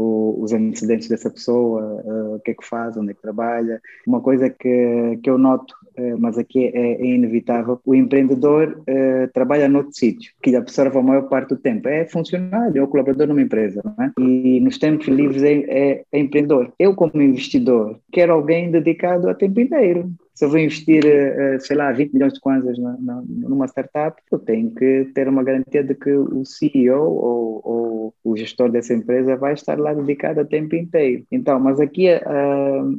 os 0.00 0.52
antecedentes 0.52 1.08
dessa 1.08 1.28
pessoa, 1.28 2.02
o 2.36 2.40
que 2.40 2.52
é 2.52 2.54
que 2.54 2.64
faz, 2.64 2.96
onde 2.96 3.10
é 3.10 3.14
que 3.14 3.20
trabalha. 3.20 3.80
Uma 4.06 4.20
coisa 4.20 4.48
que, 4.48 5.18
que 5.22 5.28
eu 5.28 5.36
noto, 5.36 5.74
mas 6.18 6.38
aqui 6.38 6.66
é, 6.66 6.92
é, 6.92 7.04
inevitável, 7.04 7.80
o 7.84 7.94
empreendedor 7.94 8.80
uh, 8.80 9.32
trabalha 9.32 9.68
noutro 9.68 9.92
sítio, 9.94 10.32
que 10.42 10.54
absorve 10.54 10.96
a 10.98 11.02
maior 11.02 11.28
parte 11.28 11.50
do 11.50 11.56
tempo. 11.56 11.88
É 11.88 12.04
funcionário, 12.06 12.78
é 12.78 12.82
o 12.82 12.88
colaborador 12.88 13.26
numa 13.26 13.42
empresa, 13.42 13.82
é? 14.00 14.20
E 14.20 14.60
nos 14.60 14.78
tempos 14.78 15.08
livres 15.08 15.42
é, 15.42 15.52
é, 15.52 16.04
é 16.12 16.18
empreendedor. 16.18 16.72
Eu, 16.78 16.94
como 16.94 17.20
investidor, 17.20 17.98
quero 18.12 18.32
alguém 18.32 18.70
dedicado 18.70 19.28
a 19.28 19.34
tempo 19.34 19.60
inteiro 19.60 20.10
se 20.38 20.44
eu 20.44 20.50
vou 20.50 20.60
investir, 20.60 21.04
eh, 21.04 21.58
sei 21.58 21.76
lá, 21.76 21.90
20 21.90 22.12
milhões 22.12 22.32
de 22.32 22.38
kwanzas 22.38 22.78
numa 22.78 23.66
startup, 23.66 24.22
eu 24.30 24.38
tenho 24.38 24.70
que 24.70 25.10
ter 25.12 25.26
uma 25.26 25.42
garantia 25.42 25.82
de 25.82 25.96
que 25.96 26.12
o 26.12 26.44
CEO 26.44 27.02
ou, 27.02 27.60
ou 27.64 28.14
o 28.22 28.36
gestor 28.36 28.70
dessa 28.70 28.94
empresa 28.94 29.36
vai 29.36 29.54
estar 29.54 29.76
lá 29.80 29.92
dedicado 29.92 30.40
a 30.40 30.44
tempo 30.44 30.76
inteiro. 30.76 31.24
Então, 31.32 31.58
mas 31.58 31.80
aqui 31.80 32.08
a, 32.08 32.22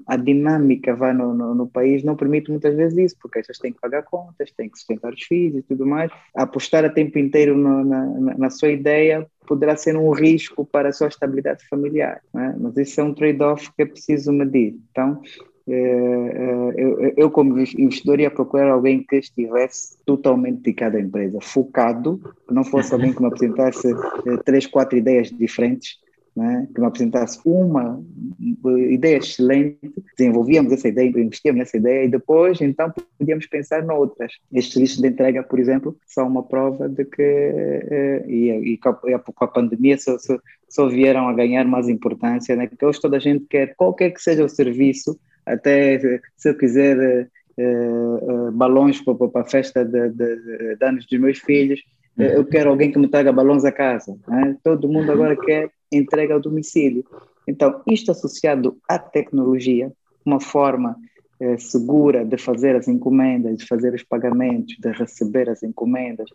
a 0.06 0.18
dinâmica 0.18 0.94
vai 0.94 1.14
no, 1.14 1.34
no, 1.34 1.56
no, 1.56 1.66
país 1.66 2.04
não 2.04 2.18
permite 2.18 2.52
muitas 2.52 2.76
vezes 2.76 2.98
isso, 2.98 3.16
porque 3.22 3.40
estas 3.40 3.58
têm 3.58 3.72
que 3.72 3.80
pagar 3.80 4.04
contas, 4.04 4.52
têm 4.52 4.68
que 4.68 4.78
sustentar 4.78 5.14
os 5.14 5.24
filhos 5.24 5.60
e 5.60 5.62
tudo 5.62 5.86
mais. 5.86 6.12
Apostar 6.36 6.84
a 6.84 6.90
tempo 6.90 7.18
inteiro 7.18 7.58
no, 7.58 7.86
na, 7.86 8.38
na, 8.38 8.50
sua 8.50 8.68
ideia 8.70 9.26
poderá 9.48 9.78
ser 9.78 9.96
um 9.96 10.12
risco 10.12 10.66
para 10.66 10.90
a 10.90 10.92
sua 10.92 11.08
estabilidade 11.08 11.66
familiar, 11.70 12.20
é? 12.36 12.54
mas 12.60 12.76
isso 12.76 13.00
é 13.00 13.04
um 13.04 13.14
trade-off 13.14 13.72
que 13.74 13.84
é 13.84 13.86
preciso 13.86 14.34
medir. 14.34 14.78
Então, 14.92 15.22
eu, 15.72 17.14
eu, 17.16 17.32
como 17.32 17.60
investidor, 17.60 18.20
ia 18.20 18.32
procurar 18.32 18.72
alguém 18.72 19.04
que 19.04 19.18
estivesse 19.18 19.98
totalmente 20.06 20.58
dedicado 20.58 20.98
à 20.98 21.00
empresa, 21.00 21.40
focado, 21.42 22.20
que 22.48 22.54
não 22.54 22.64
fosse 22.64 22.94
alguém 22.94 23.14
que 23.14 23.22
me 23.22 23.28
apresentasse 23.28 23.92
eh, 23.92 24.38
três, 24.46 24.66
quatro 24.66 24.98
ideias 24.98 25.30
diferentes, 25.30 25.98
né? 26.36 26.68
que 26.74 26.80
me 26.80 26.88
apresentasse 26.88 27.40
uma 27.46 28.02
ideia 28.90 29.18
excelente, 29.18 29.78
desenvolvíamos 30.18 30.72
essa 30.72 30.88
ideia, 30.88 31.10
investíamos 31.10 31.60
nessa 31.60 31.78
ideia 31.78 32.06
e 32.06 32.10
depois, 32.10 32.62
então, 32.62 32.92
podíamos 33.18 33.46
pensar 33.46 33.84
noutras. 33.84 34.34
Estes 34.52 34.74
serviços 34.74 35.02
de 35.02 35.08
entrega, 35.08 35.44
por 35.44 35.60
exemplo, 35.60 35.98
são 36.08 36.28
uma 36.28 36.44
prova 36.44 36.88
de 36.88 37.06
que, 37.06 37.22
eh, 37.22 38.26
e, 38.28 38.74
e 38.74 38.78
com, 38.78 38.90
a, 38.90 39.48
pandemia, 39.48 39.98
só, 39.98 40.18
só, 40.18 40.40
só, 40.68 40.88
vieram 40.88 41.28
a 41.28 41.34
ganhar 41.34 41.66
mais 41.66 41.90
importância, 41.90 42.56
né? 42.56 42.68
que 42.68 42.86
hoje 42.86 43.02
toda 43.02 43.18
a 43.18 43.20
gente 43.20 43.46
quer, 43.46 43.76
qualquer 43.76 44.12
que 44.12 44.22
seja 44.22 44.44
o 44.44 44.50
serviço, 44.50 45.20
até 45.50 46.22
se 46.38 46.50
eu 46.50 46.58
quiser 46.58 47.28
uh, 47.58 48.48
uh, 48.48 48.52
balões 48.52 49.02
para 49.02 49.42
a 49.42 49.46
festa 49.46 49.84
de, 49.84 50.10
de, 50.10 50.76
de, 50.76 50.86
anos 50.86 51.06
dos 51.06 51.20
meus 51.20 51.40
filhos, 51.40 51.82
eu 52.18 52.44
quero 52.44 52.70
alguém 52.70 52.92
que 52.92 53.00
me 53.00 53.08
traga 53.08 53.32
balões 53.32 53.64
a 53.64 53.72
casa. 53.72 54.18
Né? 54.28 54.58
Todo 54.62 54.90
mundo 54.90 55.10
agora 55.10 55.38
quer 55.38 55.72
entrega 55.90 56.34
ao 56.34 56.42
domicílio. 56.42 57.06
Então, 57.48 57.82
isto 57.88 58.12
associado 58.12 58.78
à 58.90 59.00
tecnologia, 59.00 59.90
uma 60.26 60.42
forma 60.42 60.98
segura 61.58 62.26
de 62.26 62.38
fazer 62.38 62.76
as 62.76 62.90
encomendas, 62.90 63.56
de 63.56 63.66
fazer 63.66 63.94
os 63.94 64.04
pagamentos, 64.04 64.76
de 64.78 64.92
receber 64.92 65.50
as 65.50 65.64
encomendas, 65.64 66.30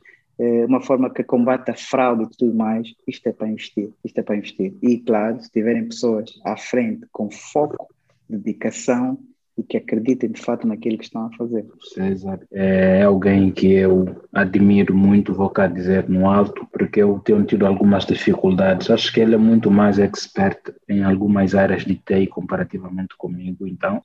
uma 0.66 0.80
forma 0.80 1.10
que 1.10 1.22
combate 1.22 1.70
a 1.70 1.76
fraude 1.76 2.24
e 2.24 2.36
tudo 2.38 2.54
mais, 2.54 2.88
isto 3.06 3.26
é 3.28 3.32
para 3.32 3.48
investir, 3.48 3.90
isto 4.02 4.18
é 4.18 4.22
para 4.22 4.36
investir. 4.36 4.72
E 4.82 4.98
claro, 4.98 5.38
se 5.42 5.50
tiverem 5.50 5.84
pessoas 5.84 6.30
à 6.46 6.56
frente 6.56 7.06
com 7.12 7.30
foco 7.30 7.93
dedicação 8.28 9.18
e 9.56 9.62
que 9.62 9.76
acreditem 9.76 10.30
de 10.30 10.40
fato 10.40 10.66
naquilo 10.66 10.98
que 10.98 11.04
estão 11.04 11.26
a 11.26 11.30
fazer. 11.36 11.64
César 11.80 12.40
é 12.50 13.02
alguém 13.02 13.52
que 13.52 13.72
eu 13.72 14.16
admiro 14.32 14.94
muito, 14.94 15.32
vou 15.32 15.48
cá 15.48 15.68
dizer 15.68 16.08
no 16.08 16.28
alto, 16.28 16.66
porque 16.72 17.00
eu 17.00 17.20
tenho 17.20 17.44
tido 17.44 17.64
algumas 17.64 18.04
dificuldades. 18.04 18.90
Acho 18.90 19.12
que 19.12 19.20
ele 19.20 19.34
é 19.34 19.38
muito 19.38 19.70
mais 19.70 19.98
expert 19.98 20.58
em 20.88 21.04
algumas 21.04 21.54
áreas 21.54 21.84
de 21.84 21.94
TI 21.94 22.26
comparativamente 22.26 23.16
comigo, 23.16 23.66
então. 23.66 24.02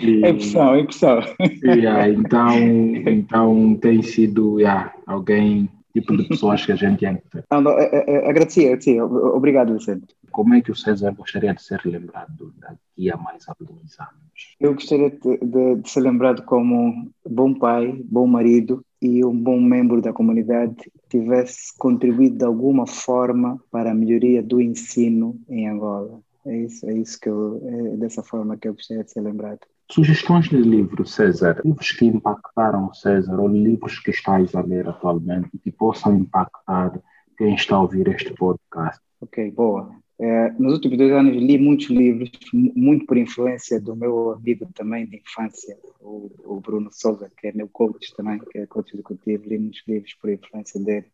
E, 0.00 0.24
é 0.26 0.30
impressão, 0.30 0.74
é 0.74 0.80
impressão. 0.80 1.20
Yeah, 1.62 2.08
então, 2.08 2.58
então 3.06 3.78
tem 3.80 4.02
sido 4.02 4.58
yeah, 4.58 4.92
alguém 5.06 5.68
tipo 5.94 6.16
de 6.16 6.24
pessoas 6.24 6.66
que 6.66 6.72
a 6.72 6.76
gente 6.76 6.98
tem. 6.98 7.22
Não, 7.50 7.60
não, 7.60 7.78
é, 7.78 7.84
é, 7.84 8.10
é, 8.10 8.28
agradecia, 8.28 8.66
agradecia. 8.66 9.04
Obrigado, 9.04 9.72
Vicente. 9.72 10.14
Como 10.32 10.52
é 10.54 10.60
que 10.60 10.72
o 10.72 10.74
César 10.74 11.12
gostaria 11.12 11.54
de 11.54 11.62
ser 11.62 11.80
lembrado 11.84 12.52
daqui 12.58 13.10
a 13.10 13.16
mais 13.16 13.44
alguns 13.48 13.98
anos? 14.00 14.56
Eu 14.58 14.74
gostaria 14.74 15.10
de, 15.10 15.38
de, 15.38 15.76
de 15.76 15.88
ser 15.88 16.00
lembrado 16.00 16.42
como 16.42 17.08
bom 17.24 17.54
pai, 17.54 17.96
bom 18.04 18.26
marido 18.26 18.84
e 19.00 19.24
um 19.24 19.36
bom 19.36 19.60
membro 19.60 20.02
da 20.02 20.12
comunidade 20.12 20.74
tivesse 21.08 21.76
contribuído 21.78 22.38
de 22.38 22.44
alguma 22.44 22.86
forma 22.86 23.60
para 23.70 23.92
a 23.92 23.94
melhoria 23.94 24.42
do 24.42 24.60
ensino 24.60 25.38
em 25.48 25.68
Angola. 25.68 26.20
É 26.46 26.58
isso, 26.58 26.90
é 26.90 26.94
isso 26.94 27.18
que 27.20 27.28
eu, 27.28 27.62
é 27.64 27.96
dessa 27.96 28.22
forma 28.22 28.56
que 28.56 28.66
eu 28.66 28.74
gostaria 28.74 29.04
de 29.04 29.12
ser 29.12 29.20
lembrado. 29.20 29.60
Sugestões 29.90 30.48
de 30.48 30.56
livros, 30.56 31.12
César. 31.12 31.60
Livros 31.64 31.92
que 31.92 32.06
impactaram 32.06 32.92
César 32.94 33.38
ou 33.38 33.48
livros 33.48 33.98
que 33.98 34.10
estás 34.10 34.54
a 34.54 34.62
ler 34.62 34.88
atualmente 34.88 35.50
e 35.54 35.58
que 35.58 35.70
possam 35.70 36.16
impactar 36.16 36.98
quem 37.36 37.54
está 37.54 37.76
a 37.76 37.82
ouvir 37.82 38.08
este 38.08 38.32
podcast. 38.34 39.00
Ok, 39.20 39.50
boa. 39.50 39.94
É, 40.18 40.52
nos 40.52 40.74
últimos 40.74 40.96
dois 40.96 41.12
anos 41.12 41.36
li 41.36 41.58
muitos 41.58 41.90
livros, 41.90 42.30
muito 42.52 43.04
por 43.04 43.16
influência 43.16 43.80
do 43.80 43.96
meu 43.96 44.30
amigo 44.30 44.66
também 44.72 45.06
de 45.06 45.16
infância, 45.16 45.76
o, 46.00 46.30
o 46.44 46.60
Bruno 46.60 46.88
Souza, 46.92 47.30
que 47.36 47.48
é 47.48 47.52
meu 47.52 47.68
coach 47.68 48.14
também, 48.16 48.38
que 48.38 48.58
é 48.58 48.66
coach 48.66 48.94
executivo. 48.94 49.48
Li 49.48 49.58
muitos 49.58 49.82
livros 49.86 50.14
por 50.14 50.30
influência 50.30 50.80
dele. 50.80 51.06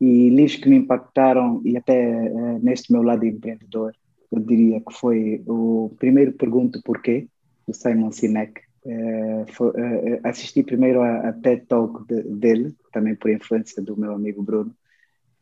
E 0.00 0.28
livros 0.28 0.56
que 0.56 0.68
me 0.68 0.76
impactaram, 0.76 1.62
e 1.64 1.76
até 1.76 1.94
é, 1.94 2.58
neste 2.60 2.92
meu 2.92 3.02
lado 3.02 3.24
empreendedor, 3.24 3.94
eu 4.30 4.40
diria 4.40 4.80
que 4.80 4.92
foi 4.92 5.42
o 5.46 5.94
primeiro 5.98 6.32
Pergunto 6.32 6.82
Porquê, 6.82 7.28
do 7.66 7.74
Simon 7.74 8.12
Sinek. 8.12 8.62
Uh, 8.84 9.50
foi, 9.52 9.70
uh, 9.70 10.20
assisti 10.24 10.62
primeiro 10.62 11.00
a, 11.00 11.28
a 11.28 11.32
TED 11.32 11.64
Talk 11.66 12.06
de, 12.06 12.22
dele, 12.22 12.74
também 12.92 13.14
por 13.14 13.30
influência 13.30 13.82
do 13.82 13.96
meu 13.96 14.12
amigo 14.12 14.42
Bruno. 14.42 14.74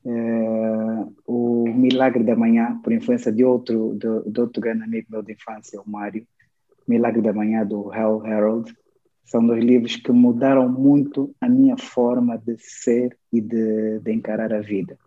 Uh, 0.04 1.12
o 1.26 1.68
Milagre 1.68 2.24
da 2.24 2.36
Manhã, 2.36 2.80
por 2.82 2.92
influência 2.92 3.32
de 3.32 3.44
outro, 3.44 3.94
de, 3.94 4.30
de 4.30 4.40
outro 4.40 4.60
grande 4.60 4.84
amigo 4.84 5.08
meu 5.10 5.22
de 5.22 5.32
infância, 5.32 5.80
o 5.80 5.88
Mário. 5.88 6.26
Milagre 6.86 7.22
da 7.22 7.32
Manhã, 7.32 7.64
do 7.64 7.92
Hal 7.92 8.24
Harold. 8.26 8.74
São 9.24 9.46
dois 9.46 9.62
livros 9.62 9.96
que 9.96 10.12
mudaram 10.12 10.68
muito 10.68 11.34
a 11.40 11.48
minha 11.48 11.76
forma 11.76 12.36
de 12.36 12.56
ser 12.58 13.16
e 13.32 13.40
de, 13.40 14.00
de 14.00 14.12
encarar 14.12 14.52
a 14.52 14.60
vida. 14.60 14.98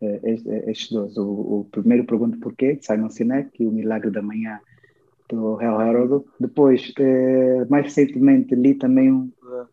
Eh, 0.00 0.70
estes 0.70 0.90
dois. 0.90 1.16
O, 1.16 1.60
o 1.60 1.68
primeiro, 1.70 2.04
Pergunto 2.04 2.38
Porquê, 2.38 2.76
de 2.76 2.84
Simon 2.84 3.10
Sinek, 3.10 3.50
e 3.62 3.66
O 3.66 3.72
Milagre 3.72 4.10
da 4.10 4.22
Manhã, 4.22 4.60
do 5.34 5.60
Hal 5.60 5.80
Harold. 5.80 6.24
Depois, 6.38 6.92
eh, 6.98 7.66
mais 7.68 7.84
recentemente, 7.84 8.54
li 8.54 8.74
também 8.74 9.10
um, 9.10 9.30
eh, 9.42 9.66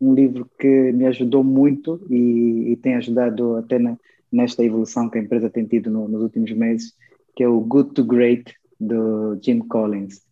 um 0.00 0.14
livro 0.14 0.48
que 0.58 0.92
me 0.92 1.06
ajudou 1.06 1.42
muito 1.42 2.00
e, 2.08 2.72
e 2.72 2.76
tem 2.76 2.94
ajudado 2.94 3.56
até 3.56 3.78
na, 3.78 3.96
nesta 4.30 4.64
evolução 4.64 5.08
que 5.08 5.18
a 5.18 5.22
empresa 5.22 5.50
tem 5.50 5.64
tido 5.66 5.90
no, 5.90 6.08
nos 6.08 6.22
últimos 6.22 6.52
meses, 6.52 6.94
que 7.34 7.42
é 7.42 7.48
o 7.48 7.60
Good 7.60 7.94
to 7.94 8.04
Great, 8.04 8.54
do 8.78 9.38
Jim 9.42 9.60
Collins. 9.60 10.22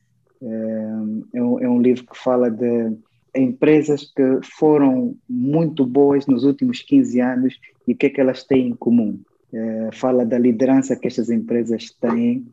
É 0.43 1.43
um, 1.43 1.61
é 1.61 1.69
um 1.69 1.81
livro 1.81 2.05
que 2.05 2.17
fala 2.17 2.51
de 2.51 2.97
empresas 3.35 4.05
que 4.15 4.41
foram 4.43 5.17
muito 5.29 5.85
boas 5.85 6.27
nos 6.27 6.45
últimos 6.45 6.81
15 6.83 7.21
anos 7.21 7.61
e 7.87 7.93
o 7.93 7.97
que 7.97 8.07
é 8.07 8.11
que 8.11 8.21
elas 8.21 8.45
têm 8.45 8.69
em 8.69 8.75
comum. 8.75 9.19
É, 9.53 9.91
fala 9.93 10.25
da 10.25 10.39
liderança 10.39 10.97
que 10.97 11.07
estas 11.07 11.31
empresas 11.31 11.91
têm, 12.01 12.47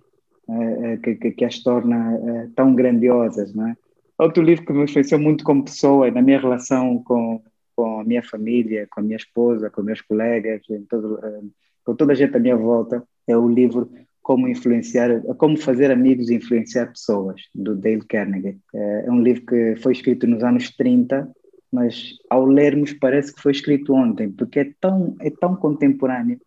que, 1.02 1.16
que, 1.16 1.32
que, 1.32 1.46
as 1.46 1.60
torna 1.60 2.16
é, 2.16 2.48
tão 2.56 2.76
grandiosas. 2.76 3.54
Não 3.54 3.68
é? 3.68 3.76
Outro 4.18 4.44
livro 4.44 4.66
que 4.66 4.74
me 4.74 4.84
influenciou 4.84 5.20
muito 5.20 5.44
como 5.44 5.64
pessoa, 5.64 6.10
na 6.12 6.22
minha 6.22 6.40
relação 6.40 7.02
com, 7.04 7.42
com 7.76 8.00
a 8.00 8.04
minha 8.04 8.24
família, 8.24 8.88
com 8.90 9.00
a 9.00 9.04
minha 9.04 9.18
esposa, 9.18 9.70
com 9.70 9.82
meus 9.82 10.02
colegas, 10.02 10.62
todo, 10.90 11.20
é, 11.26 11.42
com 11.84 11.96
toda 11.96 12.14
a 12.14 12.16
gente 12.16 12.36
à 12.36 12.40
minha 12.40 12.56
volta, 12.56 13.04
é 13.28 13.36
o 13.38 13.48
livro 13.48 13.90
como 14.22 14.48
influenciar, 14.48 15.22
como 15.38 15.58
fazer 15.58 15.92
amigos 15.92 16.30
e 16.30 16.36
influenciar 16.36 16.88
pessoas, 16.88 17.42
do 17.54 17.76
Dale 17.76 18.06
Carnegie. 18.06 18.58
É, 18.74 19.06
é 19.08 19.12
um 19.12 19.22
livro 19.22 19.46
que 19.46 19.76
foi 19.78 19.92
escrito 19.92 20.26
nos 20.26 20.44
anos 20.44 20.72
30, 20.72 21.30
mas 21.72 22.14
ao 22.30 22.46
lermos 22.46 22.94
parece 22.94 23.34
que 23.34 23.42
foi 23.42 23.52
escrito 23.52 23.94
ontem, 23.94 24.32
porque 24.32 24.60
é 24.60 24.72
tão, 24.80 25.16
é 25.20 25.30
tão 25.30 25.56
contemporâneo. 25.56 26.40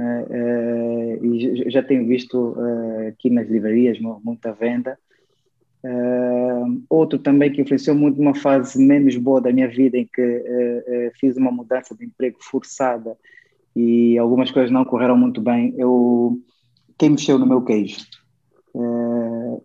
É, 0.00 1.18
e 1.22 1.70
já 1.70 1.82
tenho 1.82 2.06
visto 2.06 2.56
é, 2.58 3.08
aqui 3.08 3.30
nas 3.30 3.48
livrarias 3.48 3.98
muita 4.22 4.52
venda. 4.52 4.98
Outro 6.88 7.18
também 7.18 7.50
que 7.50 7.60
influenciou 7.60 7.96
muito 7.96 8.20
uma 8.20 8.34
fase 8.34 8.78
menos 8.84 9.16
boa 9.16 9.40
da 9.40 9.52
minha 9.52 9.68
vida, 9.68 9.96
em 9.96 10.06
que 10.06 11.12
fiz 11.18 11.36
uma 11.36 11.50
mudança 11.50 11.94
de 11.94 12.04
emprego 12.04 12.36
forçada 12.40 13.16
e 13.74 14.18
algumas 14.18 14.50
coisas 14.50 14.72
não 14.72 14.84
correram 14.84 15.16
muito 15.16 15.40
bem. 15.40 15.72
Eu 15.78 16.40
quem 16.98 17.10
mexeu 17.10 17.38
no 17.38 17.46
meu 17.46 17.62
queijo. 17.62 18.04
Uh, 18.74 19.62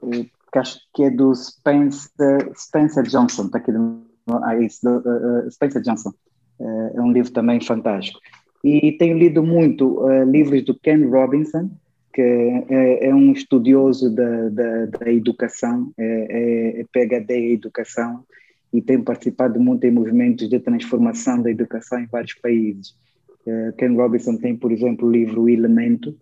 que 0.51 0.59
acho 0.59 0.79
que 0.93 1.03
é 1.03 1.09
do 1.09 1.33
Spencer, 1.33 2.51
Spencer 2.55 3.03
Johnson, 3.03 3.45
está 3.47 3.57
aqui 3.57 3.71
no, 3.71 4.05
ah, 4.43 4.55
isso, 4.59 4.81
do, 4.83 4.99
uh, 4.99 5.51
Spencer 5.51 5.81
Johnson. 5.81 6.13
Uh, 6.59 6.91
é 6.95 7.01
um 7.01 7.11
livro 7.11 7.31
também 7.31 7.59
fantástico. 7.59 8.19
E 8.63 8.93
tenho 8.93 9.17
lido 9.17 9.43
muito 9.43 9.99
uh, 9.99 10.23
livros 10.23 10.63
do 10.63 10.73
Ken 10.79 11.05
Robinson, 11.09 11.69
que 12.13 12.21
é, 12.21 13.07
é 13.07 13.15
um 13.15 13.31
estudioso 13.31 14.13
da, 14.13 14.49
da, 14.49 14.85
da 14.85 15.11
educação, 15.11 15.91
é, 15.97 16.79
é, 16.79 16.85
PhD 16.93 17.33
em 17.33 17.53
educação, 17.53 18.23
e 18.71 18.81
tem 18.81 19.01
participado 19.01 19.59
muito 19.59 19.83
em 19.85 19.91
movimentos 19.91 20.47
de 20.47 20.59
transformação 20.59 21.41
da 21.41 21.49
educação 21.49 21.99
em 21.99 22.05
vários 22.05 22.33
países. 22.35 22.95
Ken 23.77 23.93
Robinson 23.95 24.37
tem, 24.37 24.55
por 24.55 24.71
exemplo, 24.71 25.07
o 25.07 25.11
livro 25.11 25.43
O 25.43 25.49
Elemento, 25.49 26.15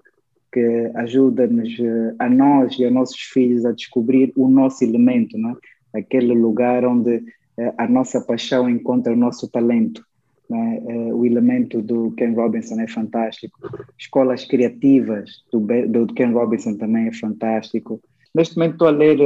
que 0.52 0.92
ajuda-nos 0.96 1.80
eh, 1.80 2.14
a 2.20 2.30
nós 2.30 2.78
e 2.78 2.86
a 2.86 2.92
nossos 2.92 3.20
filhos 3.20 3.66
a 3.66 3.72
descobrir 3.72 4.34
o 4.36 4.50
nosso 4.50 4.84
elemento, 4.84 5.38
não 5.38 5.52
é? 5.52 6.00
aquele 6.00 6.34
lugar 6.34 6.84
onde 6.86 7.24
eh, 7.58 7.74
a 7.78 7.88
nossa 7.88 8.20
paixão 8.20 8.70
encontra 8.70 9.14
o 9.14 9.16
nosso 9.16 9.50
talento. 9.50 10.06
É? 10.56 10.78
Eh, 10.78 11.14
o 11.14 11.26
elemento 11.26 11.82
do 11.82 12.12
Ken 12.12 12.34
Robinson 12.34 12.80
é 12.80 12.88
fantástico. 12.88 13.60
Escolas 13.98 14.46
criativas 14.46 15.30
do, 15.52 15.60
do 15.88 16.14
Ken 16.14 16.32
Robinson 16.32 16.76
também 16.76 17.08
é 17.08 17.14
fantástico. 17.14 18.02
Neste 18.34 18.56
momento 18.58 18.74
estou 18.74 18.88
a 18.88 18.92
ler 18.92 19.18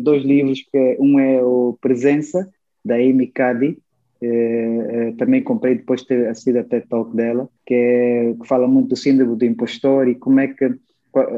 dois 0.00 0.24
livros, 0.24 0.60
que 0.72 0.96
um 0.98 1.18
é 1.20 1.40
o 1.42 1.78
Presença, 1.80 2.48
da 2.84 2.96
Amy 2.96 3.28
Cuddy, 3.28 3.78
é, 4.20 4.28
é, 4.28 5.12
também 5.12 5.42
comprei 5.42 5.76
depois 5.76 6.00
de 6.00 6.08
ter 6.08 6.28
assistido 6.28 6.58
a 6.58 6.64
TED 6.64 6.86
Talk 6.88 7.14
dela, 7.14 7.48
que, 7.64 7.74
é, 7.74 8.34
que 8.40 8.48
fala 8.48 8.66
muito 8.66 8.88
do 8.88 8.96
síndrome 8.96 9.36
do 9.36 9.44
impostor 9.44 10.08
e 10.08 10.14
como 10.16 10.40
é 10.40 10.48
que 10.48 10.74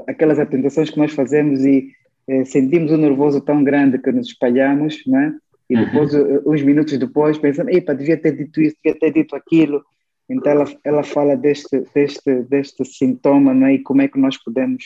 aquelas 0.07 0.39
apresentações 0.39 0.91
que 0.91 0.99
nós 0.99 1.13
fazemos 1.13 1.65
e 1.65 1.91
é, 2.27 2.45
sentimos 2.45 2.91
um 2.91 2.97
nervoso 2.97 3.41
tão 3.41 3.63
grande 3.63 3.99
que 3.99 4.11
nos 4.13 4.29
espalhamos, 4.29 5.03
né? 5.07 5.35
E 5.71 5.77
depois, 5.77 6.13
uhum. 6.13 6.43
uns 6.47 6.63
minutos 6.63 6.99
depois, 6.99 7.39
pensando, 7.39 7.71
epa, 7.71 7.95
devia 7.95 8.17
ter 8.17 8.37
dito 8.37 8.61
isso, 8.61 8.77
devia 8.83 8.99
ter 8.99 9.13
dito 9.13 9.37
aquilo. 9.37 9.83
Então, 10.29 10.51
ela, 10.53 10.65
ela 10.85 11.03
fala 11.05 11.37
deste, 11.37 11.85
deste, 11.95 12.43
deste 12.43 12.85
sintoma, 12.85 13.55
não 13.55 13.69
é? 13.69 13.75
E 13.75 13.79
como 13.79 14.03
é 14.03 14.09
que 14.09 14.19
nós 14.19 14.37
podemos 14.37 14.85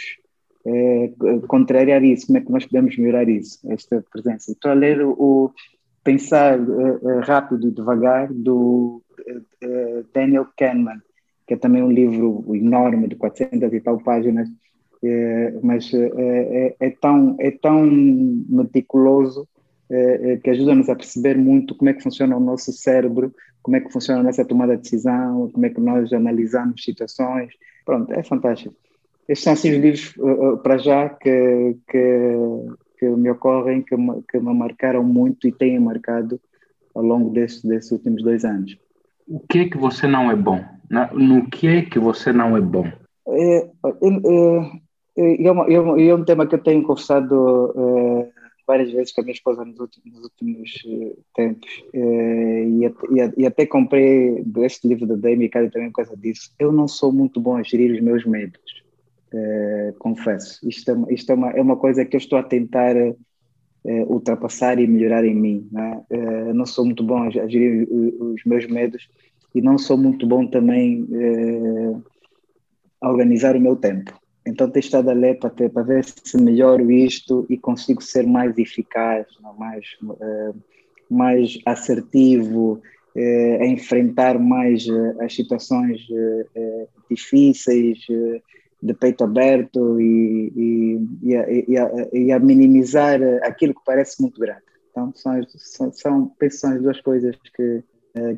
é, 0.66 1.10
contrariar 1.48 2.04
isso, 2.04 2.26
como 2.26 2.38
é 2.38 2.40
que 2.42 2.52
nós 2.52 2.66
podemos 2.66 2.96
melhorar 2.98 3.28
isso, 3.28 3.58
esta 3.70 4.04
presença. 4.12 4.52
Estou 4.52 4.70
a 4.70 4.74
ler 4.74 5.02
o, 5.02 5.52
Pensar 6.04 6.60
uh, 6.60 7.20
Rápido 7.20 7.66
e 7.66 7.70
Devagar, 7.70 8.30
do 8.30 9.02
uh, 9.20 10.06
Daniel 10.12 10.46
Kahneman, 10.54 11.00
que 11.46 11.54
é 11.54 11.56
também 11.56 11.82
um 11.82 11.90
livro 11.90 12.44
enorme, 12.54 13.08
de 13.08 13.16
400 13.16 13.72
e 13.72 13.80
tal 13.80 13.98
páginas, 14.00 14.48
mas 15.62 15.92
é, 15.92 16.76
é, 16.80 16.90
tão, 16.90 17.36
é 17.38 17.50
tão 17.50 17.84
meticuloso 17.84 19.46
que 20.42 20.50
ajuda-nos 20.50 20.88
a 20.88 20.96
perceber 20.96 21.36
muito 21.36 21.74
como 21.74 21.90
é 21.90 21.92
que 21.92 22.02
funciona 22.02 22.36
o 22.36 22.40
nosso 22.40 22.72
cérebro, 22.72 23.34
como 23.62 23.76
é 23.76 23.80
que 23.80 23.90
funciona 23.90 24.20
a 24.20 24.24
nossa 24.24 24.44
tomada 24.44 24.76
de 24.76 24.82
decisão, 24.82 25.50
como 25.50 25.66
é 25.66 25.70
que 25.70 25.80
nós 25.80 26.12
analisamos 26.12 26.84
situações. 26.84 27.52
Pronto, 27.84 28.12
é 28.12 28.22
fantástico. 28.22 28.74
Estes 29.26 29.44
são 29.44 29.52
assim 29.54 29.70
os 29.72 29.78
livros, 29.78 30.16
uh, 30.18 30.52
uh, 30.52 30.58
para 30.58 30.76
já, 30.76 31.08
que, 31.08 31.76
que, 31.88 32.36
que 32.98 33.08
me 33.08 33.30
ocorrem, 33.30 33.82
que 33.82 33.96
me, 33.96 34.22
que 34.30 34.38
me 34.38 34.54
marcaram 34.54 35.02
muito 35.02 35.48
e 35.48 35.52
têm 35.52 35.78
marcado 35.80 36.38
ao 36.94 37.02
longo 37.02 37.30
desses, 37.30 37.62
desses 37.62 37.90
últimos 37.90 38.22
dois 38.22 38.44
anos. 38.44 38.76
O 39.26 39.40
que 39.40 39.60
é 39.60 39.68
que 39.68 39.78
você 39.78 40.06
não 40.06 40.30
é 40.30 40.36
bom? 40.36 40.62
No 41.14 41.48
que 41.48 41.66
é 41.66 41.82
que 41.82 41.98
você 41.98 42.32
não 42.32 42.54
é 42.56 42.60
bom? 42.60 42.86
É, 43.26 43.56
é, 43.56 43.68
é, 45.16 45.46
é, 45.46 45.50
uma, 45.50 45.70
é, 45.70 46.14
um 46.14 46.24
tema 46.24 46.46
que 46.46 46.54
eu 46.54 46.62
tenho 46.62 46.82
conversado 46.82 48.30
várias 48.66 48.90
vezes 48.90 49.12
com 49.12 49.20
a 49.20 49.24
minha 49.24 49.34
esposa 49.34 49.64
nos 49.64 49.78
últimos, 49.78 50.12
nos 50.12 50.24
últimos 50.24 50.82
uh, 50.86 51.24
tempos 51.34 51.70
uh, 51.94 51.98
e, 51.98 52.84
e, 52.84 53.42
e, 53.42 53.46
até 53.46 53.66
comprei 53.66 54.44
este 54.58 54.88
livro 54.88 55.06
da 55.06 55.14
Demi 55.14 55.48
Cady 55.48 55.70
também 55.70 55.90
por 55.90 56.04
causa 56.04 56.16
disso. 56.16 56.52
Eu 56.58 56.72
não 56.72 56.88
sou 56.88 57.12
muito 57.12 57.40
bom 57.40 57.56
a 57.56 57.62
gerir 57.62 57.92
os 57.92 58.00
meus 58.00 58.24
medos. 58.24 58.82
Uh, 59.32 59.92
confesso. 59.98 60.66
Isto, 60.68 60.90
é, 60.90 61.14
isto 61.14 61.30
é, 61.30 61.34
uma, 61.34 61.50
é 61.50 61.60
uma 61.60 61.76
coisa 61.76 62.04
que 62.04 62.16
eu 62.16 62.18
estou 62.18 62.38
a 62.38 62.42
tentar 62.42 62.94
ultrapassar 64.06 64.78
e 64.78 64.86
melhorar 64.86 65.26
em 65.26 65.34
mim. 65.34 65.68
Não, 65.70 65.82
é? 65.82 66.50
uh, 66.50 66.54
não 66.54 66.64
sou 66.64 66.86
muito 66.86 67.04
bom 67.04 67.22
a 67.22 67.30
gerir 67.30 67.86
os 67.90 68.42
meus 68.44 68.66
medos 68.66 69.08
e 69.54 69.60
não 69.60 69.76
sou 69.76 69.98
muito 69.98 70.26
bom 70.26 70.46
também 70.46 71.06
a 73.00 73.10
organizar 73.10 73.56
o 73.56 73.60
meu 73.60 73.76
tempo. 73.76 74.18
Então 74.46 74.70
tenho 74.70 74.84
estado 74.84 75.08
a 75.10 75.14
ler 75.14 75.38
para, 75.38 75.82
ver 75.82 76.04
se 76.04 76.36
melhoro 76.36 76.90
isto 76.90 77.46
e 77.48 77.56
consigo 77.56 78.02
ser 78.02 78.26
mais 78.26 78.56
eficaz, 78.58 79.26
não? 79.42 79.54
mais, 79.54 79.86
mais 81.10 81.58
assertivo, 81.64 82.82
a 83.60 83.66
enfrentar 83.66 84.38
mais 84.38 84.86
as 85.20 85.34
situações 85.34 86.06
difíceis, 87.08 88.00
de 88.84 88.92
peito 88.92 89.24
aberto 89.24 89.98
e, 89.98 90.52
e, 90.54 91.08
e, 91.22 91.36
a, 91.36 91.50
e, 91.50 91.78
a, 91.78 92.08
e, 92.12 92.32
a, 92.32 92.38
minimizar 92.38 93.18
aquilo 93.42 93.72
que 93.72 93.80
parece 93.84 94.20
muito 94.20 94.38
grande. 94.38 94.60
Então, 94.90 95.10
são, 95.14 95.42
são, 95.56 95.92
são, 95.92 96.32
são 96.50 96.72
as 96.72 96.82
duas 96.82 97.00
coisas 97.00 97.34
que, 97.56 97.82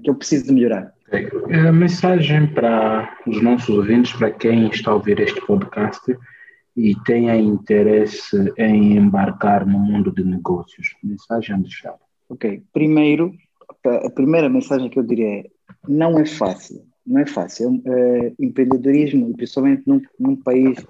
que 0.02 0.09
eu 0.09 0.14
preciso 0.14 0.46
de 0.46 0.52
melhorar. 0.52 0.95
A 1.12 1.72
mensagem 1.72 2.46
para 2.48 3.16
os 3.26 3.40
nossos 3.42 3.68
ouvintes, 3.68 4.12
para 4.14 4.30
quem 4.30 4.68
está 4.68 4.90
a 4.90 4.94
ouvir 4.94 5.20
este 5.20 5.40
podcast 5.46 6.16
e 6.76 6.94
tenha 7.04 7.36
interesse 7.36 8.52
em 8.59 8.96
embarcar 8.96 9.66
no 9.66 9.78
mundo 9.78 10.12
de 10.12 10.24
negócios, 10.24 10.94
mensagem 11.02 11.62
de 11.62 11.72
chave. 11.72 11.98
Ok, 12.28 12.62
primeiro, 12.72 13.32
a 13.84 14.11
primeira 14.11 14.48
mensagem 14.48 14.90
que 14.90 14.98
eu 14.98 15.04
diria 15.04 15.40
é: 15.40 15.46
não 15.88 16.18
é 16.18 16.26
fácil 16.26 16.84
não 17.07 17.20
é 17.20 17.26
fácil. 17.26 17.80
É, 17.86 18.32
empreendedorismo, 18.38 19.34
principalmente 19.36 19.82
num, 19.86 20.02
num, 20.18 20.36
país 20.36 20.84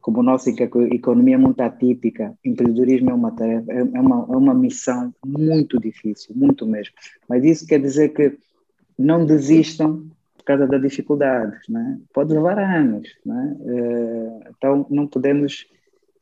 como 0.00 0.18
o 0.18 0.22
nosso, 0.22 0.50
em 0.50 0.54
que 0.54 0.64
a 0.64 0.66
economia 0.92 1.36
é 1.36 1.38
muito 1.38 1.60
atípica, 1.60 2.36
empreendedorismo 2.44 3.10
é 3.10 3.14
uma 3.14 3.30
tarefa, 3.30 3.72
é, 3.72 3.78
é 3.78 4.00
uma, 4.00 4.26
é 4.28 4.36
uma 4.36 4.54
missão 4.54 5.14
muito 5.24 5.80
difícil, 5.80 6.34
muito 6.34 6.66
mesmo. 6.66 6.92
Mas 7.28 7.44
isso 7.44 7.66
quer 7.66 7.80
dizer 7.80 8.10
que 8.10 8.36
não 8.98 9.24
desistam 9.24 10.06
por 10.36 10.44
causa 10.44 10.66
das 10.66 10.82
dificuldades, 10.82 11.68
né? 11.68 11.98
pode 12.12 12.32
levar 12.32 12.58
anos. 12.58 13.08
Né? 13.24 13.56
É, 13.64 14.50
então, 14.50 14.86
não 14.90 15.06
podemos 15.06 15.66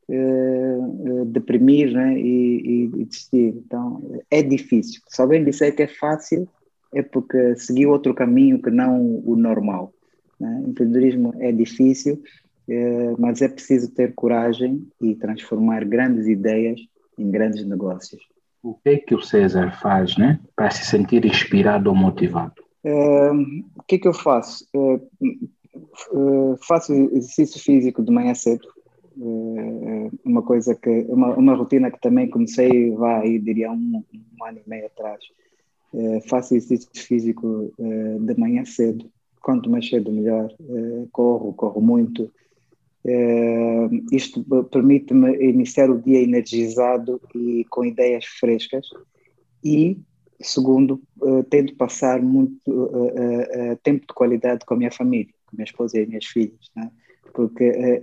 uh, 0.09 1.25
deprimir 1.27 1.93
né? 1.93 2.19
e, 2.19 2.61
e, 2.61 2.85
e 2.85 3.05
desistir. 3.07 3.55
Então, 3.57 4.21
é 4.31 4.43
difícil. 4.43 5.01
Se 5.09 5.23
alguém 5.23 5.43
disser 5.43 5.75
que 5.75 5.83
é 5.83 5.89
fácil, 5.89 6.47
é 6.95 7.03
porque 7.03 7.57
seguiu 7.57 7.91
outro 7.91 8.15
caminho 8.15 8.61
que 8.61 8.71
não 8.71 9.23
o 9.25 9.37
normal. 9.37 9.93
Né? 10.39 10.65
Empreendedorismo 10.67 11.35
é 11.39 11.51
difícil, 11.51 12.23
mas 13.19 13.43
é 13.43 13.49
preciso 13.49 13.91
ter 13.93 14.15
coragem 14.15 14.87
e 15.01 15.15
transformar 15.17 15.85
grandes 15.85 16.27
ideias 16.29 16.81
em 17.19 17.31
grandes 17.31 17.65
negócios. 17.65 18.23
O 18.63 18.75
que 18.75 18.91
é 18.91 18.97
que 18.99 19.15
o 19.15 19.23
César 19.23 19.73
faz 19.81 20.17
né, 20.17 20.39
para 20.55 20.71
se 20.71 20.85
sentir 20.85 21.25
inspirado 21.25 21.89
ou 21.91 21.97
motivado? 21.97 22.55
o 22.83 23.83
que 23.87 23.97
é 23.97 23.99
que 23.99 24.09
eu 24.09 24.15
faço? 24.15 24.67
faço 26.67 26.93
exercício 26.93 27.61
físico 27.61 28.03
de 28.03 28.11
manhã 28.11 28.35
cedo, 28.35 28.67
uma 30.25 30.43
coisa 30.43 30.75
que 30.75 31.05
uma, 31.09 31.35
uma 31.37 31.55
rotina 31.55 31.91
que 31.91 32.01
também 32.01 32.29
comecei 32.29 32.91
vai 32.93 33.39
diria 33.39 33.71
um, 33.71 34.03
um 34.13 34.45
ano 34.45 34.61
e 34.65 34.69
meio 34.69 34.87
atrás. 34.87 35.21
Faço 36.29 36.55
exercício 36.55 36.91
físico 36.95 37.73
de 37.79 38.35
manhã 38.39 38.65
cedo. 38.65 39.11
Quanto 39.43 39.71
mais 39.71 39.89
cedo 39.89 40.13
melhor. 40.13 40.53
Corro 41.13 41.53
corro 41.53 41.81
muito 41.81 42.31
isto 44.13 44.45
permite-me 44.71 45.37
iniciar 45.43 45.91
o 45.91 46.01
dia 46.01 46.21
energizado 46.21 47.21
e 47.35 47.65
com 47.71 47.85
ideias 47.85 48.27
frescas 48.27 48.87
e 49.65 49.99
segundo 50.41 51.01
tento 51.49 51.75
passar 51.77 52.21
muito 52.21 52.61
tempo 53.83 54.07
de 54.07 54.15
qualidade 54.15 54.67
com 54.67 54.75
a 54.75 54.77
minha 54.77 54.91
família 54.91 55.33
com 55.47 55.55
a 55.55 55.57
minha 55.57 55.65
esposa 55.65 55.99
e 55.99 56.03
as 56.03 56.09
minhas 56.09 56.27
filhas 56.27 56.71
né? 56.77 56.91
porque 57.33 58.03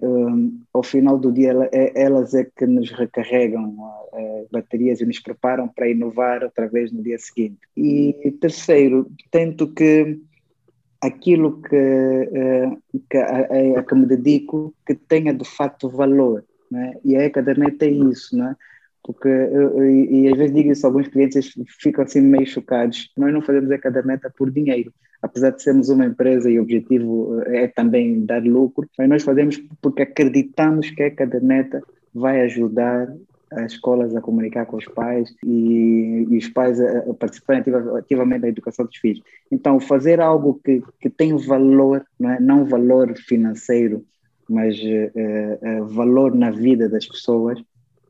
ao 0.74 0.84
final 0.84 1.18
do 1.18 1.32
dia 1.32 1.54
é, 1.72 1.92
elas 2.02 2.34
é 2.34 2.44
que 2.44 2.66
nos 2.66 2.92
recarregam 2.92 3.70
uh, 3.70 4.48
baterias 4.52 5.02
e 5.02 5.06
nos 5.06 5.20
preparam 5.20 5.68
para 5.68 5.90
inovar 5.90 6.44
outra 6.44 6.68
vez 6.68 6.92
no 6.92 7.02
dia 7.02 7.18
seguinte. 7.18 7.60
E 7.76 8.32
terceiro, 8.40 9.10
tento 9.32 9.68
que 9.68 10.20
aquilo 11.02 11.62
que, 11.62 11.76
uh, 11.76 12.82
que, 13.10 13.18
a, 13.18 13.80
a, 13.80 13.84
que 13.84 13.96
me 13.96 14.06
dedico 14.06 14.74
que 14.86 14.96
tenha 14.96 15.34
de 15.34 15.46
facto 15.46 15.90
valor. 15.90 16.44
Né? 16.72 16.94
E 17.04 17.16
a 17.16 17.24
Ecadernet 17.24 17.84
é 17.84 17.90
isso, 17.90 18.36
né? 18.36 18.56
porque 19.08 19.30
e, 19.30 20.24
e 20.24 20.28
às 20.28 20.38
vezes 20.38 20.54
digo 20.54 20.70
isso 20.70 20.86
a 20.86 20.90
alguns 20.90 21.08
clientes 21.08 21.54
ficam 21.80 22.04
assim 22.04 22.20
meio 22.20 22.46
chocados. 22.46 23.10
Nós 23.18 23.34
não 23.34 23.42
fazemos 23.42 23.72
a 23.72 23.78
caderneta 23.78 24.32
por 24.38 24.52
dinheiro, 24.52 24.94
apesar 25.22 25.52
de 25.52 25.64
sermos 25.64 25.88
uma 25.88 26.06
empresa 26.06 26.52
e 26.52 26.60
o 26.60 26.64
objetivo 26.64 27.42
eh, 27.46 27.64
é 27.64 27.68
também 27.70 28.26
dar 28.26 28.44
lucro, 28.44 28.86
mas 28.98 29.08
nós 29.08 29.24
fazemos 29.24 29.58
porque 29.82 30.02
acreditamos 30.02 30.90
que 30.92 31.04
a 31.04 31.16
caderneta 31.16 31.82
vai 32.14 32.42
ajudar 32.42 33.08
as 33.52 33.74
escolas 33.74 34.16
a 34.16 34.22
comunicar 34.22 34.66
com 34.66 34.78
os 34.78 34.86
pais 34.86 35.34
e, 35.46 36.26
e 36.30 36.38
os 36.38 36.48
pais 36.50 36.80
a, 36.80 37.00
a 37.00 37.14
participarem 37.14 37.64
ativamente 37.98 38.42
da 38.42 38.50
educação 38.50 38.86
dos 38.86 38.98
filhos. 38.98 39.22
Então, 39.52 39.80
fazer 39.80 40.20
algo 40.20 40.60
que, 40.64 40.82
que 41.00 41.10
tem 41.10 41.36
valor, 41.36 42.06
não, 42.20 42.32
é? 42.32 42.40
não 42.40 42.66
valor 42.66 43.16
financeiro, 43.18 44.06
mas 44.50 44.78
uh, 44.78 45.82
uh, 45.82 45.86
valor 45.88 46.34
na 46.36 46.52
vida 46.52 46.90
das 46.90 47.06
pessoas, 47.06 47.60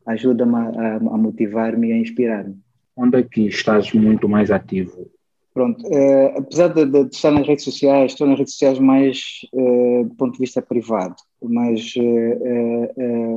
ajuda-me 0.05 0.55
a, 0.55 0.95
a 0.95 1.17
motivar-me 1.17 1.89
e 1.89 1.93
a 1.93 1.97
inspirar-me. 1.97 2.57
Onde 2.95 3.19
é 3.19 3.23
que 3.23 3.41
estás 3.47 3.93
muito 3.93 4.27
mais 4.27 4.49
ativo? 4.49 5.07
Pronto, 5.53 5.87
é, 5.91 6.37
apesar 6.37 6.67
de, 6.67 6.85
de, 6.85 7.15
estar 7.15 7.31
nas 7.31 7.47
redes 7.47 7.63
sociais, 7.63 8.11
estou 8.11 8.27
nas 8.27 8.37
redes 8.37 8.53
sociais 8.53 8.77
mais 8.77 9.39
é, 9.53 10.03
do 10.03 10.15
ponto 10.15 10.33
de 10.33 10.39
vista 10.39 10.61
privado, 10.61 11.15
mas 11.41 11.93
é, 11.97 12.93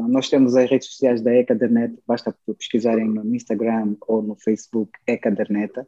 nós 0.08 0.28
temos 0.28 0.56
as 0.56 0.70
redes 0.70 0.88
sociais 0.88 1.20
da 1.20 1.34
Ecadernet, 1.34 1.94
basta 2.06 2.34
pesquisarem 2.58 3.06
no 3.06 3.34
Instagram 3.34 3.96
ou 4.06 4.22
no 4.22 4.36
Facebook 4.36 4.90
Ecaderneta. 5.06 5.86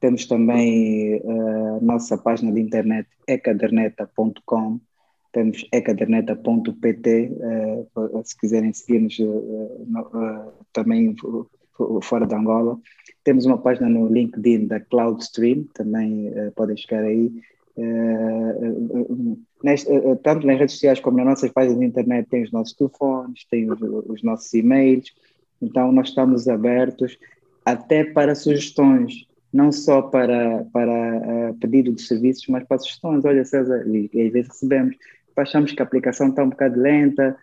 Temos 0.00 0.26
também 0.26 1.20
a 1.26 1.80
nossa 1.80 2.16
página 2.16 2.52
de 2.52 2.60
internet 2.60 3.08
ecaderneta.com, 3.26 4.78
temos 5.32 5.66
ecaderneta.pt, 5.72 7.32
se 8.24 8.38
quiserem 8.38 8.72
seguir-nos 8.72 9.18
também 10.72 11.16
fora 12.02 12.26
de 12.26 12.34
Angola. 12.34 12.78
Temos 13.24 13.44
uma 13.44 13.58
página 13.58 13.88
no 13.88 14.08
LinkedIn 14.08 14.66
da 14.66 14.80
Cloudstream, 14.80 15.64
também 15.74 16.28
uh, 16.28 16.52
podem 16.54 16.76
chegar 16.76 17.02
aí. 17.02 17.30
Uh, 17.78 19.38
neste, 19.62 19.88
uh, 19.88 20.16
tanto 20.16 20.44
nas 20.44 20.58
redes 20.58 20.74
sociais 20.74 20.98
como 20.98 21.16
nas 21.18 21.26
nossas 21.26 21.52
páginas 21.52 21.78
de 21.78 21.86
internet 21.86 22.28
tem 22.28 22.42
os 22.42 22.50
nossos 22.50 22.74
telefones, 22.74 23.46
tem 23.48 23.70
os, 23.70 23.80
os 23.80 24.20
nossos 24.24 24.52
e-mails, 24.52 25.14
então 25.62 25.92
nós 25.92 26.08
estamos 26.08 26.48
abertos 26.48 27.16
até 27.64 28.02
para 28.02 28.34
sugestões, 28.34 29.28
não 29.52 29.70
só 29.70 30.02
para, 30.02 30.64
para 30.72 31.54
pedido 31.60 31.92
de 31.92 32.02
serviços, 32.02 32.46
mas 32.48 32.64
para 32.64 32.78
sugestões. 32.78 33.24
Olha, 33.24 33.44
César, 33.44 33.84
e, 33.86 34.10
às 34.26 34.32
vezes 34.32 34.48
recebemos, 34.48 34.96
achamos 35.36 35.70
que 35.70 35.80
a 35.80 35.84
aplicação 35.84 36.30
está 36.30 36.42
um 36.42 36.50
bocado 36.50 36.80
lenta, 36.80 37.36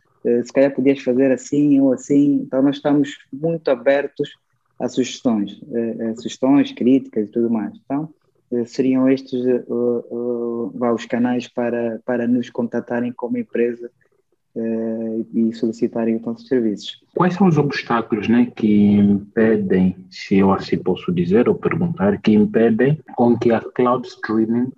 se 0.43 0.51
calhar 0.51 0.73
podias 0.73 0.99
fazer 0.99 1.31
assim 1.31 1.79
ou 1.79 1.93
assim. 1.93 2.41
Então, 2.45 2.61
nós 2.61 2.77
estamos 2.77 3.17
muito 3.31 3.69
abertos 3.69 4.31
a 4.79 4.89
sugestões, 4.89 5.61
a 6.11 6.15
sugestões, 6.15 6.71
críticas 6.71 7.29
e 7.29 7.31
tudo 7.31 7.49
mais. 7.49 7.73
Então, 7.85 8.09
eh, 8.09 8.24
seriam 8.65 9.09
estes 9.09 9.45
uh, 9.67 10.71
uh, 10.71 10.93
os 10.93 11.05
canais 11.05 11.47
para, 11.47 11.99
para 12.05 12.27
nos 12.27 12.49
contatarem 12.49 13.11
como 13.11 13.37
empresa 13.37 13.89
e 15.33 15.53
solicitarem 15.53 16.15
os 16.15 16.21
nossos 16.21 16.47
serviços. 16.47 17.03
Quais 17.13 17.33
são 17.33 17.45
os 17.45 17.57
obstáculos 17.57 18.29
né, 18.29 18.49
que 18.55 18.93
impedem, 18.93 19.97
se 20.09 20.37
eu 20.37 20.53
assim 20.53 20.77
posso 20.77 21.11
dizer 21.11 21.49
ou 21.49 21.55
perguntar, 21.55 22.21
que 22.21 22.31
impedem 22.31 22.97
com 23.17 23.37
que 23.37 23.51
a 23.51 23.59
cloud 23.59 24.07
streaming 24.07 24.71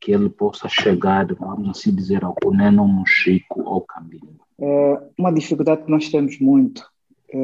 que 0.00 0.12
ele 0.12 0.30
possa 0.30 0.68
chegar, 0.68 1.26
vamos 1.34 1.68
assim 1.68 1.92
dizer, 1.92 2.24
ao 2.24 2.34
Cuneno, 2.34 2.86
Mochico 2.86 3.60
ou 3.62 3.80
Cambinho? 3.80 4.38
É 4.60 5.02
uma 5.18 5.32
dificuldade 5.32 5.82
que 5.82 5.90
nós 5.90 6.08
temos 6.08 6.38
muito. 6.38 6.88
É, 7.34 7.38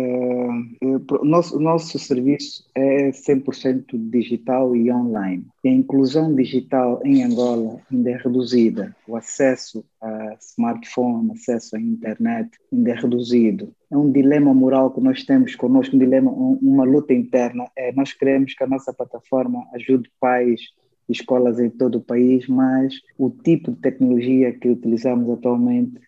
é, 0.82 0.86
o, 0.86 1.24
nosso, 1.24 1.58
nosso 1.58 1.98
serviço 1.98 2.64
é 2.76 3.10
100% 3.10 3.98
digital 4.08 4.76
e 4.76 4.90
online. 4.92 5.44
a 5.64 5.68
inclusão 5.68 6.32
digital 6.32 7.00
em 7.04 7.24
Angola 7.24 7.80
ainda 7.90 8.10
é 8.10 8.16
reduzida. 8.16 8.94
O 9.08 9.16
acesso 9.16 9.84
a 10.00 10.36
smartphone, 10.40 11.32
acesso 11.32 11.74
à 11.74 11.80
internet 11.80 12.50
ainda 12.72 12.90
é 12.92 12.94
reduzido. 12.94 13.74
É 13.90 13.96
um 13.96 14.12
dilema 14.12 14.54
moral 14.54 14.92
que 14.92 15.00
nós 15.00 15.24
temos 15.24 15.56
conosco, 15.56 15.96
um 15.96 15.98
dilema, 15.98 16.30
uma 16.30 16.84
luta 16.84 17.12
interna. 17.12 17.64
É, 17.76 17.90
nós 17.92 18.12
queremos 18.12 18.54
que 18.54 18.62
a 18.62 18.68
nossa 18.68 18.92
plataforma 18.92 19.66
ajude 19.74 20.08
pais, 20.20 20.60
escolas 21.08 21.58
em 21.58 21.68
todo 21.68 21.96
o 21.96 22.00
país, 22.00 22.46
mas 22.46 22.94
o 23.18 23.28
tipo 23.28 23.72
de 23.72 23.78
tecnologia 23.78 24.52
que 24.52 24.68
utilizamos 24.68 25.28
atualmente 25.30 26.00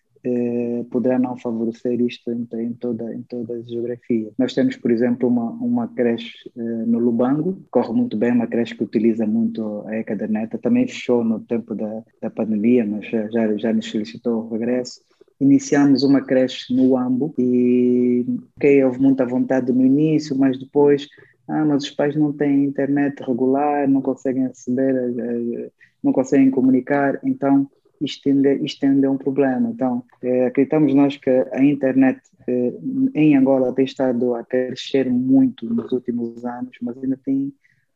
poderá 1.03 1.19
não 1.19 1.35
favorecer 1.35 1.99
isto 1.99 2.31
em, 2.31 2.47
em, 2.53 2.73
toda, 2.73 3.13
em 3.13 3.21
toda 3.23 3.55
a 3.55 3.61
geografia. 3.61 4.31
Nós 4.37 4.53
temos, 4.53 4.77
por 4.77 4.89
exemplo, 4.89 5.27
uma, 5.27 5.51
uma 5.51 5.87
creche 5.89 6.49
eh, 6.55 6.61
no 6.61 6.97
Lubango, 6.97 7.61
corre 7.69 7.91
muito 7.91 8.15
bem, 8.15 8.31
uma 8.31 8.47
creche 8.47 8.73
que 8.73 8.85
utiliza 8.85 9.27
muito 9.27 9.83
a 9.85 9.97
Ecaderneta, 9.97 10.57
também 10.57 10.87
fechou 10.87 11.21
no 11.21 11.41
tempo 11.41 11.75
da, 11.75 12.03
da 12.21 12.29
pandemia, 12.29 12.85
mas 12.85 13.05
já, 13.09 13.57
já 13.57 13.73
nos 13.73 13.89
solicitou 13.89 14.45
o 14.45 14.49
regresso. 14.49 15.01
Iniciamos 15.41 16.03
uma 16.03 16.21
creche 16.21 16.73
no 16.73 16.97
Ambo 16.97 17.33
e 17.37 18.25
okay, 18.55 18.81
houve 18.85 19.01
muita 19.01 19.25
vontade 19.25 19.73
no 19.73 19.85
início, 19.85 20.37
mas 20.37 20.57
depois, 20.57 21.09
ah, 21.49 21.65
mas 21.65 21.83
os 21.83 21.89
pais 21.89 22.15
não 22.15 22.31
têm 22.31 22.63
internet 22.63 23.21
regular, 23.21 23.89
não 23.89 24.01
conseguem 24.01 24.45
aceder, 24.45 24.95
eh, 24.95 25.69
não 26.01 26.13
conseguem 26.13 26.49
comunicar, 26.49 27.19
então 27.25 27.69
isto 28.03 28.29
ainda, 28.29 28.53
isto 28.53 28.85
ainda 28.85 29.07
é 29.07 29.09
um 29.09 29.17
problema. 29.17 29.69
Então, 29.69 30.03
é, 30.21 30.47
acreditamos 30.47 30.93
nós 30.93 31.17
que 31.17 31.29
a 31.29 31.63
internet 31.63 32.19
é, 32.47 32.73
em 33.15 33.35
Angola 33.35 33.73
tem 33.73 33.85
estado 33.85 34.35
a 34.35 34.43
crescer 34.43 35.09
muito 35.09 35.71
nos 35.73 35.91
últimos 35.91 36.45
anos, 36.45 36.75
mas 36.81 36.97
ainda 36.97 37.17
tem 37.23 37.53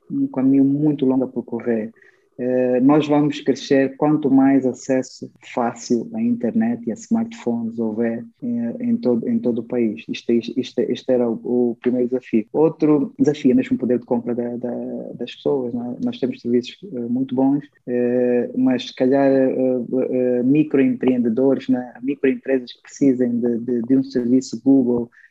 um 0.09 0.27
caminho 0.27 0.63
muito 0.63 1.05
longo 1.05 1.25
a 1.25 1.27
percorrer. 1.27 1.91
Eh, 2.39 2.79
nós 2.81 3.07
vamos 3.07 3.41
crescer 3.41 3.97
quanto 3.97 4.29
mais 4.29 4.63
acesso 4.65 5.31
fácil 5.53 6.07
à 6.13 6.21
internet 6.21 6.85
e 6.85 6.91
a 6.91 6.93
smartphones 6.93 7.79
houver 7.79 8.23
em, 8.43 8.59
eh, 8.59 8.75
em 8.79 8.97
todo, 8.97 9.27
em 9.27 9.39
todo 9.39 9.59
o 9.59 9.63
país. 9.63 10.03
Isto, 10.07 10.31
isto, 10.31 10.81
isto 10.81 11.09
era 11.09 11.27
o, 11.27 11.71
o, 11.71 11.77
primeiro 11.81 12.09
desafio. 12.09 12.45
Outro 12.53 13.13
desafio 13.17 13.51
é 13.51 13.53
mesmo 13.55 13.75
o 13.75 13.79
poder 13.79 13.97
de 13.99 14.05
compra 14.05 14.35
da, 14.35 14.55
da, 14.55 14.75
das 15.15 15.33
pessoas. 15.35 15.73
É? 15.73 16.05
Nós 16.05 16.19
temos 16.19 16.39
serviços 16.39 16.77
uh, 16.83 17.09
muito 17.09 17.33
bons, 17.33 17.63
mas 18.55 18.87
se 18.87 18.95
calhar 18.95 19.31
microempreendedores, 20.43 21.67
né? 21.69 21.93
microempresas 22.01 22.73
que 22.73 22.81
precisem 22.81 23.39
de, 23.39 23.57
de, 23.59 23.81
de 23.81 23.97
um 23.97 24.03
serviço 24.03 24.61
Google 24.63 25.09
eh, 25.09 25.26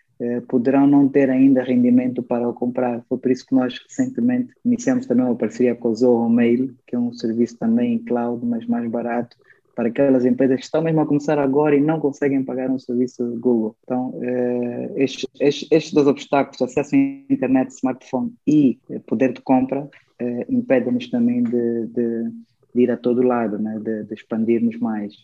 poderão 0.48 0.86
não 0.86 1.08
ter 1.08 1.28
ainda 1.28 1.62
rendimento 1.62 2.22
para 2.22 2.48
o 2.48 2.54
comprar. 2.54 3.02
Foi 3.08 3.18
por 3.18 3.30
isso 3.30 3.46
que 3.46 3.54
nós 3.54 3.78
recentemente 3.86 4.52
iniciamos 4.64 5.06
também 5.06 5.24
uma 5.24 5.36
parceria 5.36 5.74
com 5.74 5.90
o 5.90 5.94
Zoho 5.94 6.28
Mail, 6.28 6.74
que 6.86 6.96
é 6.96 6.98
um 6.98 7.12
serviço 7.12 7.58
também 7.58 7.94
em 7.94 7.98
cloud, 7.98 8.44
mas 8.44 8.66
mais 8.66 8.90
barato, 8.90 9.36
para 9.76 9.88
aquelas 9.88 10.24
empresas 10.24 10.56
que 10.56 10.64
estão 10.64 10.80
mesmo 10.80 11.02
a 11.02 11.06
começar 11.06 11.38
agora 11.38 11.76
e 11.76 11.80
não 11.80 12.00
conseguem 12.00 12.42
pagar 12.42 12.70
um 12.70 12.78
serviço 12.78 13.22
Google. 13.38 13.76
Então, 13.84 14.18
eh, 14.22 14.92
estes, 14.96 15.26
estes, 15.38 15.68
estes, 15.70 15.92
dois 15.92 16.06
obstáculos, 16.06 16.62
acesso 16.62 16.96
à 16.96 16.98
internet, 17.30 17.70
smartphone 17.72 18.32
e 18.46 18.78
poder 19.06 19.34
de 19.34 19.42
compra, 19.42 19.86
eh, 20.18 20.46
impedem-nos 20.48 21.10
também 21.10 21.42
de, 21.42 21.86
de, 21.88 22.32
de, 22.77 22.83
ir 22.83 22.91
a 22.91 22.97
todo 22.97 23.22
lado, 23.22 23.59
né? 23.59 23.79
de, 23.81 24.05
de 24.05 24.14
expandirmos 24.14 24.79
mais. 24.79 25.14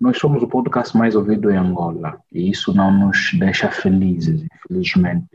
Nós 0.00 0.18
somos 0.18 0.42
o 0.42 0.48
podcast 0.48 0.96
mais 0.96 1.14
ouvido 1.14 1.50
em 1.50 1.56
Angola 1.56 2.20
e 2.32 2.50
isso 2.50 2.74
não 2.74 2.90
nos 2.90 3.32
deixa 3.38 3.70
felizes, 3.70 4.44
infelizmente. 4.44 5.26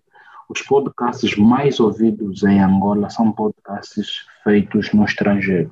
Os 0.49 0.61
podcasts 0.61 1.37
mais 1.37 1.79
ouvidos 1.79 2.43
em 2.43 2.59
Angola 2.59 3.09
são 3.09 3.31
podcasts 3.31 4.25
feitos 4.43 4.91
no 4.93 5.05
estrangeiro. 5.05 5.71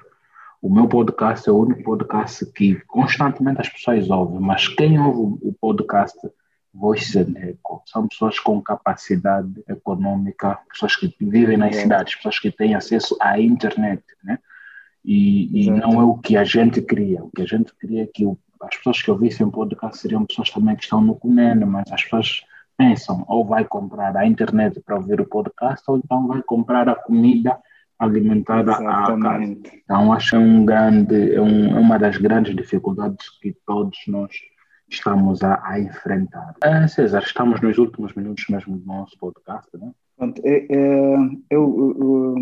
O 0.62 0.74
meu 0.74 0.88
podcast 0.88 1.50
é 1.50 1.52
o 1.52 1.58
único 1.58 1.84
podcast 1.84 2.46
que 2.54 2.76
constantemente 2.88 3.62
as 3.62 3.70
pessoas 3.70 4.10
ouvem, 4.10 4.40
mas 4.40 4.68
quem 4.68 5.00
ouve 5.00 5.40
o 5.42 5.54
podcast 5.60 6.18
Voice 6.74 7.18
and 7.20 7.34
Echo 7.38 7.82
são 7.86 8.08
pessoas 8.08 8.40
com 8.40 8.62
capacidade 8.62 9.52
econômica, 9.68 10.58
pessoas 10.70 10.96
que 10.96 11.14
vivem 11.20 11.58
nas 11.58 11.76
é. 11.76 11.82
cidades, 11.82 12.16
pessoas 12.16 12.40
que 12.40 12.52
têm 12.52 12.76
acesso 12.76 13.18
à 13.20 13.40
internet, 13.40 14.04
né? 14.24 14.40
E, 15.04 15.66
e 15.66 15.72
não 15.72 15.99
é 15.99 16.04
o 16.04 16.18
que 16.18 16.38
a 16.38 16.43
gente 16.43 16.82
queria. 16.82 17.24
O 17.24 17.32
que 17.32 17.41
a 17.41 17.45
gente 17.45 17.74
queria 17.76 18.04
é 18.04 18.08
que 18.08 18.26
as 18.62 18.76
pessoas 18.78 19.02
que 19.02 19.12
ouvissem 19.12 19.45
o 19.45 19.52
podcast 19.52 19.97
seriam 19.97 20.26
pessoas 20.26 20.49
também 20.52 20.76
que 20.76 20.84
estão 20.84 21.02
no 21.02 21.16
Cunene, 21.16 21.66
mas 21.66 21.91
as 21.91 22.04
pessoas 22.04 22.41
pensam 22.78 23.24
ou 23.28 23.45
vai 23.45 23.66
comprar 23.66 24.16
a 24.16 24.26
internet 24.26 24.80
para 24.82 24.95
ouvir 24.95 25.20
o 25.20 25.26
podcast 25.26 25.84
ou 25.88 25.97
então 25.97 26.28
vai 26.28 26.41
comprar 26.43 26.88
a 26.89 26.95
comida 26.95 27.60
alimentada 27.97 28.74
à 28.74 29.18
casa. 29.18 29.58
Então 29.84 30.12
acho 30.12 30.32
que 30.32 30.36
é, 30.36 30.39
um 30.39 30.66
grande, 30.66 31.36
é, 31.36 31.41
um, 31.41 31.78
é 31.78 31.80
uma 31.80 31.99
das 31.99 32.18
grandes 32.18 32.56
dificuldades 32.56 33.30
que 33.39 33.56
todos 33.66 33.97
nós 34.08 34.32
estamos 34.89 35.43
a, 35.43 35.62
a 35.64 35.80
enfrentar. 35.80 36.56
É, 36.64 36.88
César, 36.88 37.22
estamos 37.22 37.62
nos 37.62 37.78
últimos 37.78 38.14
minutos 38.14 38.45
mesmo 38.49 38.78
do 38.78 38.86
nosso 38.86 39.18
podcast, 39.18 39.70
né? 39.78 39.91
É, 40.43 40.67
é, 40.69 41.15
eu, 41.49 41.95
eu, 41.99 42.36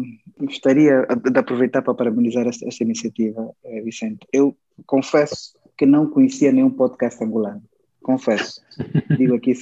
gostaria 0.45 1.05
de 1.32 1.39
aproveitar 1.39 1.82
para 1.82 1.93
parabenizar 1.93 2.47
esta, 2.47 2.67
esta 2.67 2.84
iniciativa, 2.84 3.53
Vicente. 3.84 4.27
Eu 4.34 4.55
confesso 4.86 5.57
que 5.77 5.86
não 5.86 6.09
conhecia 6.09 6.51
nenhum 6.51 6.69
podcast 6.69 7.23
angolano. 7.23 7.63
Confesso. 8.01 8.61
Digo 9.17 9.36
aqui 9.36 9.53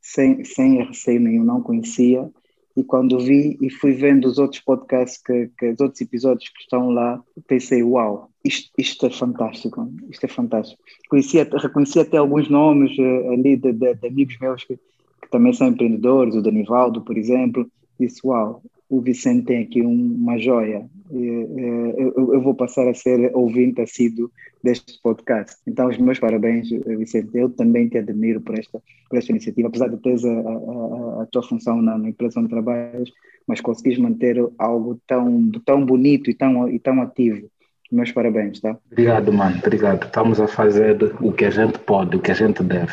sem, 0.00 0.44
sem 0.44 0.84
receio 0.84 1.20
nenhum, 1.20 1.44
não 1.44 1.62
conhecia. 1.62 2.28
E 2.76 2.82
quando 2.82 3.18
vi 3.18 3.58
e 3.60 3.70
fui 3.70 3.92
vendo 3.92 4.26
os 4.26 4.38
outros 4.38 4.60
podcasts, 4.60 5.22
que, 5.22 5.50
que 5.58 5.70
os 5.70 5.80
outros 5.80 6.00
episódios 6.00 6.48
que 6.48 6.60
estão 6.60 6.90
lá, 6.90 7.22
pensei: 7.46 7.82
uau, 7.82 8.30
isto, 8.44 8.70
isto 8.78 9.06
é 9.06 9.10
fantástico, 9.10 9.90
isto 10.10 10.24
é 10.24 10.28
fantástico. 10.28 10.82
Conhecia, 11.08 11.48
reconheci 11.52 12.00
até 12.00 12.16
alguns 12.16 12.48
nomes 12.48 12.96
uh, 12.98 13.30
ali 13.32 13.56
de, 13.56 13.72
de, 13.72 13.94
de, 13.94 14.06
amigos 14.06 14.38
meus 14.40 14.64
que, 14.64 14.78
que, 15.22 15.30
também 15.30 15.52
são 15.52 15.68
empreendedores, 15.68 16.34
o 16.34 16.42
Danivaldo, 16.42 17.02
por 17.02 17.16
exemplo. 17.16 17.66
Disse: 17.98 18.20
uau, 18.24 18.62
o 18.92 19.00
Vicente 19.00 19.46
tem 19.46 19.62
aqui 19.62 19.80
um, 19.80 20.14
uma 20.16 20.38
joia. 20.38 20.84
Eu, 21.10 22.32
eu, 22.34 22.40
vou 22.42 22.54
passar 22.54 22.86
a 22.88 22.94
ser 22.94 23.34
ouvinte 23.34 23.80
assíduo 23.80 24.30
deste 24.62 25.00
podcast. 25.02 25.56
Então, 25.66 25.88
os 25.88 25.96
meus 25.96 26.18
parabéns, 26.18 26.68
Vicente. 26.68 27.30
Eu 27.34 27.48
também 27.48 27.88
te 27.88 27.96
admiro 27.96 28.40
por 28.40 28.58
esta, 28.58 28.82
por 29.08 29.18
esta 29.18 29.32
iniciativa, 29.32 29.68
apesar 29.68 29.88
de 29.88 29.96
teres 29.96 30.24
a, 30.24 30.30
a, 30.30 31.22
a 31.22 31.26
tua 31.30 31.42
função 31.42 31.80
na, 31.80 31.96
na, 31.96 32.10
empresa 32.10 32.38
onde 32.38 32.50
trabalhas, 32.50 33.10
mas 33.46 33.62
conseguis 33.62 33.98
manter 33.98 34.36
algo 34.58 35.00
tão, 35.06 35.50
tão 35.64 35.86
bonito 35.86 36.30
e 36.30 36.34
tão, 36.34 36.68
e 36.68 36.78
tão 36.78 37.00
ativo. 37.00 37.48
Meus 37.90 38.12
parabéns, 38.12 38.60
tá? 38.60 38.76
Obrigado, 38.90 39.32
mano. 39.32 39.58
Obrigado. 39.58 40.04
Estamos 40.04 40.40
a 40.40 40.48
fazer 40.48 40.96
o 41.20 41.32
que 41.32 41.44
a 41.44 41.50
gente 41.50 41.78
pode, 41.78 42.16
o 42.16 42.20
que 42.20 42.30
a 42.30 42.34
gente 42.34 42.62
deve. 42.62 42.92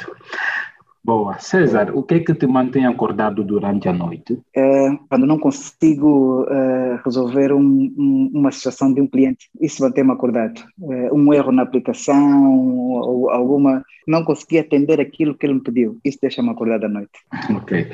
Boa. 1.10 1.40
César, 1.40 1.90
o 1.96 2.04
que 2.04 2.14
é 2.14 2.20
que 2.20 2.36
te 2.36 2.46
mantém 2.46 2.86
acordado 2.86 3.44
durante 3.44 3.90
a 3.90 3.94
noite? 3.94 4.38
É, 4.56 4.92
quando 5.10 5.26
não 5.26 5.40
consigo 5.40 6.46
é, 6.48 7.00
resolver 7.04 7.52
um, 7.52 7.92
um, 7.98 8.32
uma 8.32 8.52
situação 8.52 8.94
de 8.94 9.02
um 9.02 9.08
cliente, 9.08 9.50
isso 9.60 9.82
mantém-me 9.82 10.12
acordado. 10.12 10.62
É, 10.84 11.12
um 11.12 11.34
erro 11.34 11.52
na 11.52 11.64
aplicação, 11.64 12.60
ou 13.02 13.32
alguma. 13.32 13.84
Não 14.08 14.24
consegui 14.24 14.60
atender 14.60 15.02
aquilo 15.02 15.36
que 15.36 15.48
ele 15.48 15.56
me 15.56 15.64
pediu. 15.64 15.98
Isso 16.06 16.20
deixa-me 16.22 16.50
acordado 16.50 16.86
à 16.86 16.90
noite. 16.90 17.12
Ok. 17.56 17.88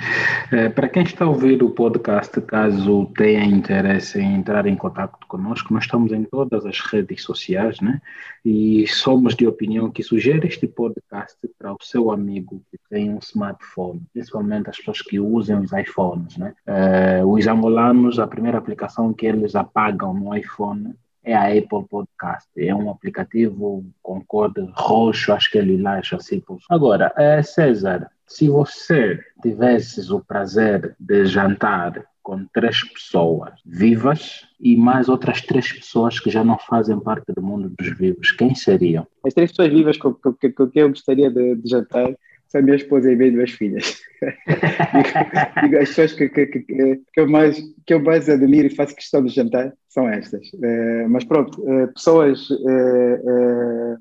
É, 0.52 0.68
para 0.68 0.90
quem 0.90 1.04
está 1.04 1.24
a 1.24 1.30
ouvir 1.30 1.64
o 1.64 1.70
podcast, 1.70 2.40
caso 2.42 3.06
tenha 3.18 3.46
interesse 3.46 4.20
em 4.20 4.36
entrar 4.36 4.66
em 4.66 4.76
contato 4.76 5.26
conosco, 5.28 5.74
nós 5.74 5.84
estamos 5.84 6.12
em 6.12 6.24
todas 6.24 6.66
as 6.66 6.80
redes 6.82 7.24
sociais, 7.24 7.80
né? 7.80 8.02
E 8.44 8.86
somos 8.88 9.36
de 9.36 9.48
opinião 9.48 9.90
que 9.90 10.04
sugere 10.04 10.48
este 10.48 10.68
podcast 10.68 11.38
para 11.58 11.74
o 11.74 11.78
seu 11.82 12.12
amigo 12.12 12.62
que 12.72 12.78
tem 12.90 13.05
um 13.10 13.20
smartphone, 13.20 14.02
principalmente 14.14 14.70
as 14.70 14.78
pessoas 14.78 15.02
que 15.02 15.20
usam 15.20 15.62
os 15.62 15.72
iPhones. 15.72 16.38
Né? 16.38 16.54
Uh, 16.68 17.28
os 17.28 17.48
angolanos, 17.48 18.20
a 18.20 18.28
primeira 18.28 18.58
aplicação 18.58 19.14
que 19.14 19.26
eles 19.26 19.56
apagam 19.56 20.14
no 20.14 20.36
iPhone 20.36 20.94
é 21.24 21.36
a 21.36 21.48
Apple 21.48 21.88
Podcast. 21.90 22.50
É 22.58 22.74
um 22.74 22.90
aplicativo 22.90 23.84
com 24.02 24.22
cor 24.22 24.54
roxo, 24.74 25.34
acho 25.34 25.52
que 25.52 25.58
é 25.58 25.62
lilás, 25.62 26.10
assim. 26.14 26.42
Agora, 26.70 27.12
uh, 27.18 27.44
César, 27.44 28.10
se 28.28 28.48
você 28.48 29.20
tivesse 29.42 30.12
o 30.12 30.20
prazer 30.20 30.96
de 31.00 31.26
jantar 31.26 32.06
com 32.26 32.44
três 32.46 32.84
pessoas 32.92 33.54
vivas 33.64 34.48
e 34.60 34.76
mais 34.76 35.08
outras 35.08 35.42
três 35.42 35.72
pessoas 35.72 36.20
que 36.20 36.32
já 36.32 36.44
não 36.44 36.58
fazem 36.58 37.00
parte 37.00 37.32
do 37.32 37.42
mundo 37.42 37.72
dos 37.78 37.96
vivos, 37.96 38.32
quem 38.32 38.56
seriam? 38.56 39.06
As 39.24 39.34
três 39.34 39.52
pessoas 39.52 39.72
vivas 39.72 39.96
com, 39.98 40.12
com, 40.12 40.34
com 40.34 40.68
que 40.68 40.80
eu 40.80 40.90
gostaria 40.90 41.30
de, 41.30 41.56
de 41.56 41.70
jantar 41.70 42.16
são 42.48 42.62
minha 42.62 42.76
esposa 42.76 43.12
e 43.12 43.16
minhas 43.16 43.34
duas 43.34 43.52
filhas. 43.52 44.02
digo, 44.22 45.62
digo, 45.62 45.78
as 45.78 45.90
pessoas 45.90 46.14
que, 46.14 46.30
que, 46.30 46.46
que, 46.48 46.62
que, 46.62 47.02
eu 47.16 47.30
mais, 47.30 47.60
que 47.86 47.94
eu 47.94 48.04
mais 48.04 48.30
admiro 48.30 48.68
e 48.68 48.76
faço 48.76 48.96
questão 48.96 49.24
de 49.24 49.34
jantar 49.34 49.74
são 49.90 50.10
estas. 50.10 50.48
Uh, 50.54 51.08
mas 51.10 51.24
pronto, 51.24 51.62
uh, 51.62 51.88
pessoas 51.94 52.50
uh, 52.50 53.98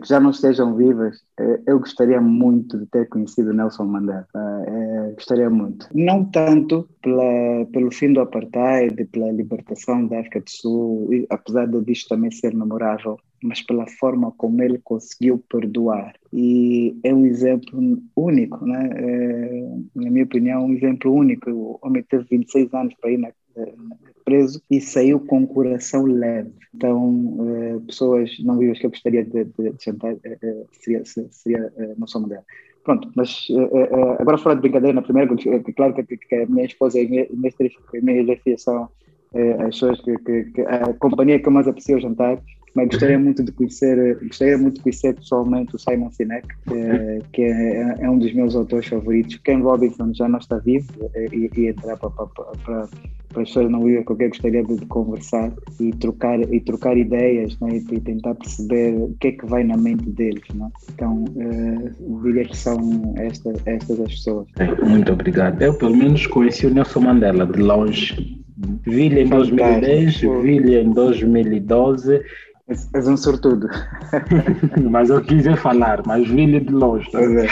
que 0.00 0.08
já 0.08 0.20
não 0.20 0.30
estejam 0.30 0.76
vivas, 0.76 1.18
eu 1.66 1.80
gostaria 1.80 2.20
muito 2.20 2.78
de 2.78 2.86
ter 2.86 3.08
conhecido 3.08 3.52
Nelson 3.52 3.84
Mandela. 3.84 4.26
gostaria 5.14 5.50
muito. 5.50 5.88
Não 5.92 6.24
tanto 6.24 6.88
pela, 7.02 7.66
pelo 7.72 7.90
fim 7.90 8.12
do 8.12 8.20
apartheid, 8.20 9.04
pela 9.06 9.32
libertação 9.32 10.06
da 10.06 10.20
África 10.20 10.40
do 10.40 10.50
Sul, 10.50 11.12
e, 11.12 11.26
apesar 11.30 11.66
de 11.66 11.80
disto 11.84 12.08
também 12.08 12.30
ser 12.30 12.54
memorável, 12.54 13.18
mas 13.42 13.62
pela 13.62 13.86
forma 13.86 14.32
como 14.32 14.62
ele 14.62 14.78
conseguiu 14.82 15.42
perdoar. 15.48 16.14
E 16.32 16.96
é 17.02 17.14
um 17.14 17.26
exemplo 17.26 18.00
único, 18.16 18.64
né? 18.66 18.90
É, 18.94 19.78
na 19.94 20.10
minha 20.10 20.24
opinião, 20.24 20.66
um 20.66 20.72
exemplo 20.72 21.12
único. 21.12 21.50
O 21.50 21.78
homem 21.82 22.02
teve 22.02 22.26
26 22.30 22.72
anos 22.74 22.94
para 23.00 23.10
ir 23.10 23.18
na, 23.18 23.30
preso 24.24 24.60
e 24.70 24.80
saiu 24.80 25.20
com 25.20 25.42
o 25.42 25.46
coração 25.46 26.04
leve. 26.04 26.52
Então, 26.74 27.36
é, 27.48 27.78
pessoas 27.86 28.30
não 28.40 28.58
vivas 28.58 28.78
que 28.78 28.86
eu 28.86 28.90
gostaria 28.90 29.24
de, 29.24 29.44
de, 29.44 29.70
de 29.70 29.84
jantar 29.84 30.14
é, 30.24 30.38
é 30.42 30.64
seria, 30.72 31.04
seria 31.04 31.72
é, 31.76 31.94
não 31.96 32.06
sou 32.06 32.26
dela. 32.26 32.44
Pronto, 32.84 33.10
mas 33.16 33.48
agora 34.20 34.38
fora 34.38 34.54
de 34.54 34.60
brincadeira, 34.60 34.94
na 34.94 35.02
primeira, 35.02 35.34
claro 35.74 35.92
que, 35.92 36.16
que 36.16 36.34
a 36.36 36.46
minha 36.46 36.66
esposa 36.66 37.00
e 37.00 37.08
minha, 37.08 37.26
minhas 37.30 37.54
três 37.56 37.72
filhas 38.44 38.62
são 38.62 38.88
as 39.58 39.64
pessoas 39.74 40.00
que, 40.02 40.16
que, 40.18 40.44
que, 40.52 40.60
a 40.60 40.94
companhia 40.94 41.40
que 41.40 41.48
eu 41.48 41.52
mais 41.52 41.66
aprecio 41.66 42.00
jantar 42.00 42.40
mas 42.76 42.88
gostaria 42.88 43.18
muito 43.18 43.42
de 43.42 43.50
conhecer, 43.52 44.18
gostaria 44.20 44.58
muito 44.58 44.74
de 44.76 44.82
conhecer 44.82 45.14
pessoalmente 45.14 45.74
o 45.74 45.78
Simon 45.78 46.10
Sinek, 46.10 46.46
é, 46.70 47.18
que 47.32 47.40
é, 47.40 47.96
é, 48.00 48.10
um 48.10 48.18
dos 48.18 48.32
meus 48.34 48.54
autores 48.54 48.86
favoritos. 48.86 49.36
Ken 49.38 49.62
Robinson 49.62 50.12
já 50.12 50.28
não 50.28 50.38
está 50.38 50.58
vivo 50.58 50.86
eh, 51.14 51.26
e, 51.32 51.50
e 51.56 51.68
entrar 51.68 51.96
para, 51.96 52.10
para, 52.10 52.26
para, 52.26 52.88
para 53.32 53.42
as 53.42 53.48
pessoas 53.48 53.70
não 53.70 53.82
vivas 53.82 54.04
com 54.04 54.14
quem 54.14 54.28
gostaria 54.28 54.62
de, 54.62 54.84
conversar 54.86 55.50
e 55.80 55.90
trocar, 55.92 56.38
e 56.52 56.60
trocar 56.60 56.98
ideias 56.98 57.58
né, 57.60 57.78
e, 57.78 57.94
e, 57.94 58.00
tentar 58.00 58.34
perceber 58.34 58.94
o 58.94 59.16
que 59.20 59.28
é 59.28 59.32
que 59.32 59.46
vai 59.46 59.64
na 59.64 59.78
mente 59.78 60.10
deles. 60.10 60.44
Né? 60.54 60.68
Então, 60.92 61.24
uh, 61.24 62.22
diria 62.24 62.44
que 62.44 62.56
são 62.56 63.14
esta, 63.16 63.54
estas 63.64 63.98
as 64.00 64.12
pessoas. 64.12 64.46
Muito 64.86 65.14
obrigado. 65.14 65.62
Eu, 65.62 65.72
pelo 65.72 65.96
menos, 65.96 66.26
conheci 66.26 66.66
o 66.66 66.74
Nelson 66.74 67.00
Mandela 67.00 67.46
de 67.46 67.58
longe. 67.58 68.44
Vi-lhe 68.84 69.22
em 69.22 69.28
2010, 69.28 70.20
vi-lhe 70.42 70.76
em 70.76 70.90
2012 70.92 72.20
És 72.68 73.06
um 73.06 73.16
sortudo. 73.16 73.68
mas 74.90 75.08
eu 75.08 75.22
quis 75.22 75.46
falar, 75.60 76.02
mas 76.04 76.28
vi-lhe 76.28 76.60
de 76.60 76.72
longe. 76.72 77.08
Pois 77.12 77.30
é, 77.36 77.46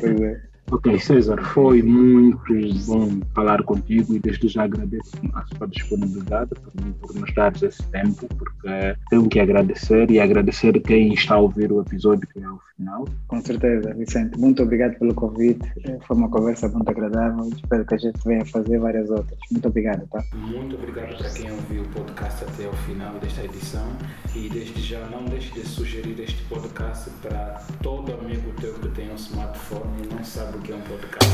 pois 0.00 0.20
é. 0.20 0.49
Ok, 0.72 0.98
César, 1.00 1.42
foi 1.42 1.82
muito 1.82 2.38
bom 2.86 3.20
falar 3.34 3.62
contigo 3.64 4.14
e 4.14 4.20
desde 4.20 4.46
já 4.46 4.64
agradeço 4.64 5.10
a 5.34 5.44
sua 5.56 5.66
disponibilidade 5.66 6.50
por, 6.54 6.72
por 7.00 7.14
nos 7.16 7.34
dar 7.34 7.52
esse 7.60 7.82
tempo, 7.90 8.28
porque 8.36 8.96
tenho 9.10 9.28
que 9.28 9.40
agradecer 9.40 10.08
e 10.10 10.20
agradecer 10.20 10.80
quem 10.80 11.12
está 11.12 11.34
a 11.34 11.40
ouvir 11.40 11.72
o 11.72 11.80
episódio 11.80 12.26
que 12.28 12.38
é 12.38 12.44
ao 12.44 12.60
final. 12.76 13.04
Com 13.26 13.40
certeza, 13.42 13.92
Vicente. 13.94 14.38
Muito 14.38 14.62
obrigado 14.62 14.96
pelo 14.98 15.12
convite. 15.14 15.60
Foi 16.06 16.16
uma 16.16 16.30
conversa 16.30 16.68
muito 16.68 16.88
agradável. 16.88 17.48
Espero 17.48 17.84
que 17.84 17.94
a 17.94 17.98
gente 17.98 18.18
venha 18.24 18.44
fazer 18.46 18.78
várias 18.78 19.10
outras. 19.10 19.38
Muito 19.50 19.68
obrigado, 19.68 20.06
tá? 20.08 20.22
Muito 20.32 20.76
obrigado 20.76 21.18
para 21.18 21.30
quem 21.30 21.50
ouviu 21.50 21.82
o 21.82 21.88
podcast 21.88 22.44
até 22.44 22.68
o 22.68 22.72
final 22.72 23.14
desta 23.18 23.44
edição 23.44 23.86
e 24.34 24.48
desde 24.48 24.80
já 24.80 25.04
não 25.08 25.24
deixe 25.24 25.52
de 25.52 25.66
sugerir 25.66 26.18
este 26.20 26.42
podcast 26.44 27.10
para 27.22 27.60
todo 27.82 28.12
amigo 28.14 28.52
teu 28.60 28.74
que 28.74 28.88
tem 28.88 29.10
um 29.10 29.16
smartphone 29.16 30.02
e 30.04 30.14
não 30.14 30.24
sabe 30.24 30.56
o 30.56 30.59
que 30.62 30.72
é 30.72 30.74
um 30.74 30.80
podcast. 30.82 31.30